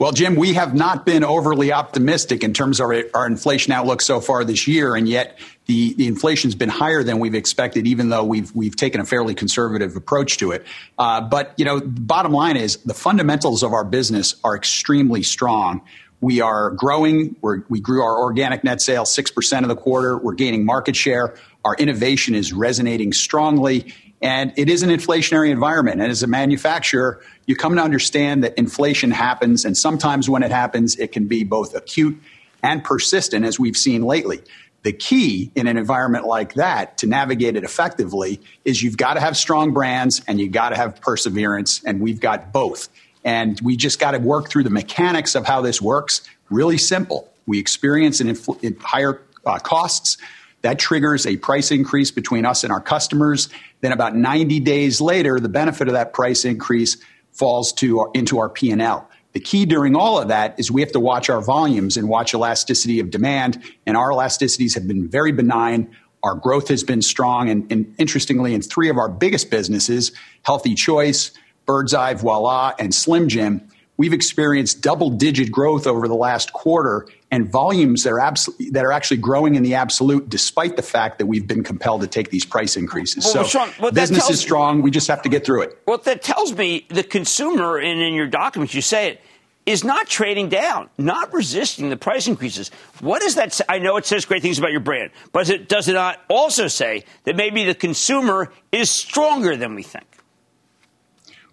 Well, 0.00 0.12
Jim, 0.12 0.36
we 0.36 0.54
have 0.54 0.76
not 0.76 1.04
been 1.04 1.24
overly 1.24 1.72
optimistic 1.72 2.44
in 2.44 2.54
terms 2.54 2.78
of 2.78 2.84
our, 2.84 3.02
our 3.14 3.26
inflation 3.26 3.72
outlook 3.72 4.00
so 4.00 4.20
far 4.20 4.44
this 4.44 4.68
year, 4.68 4.94
and 4.94 5.08
yet 5.08 5.40
the, 5.66 5.92
the 5.94 6.06
inflation's 6.06 6.54
been 6.54 6.68
higher 6.68 7.02
than 7.02 7.18
we've 7.18 7.34
expected, 7.34 7.84
even 7.84 8.08
though 8.08 8.22
we've 8.22 8.54
we've 8.54 8.76
taken 8.76 9.00
a 9.00 9.04
fairly 9.04 9.34
conservative 9.34 9.96
approach 9.96 10.38
to 10.38 10.52
it. 10.52 10.64
Uh, 10.98 11.20
but 11.20 11.52
you 11.56 11.64
know, 11.64 11.80
bottom 11.80 12.30
line 12.30 12.56
is 12.56 12.76
the 12.84 12.94
fundamentals 12.94 13.64
of 13.64 13.72
our 13.72 13.82
business 13.82 14.36
are 14.44 14.54
extremely 14.54 15.24
strong. 15.24 15.82
We 16.20 16.40
are 16.40 16.70
growing. 16.70 17.34
We're, 17.40 17.62
we 17.68 17.80
grew 17.80 18.02
our 18.02 18.18
organic 18.18 18.62
net 18.62 18.80
sales 18.80 19.12
six 19.12 19.32
percent 19.32 19.64
of 19.64 19.68
the 19.68 19.76
quarter. 19.76 20.16
We're 20.16 20.34
gaining 20.34 20.64
market 20.64 20.94
share. 20.94 21.34
Our 21.64 21.74
innovation 21.74 22.36
is 22.36 22.52
resonating 22.52 23.12
strongly, 23.12 23.92
and 24.20 24.52
it 24.56 24.68
is 24.68 24.82
an 24.82 24.90
inflationary 24.90 25.50
environment. 25.50 26.00
And 26.00 26.10
as 26.10 26.22
a 26.22 26.26
manufacturer, 26.26 27.20
you 27.46 27.56
come 27.56 27.76
to 27.76 27.82
understand 27.82 28.44
that 28.44 28.58
inflation 28.58 29.10
happens, 29.10 29.64
and 29.64 29.76
sometimes 29.76 30.28
when 30.28 30.42
it 30.42 30.50
happens, 30.50 30.96
it 30.96 31.12
can 31.12 31.26
be 31.26 31.44
both 31.44 31.74
acute 31.74 32.20
and 32.62 32.82
persistent, 32.82 33.44
as 33.44 33.58
we've 33.58 33.76
seen 33.76 34.02
lately. 34.02 34.42
The 34.82 34.92
key 34.92 35.50
in 35.54 35.66
an 35.66 35.76
environment 35.76 36.24
like 36.24 36.54
that 36.54 36.98
to 36.98 37.06
navigate 37.06 37.56
it 37.56 37.64
effectively 37.64 38.40
is 38.64 38.82
you've 38.82 38.96
got 38.96 39.14
to 39.14 39.20
have 39.20 39.36
strong 39.36 39.72
brands 39.72 40.22
and 40.28 40.40
you've 40.40 40.52
got 40.52 40.70
to 40.70 40.76
have 40.76 41.00
perseverance, 41.00 41.82
and 41.84 42.00
we've 42.00 42.20
got 42.20 42.52
both. 42.52 42.88
And 43.24 43.60
we 43.60 43.76
just 43.76 43.98
got 43.98 44.12
to 44.12 44.18
work 44.18 44.48
through 44.48 44.64
the 44.64 44.70
mechanics 44.70 45.34
of 45.34 45.46
how 45.46 45.60
this 45.60 45.82
works. 45.82 46.22
Really 46.50 46.78
simple. 46.78 47.30
We 47.46 47.58
experience 47.58 48.20
an 48.20 48.28
infl- 48.28 48.80
higher 48.80 49.20
uh, 49.44 49.58
costs 49.58 50.16
that 50.62 50.78
triggers 50.78 51.26
a 51.26 51.36
price 51.36 51.70
increase 51.70 52.10
between 52.10 52.44
us 52.44 52.64
and 52.64 52.72
our 52.72 52.80
customers. 52.80 53.48
Then 53.80 53.92
about 53.92 54.16
90 54.16 54.60
days 54.60 55.00
later, 55.00 55.38
the 55.38 55.48
benefit 55.48 55.88
of 55.88 55.94
that 55.94 56.12
price 56.12 56.44
increase 56.44 56.96
falls 57.32 57.72
to 57.74 58.10
into 58.14 58.38
our 58.38 58.48
P&L. 58.48 59.08
The 59.32 59.40
key 59.40 59.66
during 59.66 59.94
all 59.94 60.20
of 60.20 60.28
that 60.28 60.58
is 60.58 60.70
we 60.70 60.80
have 60.80 60.92
to 60.92 61.00
watch 61.00 61.30
our 61.30 61.40
volumes 61.40 61.96
and 61.96 62.08
watch 62.08 62.34
elasticity 62.34 62.98
of 62.98 63.10
demand. 63.10 63.62
And 63.86 63.96
our 63.96 64.10
elasticities 64.10 64.74
have 64.74 64.88
been 64.88 65.08
very 65.08 65.32
benign. 65.32 65.94
Our 66.22 66.34
growth 66.34 66.68
has 66.68 66.82
been 66.82 67.02
strong. 67.02 67.48
And, 67.48 67.70
and 67.70 67.94
interestingly, 67.98 68.54
in 68.54 68.62
three 68.62 68.88
of 68.88 68.96
our 68.96 69.08
biggest 69.08 69.50
businesses, 69.50 70.12
Healthy 70.42 70.74
Choice, 70.74 71.30
Birdseye, 71.66 72.14
Voila, 72.14 72.72
and 72.78 72.94
Slim 72.94 73.28
Jim, 73.28 73.68
we've 73.98 74.14
experienced 74.14 74.80
double 74.80 75.10
digit 75.10 75.50
growth 75.52 75.86
over 75.86 76.08
the 76.08 76.14
last 76.14 76.54
quarter 76.54 77.06
and 77.30 77.50
volumes 77.50 78.04
that 78.04 78.12
are, 78.12 78.20
abs- 78.20 78.48
that 78.70 78.86
are 78.86 78.92
actually 78.92 79.18
growing 79.18 79.56
in 79.56 79.62
the 79.62 79.74
absolute 79.74 80.30
despite 80.30 80.76
the 80.76 80.82
fact 80.82 81.18
that 81.18 81.26
we've 81.26 81.46
been 81.46 81.62
compelled 81.62 82.00
to 82.00 82.06
take 82.06 82.30
these 82.30 82.46
price 82.46 82.76
increases. 82.76 83.24
Well, 83.24 83.44
so 83.44 83.44
Sean, 83.44 83.70
well, 83.78 83.92
business 83.92 84.20
tells- 84.20 84.30
is 84.30 84.40
strong. 84.40 84.80
We 84.80 84.90
just 84.90 85.08
have 85.08 85.20
to 85.22 85.28
get 85.28 85.44
through 85.44 85.62
it. 85.62 85.78
Well, 85.86 85.98
that 85.98 86.22
tells 86.22 86.54
me 86.54 86.86
the 86.88 87.02
consumer, 87.02 87.76
and 87.76 88.00
in 88.00 88.14
your 88.14 88.28
documents 88.28 88.72
you 88.72 88.80
say 88.80 89.10
it, 89.10 89.20
is 89.66 89.84
not 89.84 90.06
trading 90.06 90.48
down, 90.48 90.88
not 90.96 91.30
resisting 91.34 91.90
the 91.90 91.96
price 91.96 92.26
increases. 92.26 92.70
What 93.00 93.20
does 93.20 93.34
that 93.34 93.52
say? 93.52 93.64
I 93.68 93.78
know 93.78 93.98
it 93.98 94.06
says 94.06 94.24
great 94.24 94.40
things 94.40 94.58
about 94.58 94.70
your 94.70 94.80
brand, 94.80 95.10
but 95.30 95.40
does 95.40 95.50
it, 95.50 95.68
does 95.68 95.88
it 95.88 95.92
not 95.92 96.18
also 96.28 96.68
say 96.68 97.04
that 97.24 97.36
maybe 97.36 97.64
the 97.64 97.74
consumer 97.74 98.50
is 98.72 98.88
stronger 98.90 99.56
than 99.56 99.74
we 99.74 99.82
think? 99.82 100.06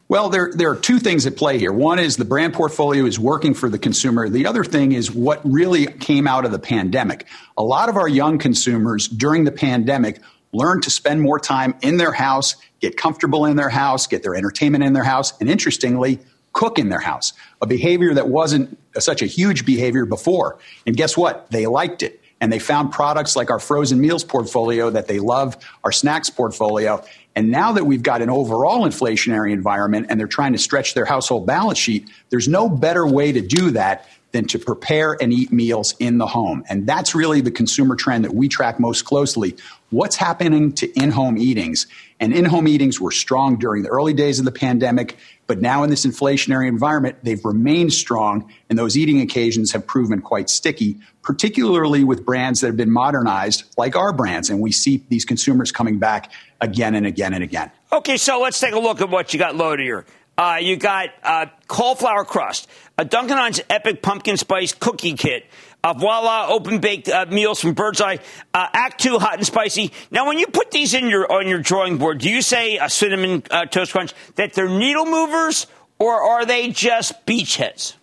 Well, 0.08 0.30
there, 0.30 0.52
there 0.54 0.70
are 0.70 0.76
two 0.76 1.00
things 1.00 1.26
at 1.26 1.36
play 1.36 1.58
here. 1.58 1.72
One 1.72 1.98
is 1.98 2.16
the 2.16 2.26
brand 2.26 2.54
portfolio 2.54 3.06
is 3.06 3.20
working 3.20 3.56
for 3.56 3.70
the 3.70 3.80
consumer. 3.80 4.30
The 4.30 4.46
other 4.46 4.64
thing 4.64 4.92
is 4.92 5.12
what 5.12 5.42
really 5.44 5.88
came 5.88 6.28
out 6.28 6.46
of 6.46 6.52
the 6.52 6.60
pandemic. 6.60 7.26
A 7.58 7.64
lot 7.64 7.90
of 7.90 7.98
our 7.98 8.08
young 8.08 8.38
consumers 8.38 9.08
during 9.08 9.46
the 9.46 9.52
pandemic 9.52 10.20
learned 10.54 10.84
to 10.84 10.92
spend 10.92 11.22
more 11.22 11.40
time 11.40 11.74
in 11.82 11.98
their 11.98 12.12
house, 12.12 12.56
get 12.82 12.98
comfortable 12.98 13.46
in 13.46 13.56
their 13.56 13.70
house, 13.70 14.06
get 14.06 14.22
their 14.22 14.36
entertainment 14.36 14.84
in 14.84 14.94
their 14.94 15.04
house, 15.04 15.34
and 15.40 15.50
interestingly, 15.50 16.20
cook 16.54 16.78
in 16.78 16.90
their 16.90 17.00
house. 17.00 17.34
A 17.60 17.66
behavior 17.66 18.14
that 18.14 18.30
wasn't 18.30 18.78
such 19.00 19.24
a 19.24 19.26
huge 19.26 19.66
behavior 19.66 20.06
before. 20.06 20.60
And 20.86 20.96
guess 20.96 21.18
what? 21.18 21.50
They 21.50 21.66
liked 21.66 22.04
it 22.04 22.22
and 22.40 22.54
they 22.54 22.60
found 22.60 22.92
products 22.92 23.36
like 23.36 23.50
our 23.50 23.60
frozen 23.60 24.00
meals 24.00 24.24
portfolio 24.24 24.90
that 24.92 25.08
they 25.08 25.20
love, 25.20 25.58
our 25.84 25.92
snacks 25.92 26.30
portfolio. 26.30 27.04
And 27.36 27.52
now 27.52 27.74
that 27.74 27.86
we've 27.86 28.04
got 28.04 28.22
an 28.22 28.30
overall 28.30 28.86
inflationary 28.88 29.52
environment 29.52 30.08
and 30.10 30.20
they're 30.20 30.28
trying 30.28 30.54
to 30.54 30.60
stretch 30.60 30.94
their 30.94 31.06
household 31.06 31.46
balance 31.46 31.78
sheet, 31.78 32.10
there's 32.30 32.48
no 32.48 32.70
better 32.70 33.06
way 33.06 33.32
to 33.32 33.42
do 33.42 33.72
that 33.72 34.08
than 34.36 34.46
to 34.46 34.60
prepare 34.60 35.16
and 35.22 35.32
eat 35.32 35.54
meals 35.54 35.96
in 36.00 36.18
the 36.18 36.28
home. 36.28 36.62
And 36.68 36.86
that's 36.86 37.16
really 37.16 37.40
the 37.40 37.52
consumer 37.52 37.96
trend 37.96 38.26
that 38.26 38.34
we 38.34 38.50
track 38.50 38.82
most 38.82 39.06
closely. 39.06 39.56
What's 39.92 40.18
happening 40.18 40.74
to 40.74 40.92
in 40.92 41.12
home 41.12 41.38
eatings? 41.38 41.88
And 42.20 42.34
in 42.34 42.44
home 42.44 42.68
eatings 42.68 43.00
were 43.00 43.12
strong 43.12 43.58
during 43.58 43.84
the 43.84 43.90
early 43.90 44.14
days 44.14 44.40
of 44.40 44.46
the 44.46 44.52
pandemic, 44.52 45.18
but 45.48 45.62
now 45.62 45.84
in 45.84 45.90
this 45.90 46.06
inflationary 46.06 46.68
environment, 46.68 47.18
they've 47.24 47.44
remained 47.46 47.94
strong, 47.94 48.52
and 48.70 48.78
those 48.78 48.98
eating 48.98 49.22
occasions 49.22 49.72
have 49.72 49.88
proven 49.88 50.22
quite 50.22 50.50
sticky, 50.50 50.98
particularly 51.22 52.04
with 52.04 52.26
brands 52.26 52.60
that 52.60 52.68
have 52.68 52.78
been 52.78 52.92
modernized, 52.92 53.64
like 53.78 53.96
our 53.96 54.12
brands. 54.12 54.50
And 54.50 54.60
we 54.60 54.74
see 54.74 55.04
these 55.08 55.24
consumers 55.24 55.72
coming 55.72 55.98
back 55.98 56.32
again 56.62 56.96
and 56.96 57.06
again 57.06 57.34
and 57.34 57.44
again. 57.44 57.72
Okay, 57.92 58.18
so 58.18 58.40
let's 58.42 58.60
take 58.60 58.74
a 58.74 58.80
look 58.80 59.02
at 59.02 59.10
what 59.10 59.34
you 59.34 59.40
got 59.40 59.56
loaded 59.56 59.84
here. 59.84 60.06
Uh, 60.38 60.58
you 60.60 60.76
got 60.76 61.10
uh, 61.24 61.46
cauliflower 61.68 62.26
crust, 62.26 62.68
a 62.98 63.06
Duncan 63.06 63.38
Hines 63.38 63.62
Epic 63.70 64.02
Pumpkin 64.02 64.36
Spice 64.36 64.74
Cookie 64.74 65.14
Kit, 65.14 65.46
uh, 65.82 65.94
voila, 65.94 66.48
open 66.50 66.80
baked 66.80 67.08
uh, 67.08 67.26
meals 67.30 67.62
from 67.62 67.74
Birdseye, 67.74 68.18
uh, 68.54 68.68
Act 68.74 69.00
Two 69.00 69.18
Hot 69.18 69.36
and 69.36 69.46
Spicy. 69.46 69.92
Now, 70.12 70.28
when 70.28 70.38
you 70.38 70.48
put 70.48 70.72
these 70.72 70.94
in 70.94 71.08
your 71.08 71.32
on 71.32 71.48
your 71.48 71.60
drawing 71.60 71.98
board, 71.98 72.20
do 72.20 72.30
you 72.30 72.42
say 72.42 72.78
a 72.78 72.90
cinnamon 72.90 73.44
uh, 73.50 73.66
toast 73.66 73.94
crunch 73.94 74.14
that 74.36 74.54
they're 74.54 74.68
needle 74.68 75.06
movers, 75.06 75.68
or 76.00 76.22
are 76.22 76.46
they 76.46 76.70
just 76.70 77.26
beachheads? 77.26 77.94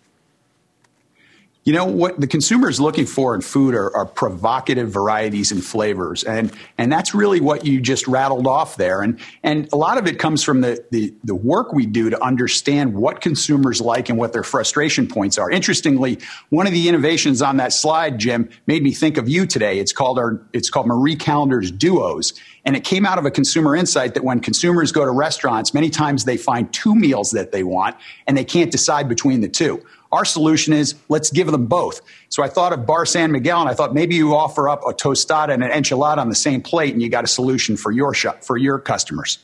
You 1.65 1.71
know 1.71 1.85
what 1.85 2.19
the 2.19 2.27
consumer 2.27 2.67
is 2.67 2.81
looking 2.81 3.05
for 3.05 3.33
in 3.33 3.39
food 3.39 3.73
are, 3.73 3.95
are, 3.95 4.05
provocative 4.05 4.89
varieties 4.89 5.53
and 5.53 5.63
flavors, 5.63 6.25
and 6.25 6.51
and 6.77 6.91
that's 6.91 7.15
really 7.15 7.39
what 7.39 7.65
you 7.65 7.79
just 7.79 8.05
rattled 8.05 8.47
off 8.47 8.75
there. 8.75 9.01
And 9.01 9.17
and 9.43 9.71
a 9.71 9.77
lot 9.77 9.97
of 9.97 10.05
it 10.05 10.19
comes 10.19 10.43
from 10.43 10.59
the, 10.59 10.85
the 10.91 11.13
the 11.23 11.35
work 11.35 11.71
we 11.71 11.85
do 11.85 12.09
to 12.09 12.21
understand 12.21 12.93
what 12.93 13.21
consumers 13.21 13.79
like 13.79 14.09
and 14.09 14.17
what 14.17 14.33
their 14.33 14.43
frustration 14.43 15.07
points 15.07 15.37
are. 15.37 15.49
Interestingly, 15.49 16.19
one 16.49 16.67
of 16.67 16.73
the 16.73 16.89
innovations 16.89 17.41
on 17.41 17.55
that 17.57 17.71
slide, 17.71 18.19
Jim, 18.19 18.49
made 18.67 18.83
me 18.83 18.91
think 18.91 19.15
of 19.15 19.29
you 19.29 19.45
today. 19.45 19.79
It's 19.79 19.93
called 19.93 20.19
our 20.19 20.45
it's 20.51 20.69
called 20.69 20.87
Marie 20.87 21.15
Callender's 21.15 21.71
Duos, 21.71 22.33
and 22.65 22.75
it 22.75 22.83
came 22.83 23.05
out 23.05 23.17
of 23.17 23.25
a 23.25 23.31
consumer 23.31 23.75
insight 23.75 24.13
that 24.13 24.23
when 24.23 24.39
consumers 24.39 24.91
go 24.91 25.03
to 25.03 25.11
restaurants, 25.11 25.73
many 25.73 25.89
times 25.89 26.25
they 26.25 26.37
find 26.37 26.71
two 26.73 26.95
meals 26.95 27.31
that 27.31 27.51
they 27.51 27.63
want, 27.63 27.95
and 28.27 28.37
they 28.37 28.45
can't 28.45 28.71
decide 28.71 29.09
between 29.09 29.41
the 29.41 29.49
two. 29.49 29.83
Our 30.11 30.25
solution 30.25 30.73
is 30.73 30.95
let's 31.09 31.31
give 31.31 31.51
them 31.51 31.65
both. 31.65 32.01
So 32.29 32.43
I 32.43 32.47
thought 32.47 32.71
of 32.71 32.85
Bar 32.85 33.05
San 33.05 33.31
Miguel, 33.31 33.61
and 33.61 33.69
I 33.69 33.73
thought 33.73 33.93
maybe 33.93 34.15
you 34.15 34.35
offer 34.35 34.69
up 34.69 34.81
a 34.87 34.93
tostada 34.93 35.53
and 35.53 35.63
an 35.63 35.71
enchilada 35.71 36.17
on 36.17 36.29
the 36.29 36.35
same 36.35 36.61
plate, 36.61 36.93
and 36.93 37.01
you 37.01 37.09
got 37.09 37.23
a 37.23 37.27
solution 37.27 37.75
for 37.75 37.91
your 37.91 38.13
shop, 38.13 38.43
for 38.43 38.55
your 38.55 38.79
customers. 38.79 39.39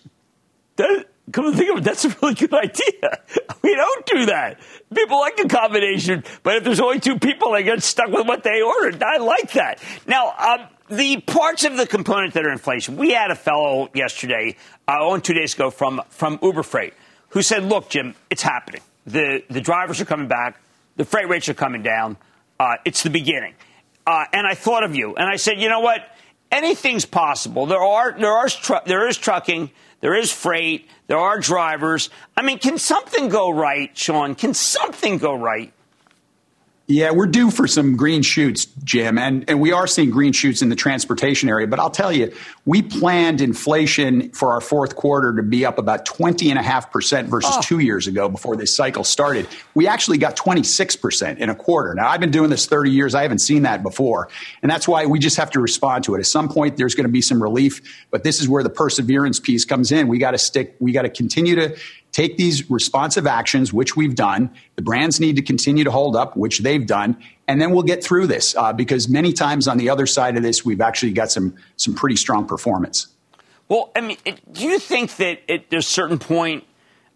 That, 0.75 1.07
come 1.31 1.51
to 1.51 1.57
think 1.57 1.71
of 1.71 1.79
it, 1.79 1.83
that's 1.83 2.05
a 2.05 2.15
really 2.21 2.35
good 2.35 2.53
idea. 2.53 3.19
We 3.61 3.75
don't 3.75 4.05
do 4.05 4.25
that. 4.27 4.57
People 4.95 5.19
like 5.19 5.37
a 5.37 5.47
combination, 5.47 6.23
but 6.43 6.55
if 6.55 6.63
there's 6.63 6.79
only 6.79 7.01
two 7.01 7.19
people, 7.19 7.51
they 7.51 7.63
get 7.63 7.83
stuck 7.83 8.07
with 8.07 8.25
what 8.25 8.41
they 8.41 8.61
ordered. 8.61 9.03
I 9.03 9.17
like 9.17 9.51
that. 9.51 9.83
Now, 10.07 10.33
um, 10.39 10.67
the 10.89 11.21
parts 11.21 11.63
of 11.65 11.77
the 11.77 11.87
component 11.87 12.33
that 12.33 12.45
are 12.45 12.51
inflation. 12.51 12.97
We 12.97 13.11
had 13.11 13.31
a 13.31 13.35
fellow 13.35 13.89
yesterday, 13.93 14.55
uh, 14.87 15.09
on 15.09 15.21
two 15.21 15.33
days 15.33 15.53
ago, 15.53 15.69
from 15.69 16.01
from 16.09 16.39
Uber 16.41 16.63
Freight, 16.63 16.93
who 17.29 17.41
said, 17.41 17.63
"Look, 17.63 17.89
Jim, 17.89 18.15
it's 18.29 18.41
happening." 18.41 18.81
The, 19.05 19.43
the 19.49 19.61
drivers 19.61 19.99
are 20.01 20.05
coming 20.05 20.27
back. 20.27 20.61
The 20.95 21.05
freight 21.05 21.29
rates 21.29 21.49
are 21.49 21.53
coming 21.53 21.81
down. 21.81 22.17
Uh, 22.59 22.75
it's 22.85 23.03
the 23.03 23.09
beginning. 23.09 23.55
Uh, 24.05 24.25
and 24.33 24.45
I 24.45 24.53
thought 24.53 24.83
of 24.83 24.95
you, 24.95 25.15
and 25.15 25.29
I 25.29 25.37
said, 25.37 25.59
you 25.59 25.69
know 25.69 25.79
what? 25.79 26.01
Anything's 26.51 27.05
possible. 27.05 27.65
There 27.65 27.81
are 27.83 28.15
there 28.19 28.31
are 28.31 28.49
tr- 28.49 28.85
there 28.85 29.07
is 29.07 29.17
trucking, 29.17 29.71
there 30.01 30.15
is 30.15 30.31
freight, 30.31 30.89
there 31.07 31.17
are 31.17 31.39
drivers. 31.39 32.09
I 32.35 32.41
mean, 32.41 32.57
can 32.57 32.77
something 32.77 33.29
go 33.29 33.51
right, 33.51 33.95
Sean? 33.95 34.35
Can 34.35 34.53
something 34.53 35.19
go 35.19 35.35
right? 35.35 35.71
Yeah, 36.91 37.11
we're 37.11 37.27
due 37.27 37.51
for 37.51 37.67
some 37.67 37.95
green 37.95 38.23
shoots, 38.23 38.65
Jim, 38.83 39.19
and, 39.19 39.47
and 39.47 39.61
we 39.61 39.71
are 39.71 39.85
seeing 39.85 40.09
green 40.09 40.33
shoots 40.33 40.63
in 40.63 40.69
the 40.69 40.75
transportation 40.75 41.47
area. 41.47 41.67
But 41.67 41.77
I'll 41.77 41.91
tell 41.91 42.11
you, 42.11 42.33
we 42.65 42.81
planned 42.81 43.41
inflation 43.41 44.31
for 44.31 44.53
our 44.53 44.59
fourth 44.59 44.95
quarter 44.95 45.35
to 45.35 45.43
be 45.43 45.67
up 45.67 45.77
about 45.77 46.07
20.5% 46.07 47.25
versus 47.25 47.53
oh. 47.55 47.61
two 47.61 47.77
years 47.77 48.07
ago 48.07 48.27
before 48.27 48.55
this 48.55 48.75
cycle 48.75 49.03
started. 49.03 49.47
We 49.75 49.85
actually 49.87 50.17
got 50.17 50.35
26% 50.35 51.37
in 51.37 51.51
a 51.51 51.55
quarter. 51.55 51.93
Now, 51.93 52.09
I've 52.09 52.21
been 52.21 52.31
doing 52.31 52.49
this 52.49 52.65
30 52.65 52.89
years. 52.89 53.13
I 53.13 53.21
haven't 53.21 53.37
seen 53.37 53.61
that 53.61 53.83
before. 53.83 54.27
And 54.63 54.71
that's 54.71 54.87
why 54.87 55.05
we 55.05 55.19
just 55.19 55.37
have 55.37 55.51
to 55.51 55.59
respond 55.59 56.05
to 56.05 56.15
it. 56.15 56.19
At 56.19 56.25
some 56.25 56.49
point, 56.49 56.77
there's 56.77 56.95
going 56.95 57.05
to 57.05 57.11
be 57.11 57.21
some 57.21 57.39
relief, 57.39 58.07
but 58.09 58.23
this 58.23 58.41
is 58.41 58.49
where 58.49 58.63
the 58.63 58.69
perseverance 58.71 59.39
piece 59.39 59.63
comes 59.63 59.91
in. 59.91 60.07
We 60.07 60.17
got 60.17 60.31
to 60.31 60.39
stick, 60.39 60.75
we 60.79 60.91
got 60.91 61.03
to 61.03 61.09
continue 61.09 61.53
to 61.53 61.77
take 62.19 62.35
these 62.35 62.69
responsive 62.69 63.25
actions, 63.25 63.71
which 63.71 63.95
we've 63.95 64.13
done. 64.15 64.51
The 64.75 64.81
brands 64.81 65.21
need 65.21 65.37
to 65.37 65.41
continue 65.41 65.85
to 65.85 65.91
hold 65.91 66.17
up, 66.17 66.35
which 66.35 66.59
they've 66.59 66.85
done, 66.85 67.15
and 67.47 67.61
then 67.61 67.71
we'll 67.71 67.83
get 67.83 68.03
through 68.03 68.27
this 68.27 68.55
uh, 68.57 68.73
because 68.73 69.07
many 69.07 69.31
times 69.31 69.69
on 69.69 69.77
the 69.77 69.89
other 69.89 70.05
side 70.05 70.35
of 70.35 70.43
this, 70.43 70.65
we've 70.65 70.81
actually 70.81 71.13
got 71.13 71.31
some 71.31 71.55
some 71.77 71.95
pretty 71.95 72.17
strong 72.17 72.45
performance. 72.45 73.07
Well, 73.69 73.91
I 73.95 74.01
mean, 74.01 74.17
do 74.51 74.65
you 74.65 74.79
think 74.79 75.15
that 75.17 75.49
at 75.49 75.73
a 75.73 75.81
certain 75.81 76.19
point, 76.19 76.65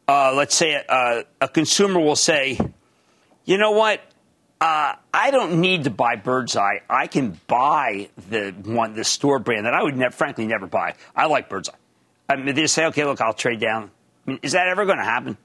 uh, 0.08 0.34
let's 0.34 0.56
say 0.56 0.74
a, 0.74 0.86
uh, 0.88 1.24
a, 1.42 1.48
consumer 1.50 2.00
will 2.00 2.16
say, 2.16 2.60
you 3.44 3.58
know 3.58 3.72
what? 3.72 4.00
Uh, 4.62 4.94
I 5.14 5.32
don't 5.32 5.60
need 5.60 5.86
to 5.86 5.90
buy 5.90 6.16
Birdseye. 6.16 6.78
I 6.90 7.08
can 7.08 7.38
buy 7.48 8.10
the 8.30 8.52
one, 8.64 8.94
the 8.94 9.04
store 9.04 9.40
brand 9.40 9.66
that 9.66 9.74
I 9.74 9.84
would 9.84 9.98
never, 9.98 10.14
frankly, 10.14 10.46
never 10.48 10.68
buy. 10.68 10.94
I 11.14 11.26
like 11.26 11.50
Birdseye. 11.50 11.74
I 12.30 12.38
mean, 12.38 12.56
they 12.56 12.68
say, 12.68 12.86
okay, 12.86 13.04
look, 13.04 13.20
I'll 13.20 13.34
trade 13.34 13.60
down 13.60 13.92
I 14.26 14.32
mean, 14.32 14.40
is 14.42 14.54
that 14.54 14.68
ever 14.68 14.86
going 14.86 14.98
to 14.98 15.04
happen? 15.04 15.38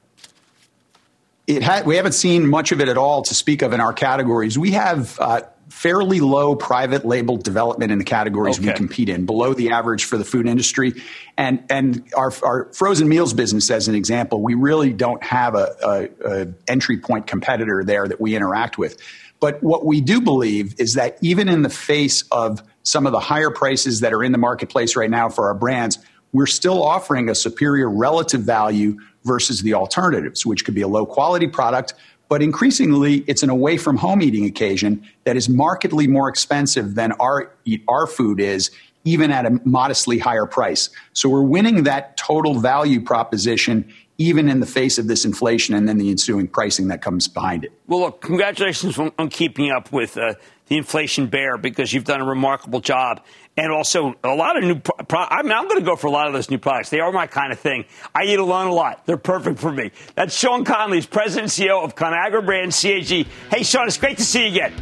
It 1.47 1.63
ha- 1.63 1.81
we 1.85 1.95
haven't 1.95 2.13
seen 2.13 2.47
much 2.47 2.71
of 2.71 2.79
it 2.79 2.87
at 2.87 2.97
all 2.97 3.23
to 3.23 3.33
speak 3.33 3.61
of 3.61 3.73
in 3.73 3.79
our 3.81 3.93
categories. 3.93 4.57
We 4.57 4.71
have 4.71 5.19
uh, 5.19 5.41
fairly 5.69 6.19
low 6.19 6.55
private 6.55 7.05
label 7.05 7.37
development 7.37 7.91
in 7.91 7.97
the 7.97 8.03
categories 8.03 8.59
okay. 8.59 8.67
we 8.67 8.73
compete 8.73 9.09
in, 9.09 9.25
below 9.25 9.53
the 9.53 9.71
average 9.71 10.03
for 10.03 10.17
the 10.17 10.25
food 10.25 10.47
industry. 10.47 10.93
And 11.37 11.63
and 11.69 12.07
our, 12.15 12.31
our 12.43 12.65
frozen 12.73 13.07
meals 13.07 13.33
business, 13.33 13.69
as 13.71 13.87
an 13.87 13.95
example, 13.95 14.41
we 14.41 14.53
really 14.53 14.93
don't 14.93 15.23
have 15.23 15.55
a, 15.55 16.09
a, 16.23 16.41
a 16.41 16.47
entry 16.67 16.99
point 16.99 17.27
competitor 17.27 17.83
there 17.83 18.07
that 18.07 18.21
we 18.21 18.35
interact 18.35 18.77
with. 18.77 19.01
But 19.39 19.63
what 19.63 19.85
we 19.85 20.01
do 20.01 20.21
believe 20.21 20.79
is 20.79 20.95
that 20.95 21.17
even 21.21 21.47
in 21.47 21.61
the 21.61 21.69
face 21.69 22.23
of 22.31 22.61
some 22.83 23.05
of 23.05 23.11
the 23.11 23.19
higher 23.19 23.51
prices 23.51 24.01
that 24.01 24.13
are 24.13 24.23
in 24.23 24.31
the 24.31 24.37
marketplace 24.37 24.95
right 24.95 25.09
now 25.09 25.29
for 25.29 25.47
our 25.47 25.53
brands, 25.53 25.97
we're 26.31 26.45
still 26.45 26.83
offering 26.83 27.29
a 27.29 27.35
superior 27.35 27.89
relative 27.89 28.41
value 28.41 28.97
versus 29.23 29.61
the 29.61 29.73
alternatives, 29.73 30.45
which 30.45 30.65
could 30.65 30.75
be 30.75 30.81
a 30.81 30.87
low 30.87 31.05
quality 31.05 31.47
product, 31.47 31.93
but 32.29 32.43
increasingly 32.43 33.23
it's 33.27 33.43
an 33.43 33.49
away 33.49 33.77
from 33.77 33.97
home 33.97 34.21
eating 34.21 34.45
occasion 34.45 35.03
that 35.23 35.35
is 35.35 35.49
markedly 35.49 36.07
more 36.07 36.29
expensive 36.29 36.95
than 36.95 37.11
our, 37.13 37.51
our 37.87 38.05
food 38.05 38.39
is, 38.39 38.69
even 39.03 39.31
at 39.31 39.45
a 39.45 39.59
modestly 39.65 40.19
higher 40.19 40.45
price. 40.45 40.89
So 41.13 41.29
we're 41.29 41.41
winning 41.41 41.83
that 41.83 42.17
total 42.17 42.59
value 42.59 43.01
proposition 43.01 43.91
even 44.19 44.49
in 44.49 44.59
the 44.59 44.65
face 44.65 44.97
of 44.97 45.07
this 45.07 45.23
inflation 45.23 45.73
and 45.73 45.87
then 45.87 45.97
the 45.97 46.09
ensuing 46.11 46.45
pricing 46.45 46.89
that 46.89 47.01
comes 47.01 47.27
behind 47.27 47.63
it. 47.63 47.71
Well, 47.87 48.01
look, 48.01 48.21
congratulations 48.21 48.99
on, 48.99 49.13
on 49.17 49.29
keeping 49.29 49.71
up 49.71 49.93
with 49.93 50.17
uh, 50.17 50.33
the 50.67 50.75
inflation 50.77 51.27
bear 51.27 51.57
because 51.57 51.93
you've 51.93 52.03
done 52.03 52.19
a 52.19 52.25
remarkable 52.25 52.81
job. 52.81 53.23
And 53.55 53.73
also 53.73 54.15
a 54.23 54.35
lot 54.35 54.57
of 54.57 54.63
new. 54.63 54.79
Pro- 54.79 55.25
I 55.25 55.41
mean, 55.41 55.51
I'm 55.51 55.67
going 55.67 55.79
to 55.79 55.85
go 55.85 55.97
for 55.97 56.07
a 56.07 56.11
lot 56.11 56.27
of 56.27 56.33
those 56.33 56.49
new 56.49 56.57
products. 56.57 56.91
They 56.91 57.01
are 57.01 57.11
my 57.11 57.27
kind 57.27 57.51
of 57.51 57.59
thing. 57.59 57.83
I 58.15 58.23
eat 58.23 58.39
alone 58.39 58.67
a 58.67 58.73
lot. 58.73 59.05
They're 59.05 59.17
perfect 59.17 59.59
for 59.59 59.69
me. 59.69 59.91
That's 60.15 60.33
Sean 60.37 60.63
Connolly, 60.63 61.01
President 61.01 61.57
and 61.59 61.67
CEO 61.67 61.83
of 61.83 61.93
Conagra 61.93 62.45
Brand 62.45 62.71
CAG. 62.71 63.27
Hey, 63.51 63.63
Sean, 63.63 63.87
it's 63.87 63.97
great 63.97 64.17
to 64.17 64.23
see 64.23 64.43
you 64.47 64.51
again. 64.51 64.73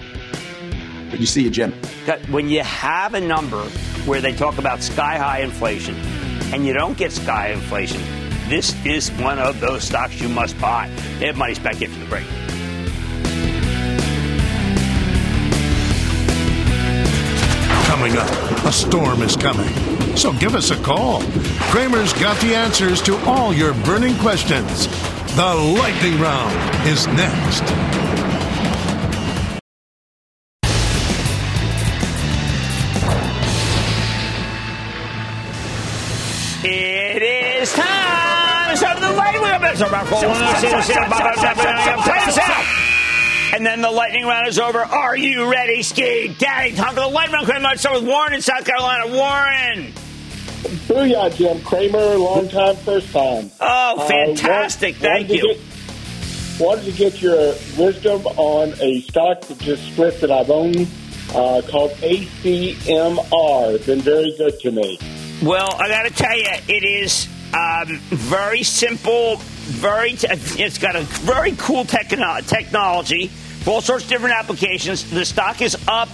Good 1.10 1.22
to 1.22 1.26
see 1.26 1.44
you, 1.44 1.50
Jim. 1.50 1.74
When 2.30 2.50
you 2.50 2.62
have 2.62 3.16
a 3.16 3.22
number 3.22 3.64
where 4.06 4.22
they 4.22 4.34
talk 4.34 4.60
about 4.60 4.84
sky 4.84 5.18
high 5.18 5.40
inflation 5.40 5.96
and 6.54 6.64
you 6.64 6.74
don't 6.74 6.98
get 6.98 7.12
sky 7.12 7.50
inflation, 7.50 8.27
this 8.50 8.74
is 8.86 9.10
one 9.14 9.40
of 9.40 9.60
those 9.60 9.84
stocks 9.84 10.20
you 10.22 10.30
must 10.30 10.60
buy. 10.60 10.90
They 11.20 11.28
have 11.28 11.38
money's 11.38 11.60
back 11.60 11.82
after 11.82 12.00
the 12.00 12.06
break. 12.06 12.26
Coming 17.88 18.18
up, 18.18 18.30
a 18.66 18.72
storm 18.72 19.22
is 19.22 19.36
coming. 19.36 19.68
So 20.16 20.34
give 20.34 20.56
us 20.56 20.72
a 20.72 20.82
call. 20.84 21.22
Cramer's 21.72 22.14
got 22.14 22.40
the 22.42 22.56
answers 22.56 23.02
to 23.04 23.18
all 23.26 23.54
your 23.54 23.74
burning 23.86 24.16
questions. 24.18 24.88
The 25.36 25.54
lightning 25.54 26.20
round 26.20 26.88
is 26.88 27.06
next. 27.08 28.07
Lightning 39.80 39.92
round. 39.92 41.58
And 43.54 43.66
then 43.66 43.82
the 43.82 43.92
lightning 43.92 44.26
round 44.26 44.48
is 44.48 44.60
over. 44.60 44.80
Are 44.80 45.16
you 45.16 45.50
ready, 45.52 45.82
Ski 45.82 46.36
Daddy? 46.38 46.76
Time 46.76 46.94
for 46.94 47.02
the 47.02 47.08
lightning 47.08 47.46
round. 47.46 47.64
Let's 47.64 47.82
start 47.82 48.02
with 48.02 48.10
Warren 48.10 48.34
in 48.34 48.42
South 48.42 48.66
Carolina. 48.66 49.08
Warren. 49.08 49.94
Booyah, 50.88 51.36
Jim 51.36 51.62
Cramer. 51.62 52.18
Long 52.18 52.50
time, 52.50 52.76
first 52.78 53.12
time. 53.12 53.52
Oh, 53.60 54.00
uh, 54.00 54.08
fantastic. 54.08 54.96
Uh, 54.98 55.00
Thank 55.00 55.30
you. 55.30 55.42
Get, 55.42 55.58
wanted 56.60 56.86
to 56.86 56.92
get 56.92 57.22
your 57.22 57.54
wisdom 57.78 58.26
on 58.26 58.74
a 58.82 59.02
stock 59.02 59.42
that 59.42 59.60
just 59.60 59.84
split 59.92 60.20
that 60.22 60.32
I've 60.32 60.50
owned 60.50 60.88
uh, 61.30 61.62
called 61.70 61.92
ACMR. 62.02 63.86
Been 63.86 64.02
very 64.02 64.36
good 64.38 64.60
to 64.62 64.72
me. 64.72 65.00
Well, 65.44 65.76
I 65.80 65.88
got 65.88 66.04
to 66.04 66.10
tell 66.10 66.36
you, 66.36 66.48
it 66.68 66.84
is 66.84 67.28
um, 67.54 68.00
very 68.10 68.64
simple, 68.64 69.38
very. 69.68 70.14
T- 70.14 70.28
it's 70.30 70.78
got 70.78 70.96
a 70.96 71.02
very 71.02 71.54
cool 71.58 71.86
techno- 71.86 72.42
technology 72.42 73.28
for 73.28 73.72
all 73.72 73.82
sorts 73.82 74.06
of 74.06 74.10
different 74.10 74.36
applications. 74.36 75.10
The 75.10 75.26
stock 75.26 75.62
is 75.62 75.78
up 75.88 76.10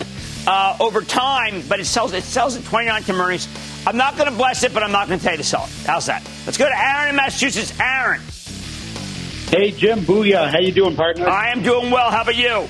uh, 0.48 0.78
over 0.80 1.02
time, 1.02 1.64
but 1.70 1.80
it 1.80 1.86
sells 1.86 2.14
it 2.14 2.24
sells 2.24 2.56
at 2.58 2.64
29 2.66 3.04
to 3.04 3.14
earnings. 3.14 3.48
I'm 3.86 3.98
not 3.98 4.18
going 4.18 4.30
to 4.30 4.36
bless 4.36 4.64
it, 4.64 4.74
but 4.74 4.84
I'm 4.84 4.92
not 4.92 5.08
going 5.08 5.20
to 5.20 5.24
tell 5.24 5.34
you 5.34 5.38
to 5.40 5.44
sell 5.44 5.66
it. 5.66 5.72
How's 5.86 6.06
that? 6.08 6.28
Let's 6.46 6.58
go 6.58 6.68
to 6.68 6.78
Aaron 6.78 7.10
in 7.10 7.16
Massachusetts. 7.16 7.78
Aaron. 7.80 8.22
Hey, 9.50 9.72
Jim. 9.72 10.00
Booyah. 10.00 10.50
How 10.50 10.60
you 10.60 10.72
doing, 10.72 10.96
partner? 10.96 11.28
I 11.28 11.50
am 11.52 11.62
doing 11.64 11.92
well. 11.92 12.10
How 12.10 12.22
about 12.24 12.36
you? 12.36 12.68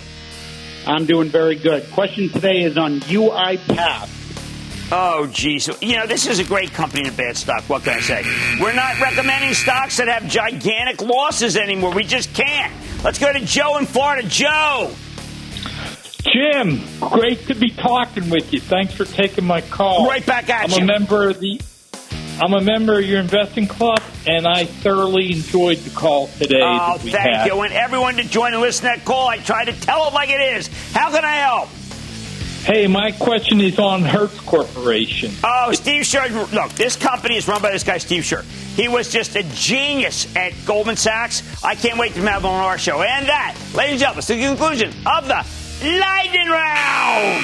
I'm 0.86 1.06
doing 1.06 1.30
very 1.30 1.56
good. 1.56 1.90
Question 1.92 2.30
today 2.30 2.64
is 2.64 2.78
on 2.78 3.00
UiPath. 3.02 4.10
Oh, 4.92 5.28
geez. 5.28 5.70
You 5.82 5.96
know, 5.96 6.06
this 6.06 6.28
is 6.28 6.40
a 6.40 6.44
great 6.44 6.72
company 6.74 7.04
and 7.04 7.14
a 7.14 7.18
bad 7.18 7.38
stock. 7.38 7.64
What 7.64 7.84
can 7.84 7.98
I 7.98 8.02
say? 8.02 8.24
We're 8.62 8.74
not 8.74 9.00
recommending 9.00 9.54
stocks 9.54 9.98
that 9.98 10.08
have 10.08 10.28
gigantic 10.28 11.02
losses 11.02 11.58
anymore. 11.58 11.94
We 11.94 12.04
just 12.04 12.34
can't. 12.34 12.72
Let's 13.04 13.18
go 13.18 13.32
to 13.34 13.40
Joe 13.40 13.78
in 13.78 13.86
Florida. 13.86 14.28
Joe. 14.28 14.94
Jim, 16.22 16.82
great 17.00 17.48
to 17.48 17.56
be 17.56 17.70
talking 17.70 18.30
with 18.30 18.54
you. 18.54 18.60
Thanks 18.60 18.94
for 18.94 19.06
taking 19.06 19.46
my 19.46 19.62
call. 19.62 20.08
Right 20.08 20.26
back 20.26 20.50
at 20.50 20.72
I'm 20.72 20.78
you. 20.78 20.84
a 20.84 20.86
member 20.86 21.30
of 21.30 21.40
the 21.40 21.60
I'm 22.42 22.54
a 22.54 22.62
member 22.62 22.98
of 22.98 23.06
your 23.06 23.20
investing 23.20 23.68
club, 23.68 24.02
and 24.26 24.48
I 24.48 24.66
thoroughly 24.66 25.32
enjoyed 25.34 25.78
the 25.80 25.92
call 25.92 26.28
today. 26.28 26.62
Oh, 26.64 26.98
that 26.98 27.04
we 27.04 27.12
thank 27.12 27.36
had. 27.36 27.48
you. 27.48 27.62
And 27.62 27.72
everyone 27.74 28.16
to 28.16 28.24
join 28.24 28.54
and 28.54 28.62
listen 28.62 28.90
to 28.90 28.98
that 28.98 29.06
call. 29.06 29.28
I 29.28 29.38
try 29.38 29.66
to 29.66 29.72
tell 29.82 30.08
it 30.08 30.14
like 30.14 30.30
it 30.30 30.42
is. 30.42 30.68
How 30.94 31.12
can 31.12 31.24
I 31.24 31.36
help? 31.36 31.70
Hey, 32.64 32.88
my 32.88 33.12
question 33.12 33.60
is 33.60 33.78
on 33.78 34.04
Hertz 34.04 34.40
Corporation. 34.40 35.32
Oh, 35.44 35.74
Steve 35.74 36.04
Scherr. 36.04 36.30
Look, 36.54 36.72
this 36.72 36.96
company 36.96 37.36
is 37.36 37.46
run 37.46 37.62
by 37.62 37.72
this 37.72 37.84
guy, 37.84 37.98
Steve 37.98 38.24
Scherr. 38.24 38.44
He 38.78 38.88
was 38.88 39.12
just 39.12 39.36
a 39.36 39.44
genius 39.54 40.34
at 40.38 40.54
Goldman 40.66 40.96
Sachs. 40.96 41.44
I 41.62 41.76
can't 41.76 42.00
wait 42.00 42.14
to 42.14 42.22
have 42.22 42.42
him 42.42 42.46
on 42.46 42.64
our 42.64 42.78
show. 42.78 43.02
And 43.02 43.28
that, 43.28 43.58
ladies 43.76 43.92
and 43.92 44.00
gentlemen, 44.00 44.20
is 44.20 44.28
the 44.28 44.40
conclusion 44.40 44.90
of 45.06 45.28
the 45.28 45.46
Lightning 45.84 46.48
Round. 46.48 47.44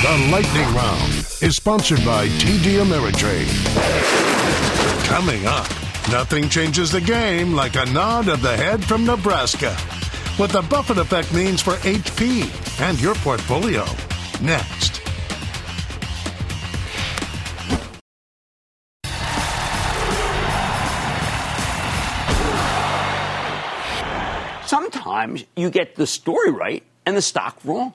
The 0.00 0.28
Lightning 0.32 0.74
Round 0.74 1.12
is 1.42 1.56
sponsored 1.56 2.02
by 2.02 2.28
TD 2.28 2.82
Ameritrade. 2.82 3.46
Coming 5.04 5.44
up, 5.44 5.68
nothing 6.10 6.48
changes 6.48 6.90
the 6.90 7.00
game 7.02 7.52
like 7.52 7.76
a 7.76 7.84
nod 7.92 8.28
of 8.28 8.40
the 8.40 8.56
head 8.56 8.82
from 8.82 9.04
Nebraska. 9.04 9.76
What 10.42 10.50
the 10.50 10.62
Buffett 10.62 10.98
effect 10.98 11.32
means 11.32 11.62
for 11.62 11.74
HP 11.74 12.80
and 12.80 13.00
your 13.00 13.14
portfolio. 13.14 13.84
Next. 14.42 15.00
Sometimes 24.66 25.44
you 25.54 25.70
get 25.70 25.94
the 25.94 26.08
story 26.08 26.50
right 26.50 26.82
and 27.06 27.16
the 27.16 27.22
stock 27.22 27.60
wrong. 27.64 27.94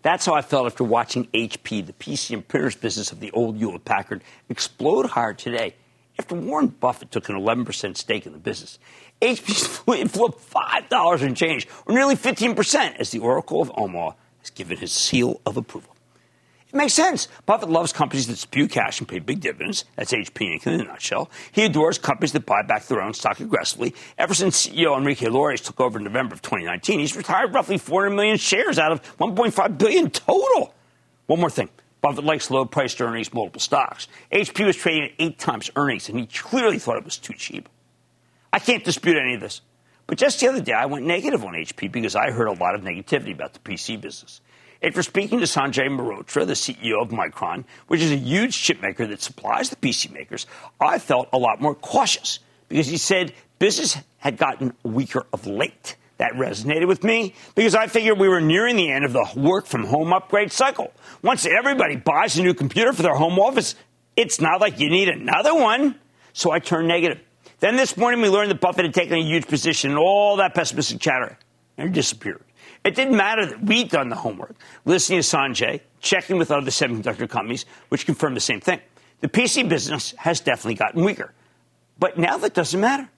That's 0.00 0.24
how 0.24 0.32
I 0.32 0.40
felt 0.40 0.64
after 0.64 0.82
watching 0.82 1.26
HP, 1.34 1.84
the 1.84 1.92
PC 1.92 2.32
and 2.32 2.48
printers 2.48 2.74
business 2.74 3.12
of 3.12 3.20
the 3.20 3.30
old 3.32 3.58
Hewlett 3.58 3.84
Packard, 3.84 4.24
explode 4.48 5.04
higher 5.04 5.34
today 5.34 5.74
after 6.18 6.34
Warren 6.34 6.68
Buffett 6.68 7.10
took 7.10 7.28
an 7.28 7.36
11% 7.36 7.96
stake 7.96 8.26
in 8.26 8.32
the 8.32 8.38
business. 8.38 8.78
HP's 9.22 9.66
flipped 9.66 10.14
$5 10.14 11.22
and 11.22 11.36
change, 11.36 11.66
or 11.86 11.94
nearly 11.94 12.16
15%, 12.16 12.96
as 12.96 13.10
the 13.10 13.18
Oracle 13.18 13.62
of 13.62 13.72
Omaha 13.74 14.12
has 14.40 14.50
given 14.50 14.76
his 14.76 14.92
seal 14.92 15.40
of 15.46 15.56
approval. 15.56 15.96
It 16.68 16.74
makes 16.74 16.94
sense. 16.94 17.28
Buffett 17.46 17.70
loves 17.70 17.92
companies 17.92 18.26
that 18.26 18.36
spew 18.36 18.68
cash 18.68 18.98
and 18.98 19.08
pay 19.08 19.20
big 19.20 19.40
dividends. 19.40 19.84
That's 19.94 20.12
HP 20.12 20.56
Inc. 20.56 20.66
in 20.66 20.80
a 20.80 20.84
nutshell. 20.84 21.30
He 21.52 21.64
adores 21.64 21.96
companies 21.96 22.32
that 22.32 22.44
buy 22.44 22.62
back 22.62 22.86
their 22.86 23.00
own 23.00 23.14
stock 23.14 23.40
aggressively. 23.40 23.94
Ever 24.18 24.34
since 24.34 24.66
CEO 24.66 24.96
Enrique 24.98 25.26
Lores 25.26 25.64
took 25.64 25.80
over 25.80 25.98
in 25.98 26.04
November 26.04 26.34
of 26.34 26.42
2019, 26.42 26.98
he's 26.98 27.16
retired 27.16 27.54
roughly 27.54 27.78
400 27.78 28.14
million 28.14 28.36
shares 28.36 28.78
out 28.78 28.92
of 28.92 29.02
1.5 29.18 29.78
billion 29.78 30.10
total. 30.10 30.74
One 31.26 31.40
more 31.40 31.50
thing. 31.50 31.70
Buffett 32.02 32.24
likes 32.24 32.50
low 32.50 32.66
priced 32.66 33.00
earnings, 33.00 33.32
multiple 33.32 33.60
stocks. 33.60 34.06
HP 34.30 34.66
was 34.66 34.76
trading 34.76 35.04
at 35.04 35.12
eight 35.18 35.38
times 35.38 35.70
earnings, 35.76 36.08
and 36.08 36.18
he 36.18 36.26
clearly 36.26 36.78
thought 36.78 36.98
it 36.98 37.04
was 37.04 37.16
too 37.16 37.32
cheap. 37.32 37.68
I 38.56 38.58
can't 38.58 38.82
dispute 38.82 39.18
any 39.18 39.34
of 39.34 39.42
this. 39.42 39.60
But 40.06 40.16
just 40.16 40.40
the 40.40 40.48
other 40.48 40.62
day, 40.62 40.72
I 40.72 40.86
went 40.86 41.04
negative 41.04 41.44
on 41.44 41.52
HP 41.52 41.92
because 41.92 42.16
I 42.16 42.30
heard 42.30 42.48
a 42.48 42.52
lot 42.52 42.74
of 42.74 42.80
negativity 42.80 43.34
about 43.34 43.52
the 43.52 43.58
PC 43.58 44.00
business. 44.00 44.40
After 44.82 45.02
speaking 45.02 45.40
to 45.40 45.44
Sanjay 45.44 45.88
Mehrotra, 45.88 46.46
the 46.46 46.54
CEO 46.54 47.02
of 47.02 47.10
Micron, 47.10 47.66
which 47.88 48.00
is 48.00 48.12
a 48.12 48.16
huge 48.16 48.56
chip 48.56 48.80
maker 48.80 49.06
that 49.08 49.20
supplies 49.20 49.68
the 49.68 49.76
PC 49.76 50.10
makers, 50.10 50.46
I 50.80 50.98
felt 50.98 51.28
a 51.34 51.38
lot 51.38 51.60
more 51.60 51.74
cautious 51.74 52.38
because 52.70 52.86
he 52.86 52.96
said 52.96 53.34
business 53.58 53.98
had 54.16 54.38
gotten 54.38 54.72
weaker 54.82 55.26
of 55.34 55.46
late. 55.46 55.96
That 56.16 56.32
resonated 56.32 56.88
with 56.88 57.04
me 57.04 57.34
because 57.54 57.74
I 57.74 57.88
figured 57.88 58.18
we 58.18 58.30
were 58.30 58.40
nearing 58.40 58.76
the 58.76 58.90
end 58.90 59.04
of 59.04 59.12
the 59.12 59.28
work 59.36 59.66
from 59.66 59.84
home 59.84 60.14
upgrade 60.14 60.50
cycle. 60.50 60.94
Once 61.20 61.44
everybody 61.44 61.96
buys 61.96 62.38
a 62.38 62.42
new 62.42 62.54
computer 62.54 62.94
for 62.94 63.02
their 63.02 63.16
home 63.16 63.38
office, 63.38 63.74
it's 64.16 64.40
not 64.40 64.62
like 64.62 64.80
you 64.80 64.88
need 64.88 65.10
another 65.10 65.54
one. 65.54 65.96
So 66.32 66.52
I 66.52 66.58
turned 66.58 66.88
negative. 66.88 67.20
Then 67.58 67.76
this 67.76 67.96
morning 67.96 68.20
we 68.20 68.28
learned 68.28 68.50
that 68.50 68.60
Buffett 68.60 68.84
had 68.84 68.94
taken 68.94 69.16
a 69.16 69.22
huge 69.22 69.46
position 69.46 69.92
in 69.92 69.96
all 69.96 70.36
that 70.36 70.54
pessimistic 70.54 71.00
chatter 71.00 71.38
and 71.78 71.92
disappeared. 71.92 72.44
It 72.84 72.94
didn't 72.94 73.16
matter 73.16 73.46
that 73.46 73.62
we'd 73.62 73.90
done 73.90 74.10
the 74.10 74.16
homework, 74.16 74.56
listening 74.84 75.22
to 75.22 75.26
Sanjay, 75.26 75.80
checking 76.00 76.36
with 76.36 76.50
other 76.50 76.70
semiconductor 76.70 77.28
companies, 77.28 77.64
which 77.88 78.04
confirmed 78.04 78.36
the 78.36 78.40
same 78.40 78.60
thing. 78.60 78.80
The 79.20 79.28
PC 79.28 79.68
business 79.68 80.14
has 80.18 80.40
definitely 80.40 80.74
gotten 80.74 81.02
weaker. 81.02 81.32
But 81.98 82.18
now 82.18 82.36
that 82.38 82.52
doesn't 82.52 82.78
matter. 82.78 83.08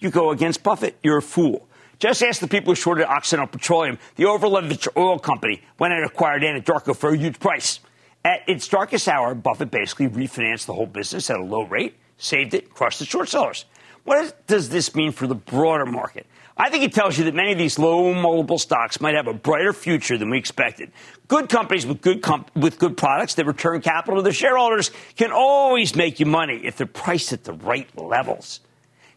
You 0.00 0.10
go 0.10 0.30
against 0.30 0.62
Buffett, 0.62 0.96
you're 1.02 1.18
a 1.18 1.22
fool. 1.22 1.68
Just 2.00 2.22
ask 2.22 2.40
the 2.40 2.48
people 2.48 2.72
who 2.72 2.76
shorted 2.76 3.06
Occidental 3.06 3.46
Petroleum, 3.46 3.98
the 4.16 4.24
overleveraged 4.24 4.88
oil 4.96 5.18
company, 5.18 5.62
when 5.78 5.92
it 5.92 6.04
acquired 6.04 6.42
Anadarko 6.42 6.96
for 6.96 7.10
a 7.10 7.16
huge 7.16 7.38
price. 7.38 7.80
At 8.24 8.40
its 8.48 8.66
darkest 8.68 9.08
hour, 9.08 9.34
Buffett 9.34 9.70
basically 9.70 10.08
refinanced 10.08 10.66
the 10.66 10.74
whole 10.74 10.86
business 10.86 11.30
at 11.30 11.38
a 11.38 11.42
low 11.42 11.62
rate, 11.62 11.96
saved 12.18 12.54
it, 12.54 12.74
crushed 12.74 12.98
the 12.98 13.04
short 13.04 13.28
sellers. 13.28 13.64
What 14.04 14.46
does 14.46 14.68
this 14.68 14.94
mean 14.94 15.12
for 15.12 15.26
the 15.26 15.34
broader 15.34 15.86
market? 15.86 16.26
I 16.56 16.70
think 16.70 16.82
it 16.82 16.92
tells 16.92 17.16
you 17.16 17.24
that 17.24 17.34
many 17.34 17.52
of 17.52 17.58
these 17.58 17.78
low 17.78 18.12
multiple 18.12 18.58
stocks 18.58 19.00
might 19.00 19.14
have 19.14 19.28
a 19.28 19.32
brighter 19.32 19.72
future 19.72 20.18
than 20.18 20.28
we 20.28 20.38
expected. 20.38 20.90
Good 21.28 21.48
companies 21.48 21.86
with 21.86 22.00
good 22.00 22.20
comp- 22.20 22.50
with 22.56 22.78
good 22.78 22.96
products 22.96 23.34
that 23.34 23.46
return 23.46 23.80
capital 23.80 24.16
to 24.16 24.22
their 24.22 24.32
shareholders 24.32 24.90
can 25.16 25.30
always 25.30 25.94
make 25.94 26.18
you 26.18 26.26
money 26.26 26.60
if 26.64 26.76
they're 26.76 26.86
priced 26.86 27.32
at 27.32 27.44
the 27.44 27.52
right 27.52 27.88
levels. 27.96 28.60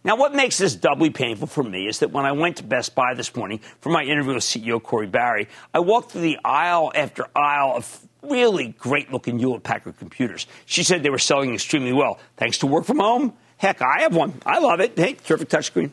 Now, 0.04 0.16
what 0.16 0.34
makes 0.34 0.58
this 0.58 0.76
doubly 0.76 1.10
painful 1.10 1.48
for 1.48 1.64
me 1.64 1.88
is 1.88 2.00
that 2.00 2.12
when 2.12 2.26
I 2.26 2.32
went 2.32 2.58
to 2.58 2.64
Best 2.64 2.96
Buy 2.96 3.14
this 3.14 3.36
morning 3.36 3.60
for 3.80 3.90
my 3.90 4.04
interview 4.04 4.34
with 4.34 4.44
CEO 4.44 4.82
Corie 4.82 5.08
Barry, 5.08 5.48
I 5.74 5.80
walked 5.80 6.12
through 6.12 6.22
the 6.22 6.40
aisle 6.44 6.92
after 6.94 7.26
aisle 7.36 7.76
of 7.76 8.08
really 8.22 8.76
great 8.78 9.12
looking 9.12 9.40
Hewlett 9.40 9.64
Packard 9.64 9.98
computers. 9.98 10.48
She 10.66 10.84
said 10.84 11.04
they 11.04 11.10
were 11.10 11.20
selling 11.20 11.54
extremely 11.54 11.94
well 11.94 12.20
thanks 12.38 12.60
to 12.60 12.68
work 12.68 12.86
from 12.86 13.00
home. 13.00 13.34
Heck, 13.58 13.82
I 13.82 14.02
have 14.02 14.16
one. 14.16 14.34
I 14.46 14.60
love 14.60 14.80
it. 14.80 14.98
Hey, 14.98 15.14
terrific 15.14 15.50
touchscreen. 15.50 15.92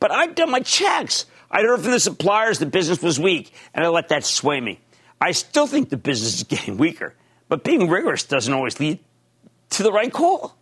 But 0.00 0.10
I've 0.10 0.34
done 0.34 0.50
my 0.50 0.60
checks. 0.60 1.26
I'd 1.50 1.64
heard 1.64 1.80
from 1.80 1.92
the 1.92 2.00
suppliers 2.00 2.58
the 2.58 2.66
business 2.66 3.00
was 3.00 3.20
weak, 3.20 3.52
and 3.72 3.84
I 3.84 3.88
let 3.88 4.08
that 4.08 4.24
sway 4.24 4.60
me. 4.60 4.80
I 5.20 5.30
still 5.30 5.66
think 5.66 5.88
the 5.88 5.96
business 5.96 6.34
is 6.34 6.42
getting 6.42 6.76
weaker, 6.76 7.14
but 7.48 7.62
being 7.62 7.88
rigorous 7.88 8.24
doesn't 8.24 8.52
always 8.52 8.80
lead 8.80 8.98
to 9.70 9.82
the 9.82 9.92
right 9.92 10.12
call. 10.12 10.56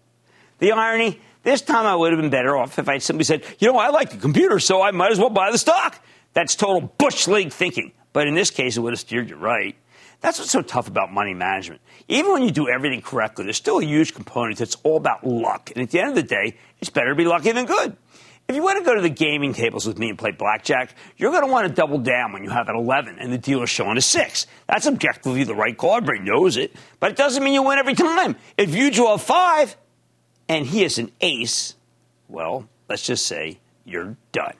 The 0.58 0.72
irony, 0.72 1.18
this 1.42 1.62
time 1.62 1.86
I 1.86 1.96
would 1.96 2.12
have 2.12 2.20
been 2.20 2.30
better 2.30 2.56
off 2.56 2.78
if 2.78 2.88
I 2.88 2.98
simply 2.98 3.24
said, 3.24 3.42
you 3.58 3.72
know, 3.72 3.78
I 3.78 3.88
like 3.88 4.10
the 4.10 4.18
computer, 4.18 4.58
so 4.58 4.82
I 4.82 4.90
might 4.90 5.10
as 5.10 5.18
well 5.18 5.30
buy 5.30 5.50
the 5.50 5.58
stock. 5.58 5.98
That's 6.34 6.54
total 6.54 6.92
Bush 6.98 7.26
League 7.26 7.52
thinking. 7.52 7.92
But 8.12 8.28
in 8.28 8.34
this 8.34 8.50
case, 8.50 8.76
it 8.76 8.80
would 8.80 8.92
have 8.92 9.00
steered 9.00 9.30
you 9.30 9.36
right. 9.36 9.74
That's 10.22 10.38
what's 10.38 10.52
so 10.52 10.62
tough 10.62 10.86
about 10.88 11.12
money 11.12 11.34
management. 11.34 11.80
Even 12.06 12.32
when 12.32 12.42
you 12.44 12.52
do 12.52 12.68
everything 12.68 13.02
correctly, 13.02 13.44
there's 13.44 13.56
still 13.56 13.80
a 13.80 13.84
huge 13.84 14.14
component 14.14 14.56
that's 14.56 14.76
all 14.84 14.96
about 14.96 15.26
luck. 15.26 15.72
And 15.74 15.82
at 15.82 15.90
the 15.90 15.98
end 15.98 16.10
of 16.10 16.14
the 16.14 16.22
day, 16.22 16.56
it's 16.80 16.90
better 16.90 17.10
to 17.10 17.14
be 17.16 17.24
lucky 17.24 17.50
than 17.50 17.66
good. 17.66 17.96
If 18.48 18.56
you 18.56 18.62
want 18.62 18.78
to 18.78 18.84
go 18.84 18.94
to 18.94 19.00
the 19.00 19.08
gaming 19.08 19.52
tables 19.52 19.86
with 19.86 19.98
me 19.98 20.08
and 20.08 20.18
play 20.18 20.30
blackjack, 20.30 20.94
you're 21.16 21.32
going 21.32 21.44
to 21.44 21.50
want 21.50 21.66
to 21.68 21.74
double 21.74 21.98
down 21.98 22.32
when 22.32 22.44
you 22.44 22.50
have 22.50 22.68
an 22.68 22.76
11 22.76 23.18
and 23.18 23.32
the 23.32 23.38
dealer's 23.38 23.70
showing 23.70 23.96
a 23.96 24.00
6. 24.00 24.46
That's 24.68 24.86
objectively 24.86 25.42
the 25.44 25.54
right 25.54 25.76
call. 25.76 25.96
Everybody 25.96 26.20
knows 26.20 26.56
it. 26.56 26.74
But 27.00 27.10
it 27.12 27.16
doesn't 27.16 27.42
mean 27.42 27.54
you 27.54 27.62
win 27.62 27.78
every 27.78 27.94
time. 27.94 28.36
If 28.56 28.74
you 28.74 28.90
draw 28.90 29.14
a 29.14 29.18
5 29.18 29.76
and 30.48 30.66
he 30.66 30.84
is 30.84 30.98
an 30.98 31.10
ace, 31.20 31.74
well, 32.28 32.68
let's 32.88 33.06
just 33.06 33.26
say 33.26 33.58
you're 33.84 34.16
done. 34.30 34.54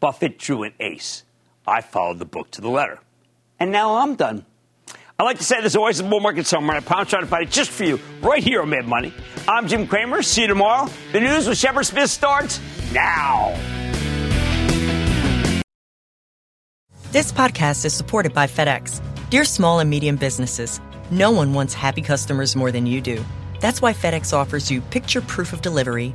Buffett 0.00 0.38
drew 0.38 0.64
an 0.64 0.72
ace. 0.80 1.24
I 1.66 1.80
followed 1.80 2.18
the 2.18 2.24
book 2.24 2.50
to 2.52 2.60
the 2.60 2.70
letter. 2.70 2.98
And 3.58 3.70
now 3.70 3.96
I'm 3.96 4.16
done. 4.16 4.46
I 5.20 5.22
like 5.22 5.36
to 5.36 5.44
say 5.44 5.60
there's 5.60 5.76
always 5.76 6.00
a 6.00 6.04
bull 6.04 6.20
market 6.20 6.46
somewhere, 6.46 6.78
and 6.78 6.82
I 6.82 6.88
promise 6.88 7.10
to 7.10 7.26
find 7.26 7.42
it 7.42 7.50
just 7.50 7.70
for 7.70 7.84
you 7.84 8.00
right 8.22 8.42
here 8.42 8.62
on 8.62 8.70
Mad 8.70 8.86
Money. 8.86 9.12
I'm 9.46 9.68
Jim 9.68 9.86
Cramer. 9.86 10.22
See 10.22 10.40
you 10.40 10.46
tomorrow. 10.46 10.88
The 11.12 11.20
news 11.20 11.46
with 11.46 11.58
Shepard 11.58 11.84
Smith 11.84 12.08
starts 12.08 12.58
now. 12.94 13.54
This 17.12 17.32
podcast 17.32 17.84
is 17.84 17.92
supported 17.92 18.32
by 18.32 18.46
FedEx. 18.46 19.02
Dear 19.28 19.44
small 19.44 19.80
and 19.80 19.90
medium 19.90 20.16
businesses, 20.16 20.80
no 21.10 21.30
one 21.30 21.52
wants 21.52 21.74
happy 21.74 22.00
customers 22.00 22.56
more 22.56 22.72
than 22.72 22.86
you 22.86 23.02
do. 23.02 23.22
That's 23.60 23.82
why 23.82 23.92
FedEx 23.92 24.32
offers 24.32 24.70
you 24.70 24.80
picture 24.80 25.20
proof 25.20 25.52
of 25.52 25.60
delivery, 25.60 26.14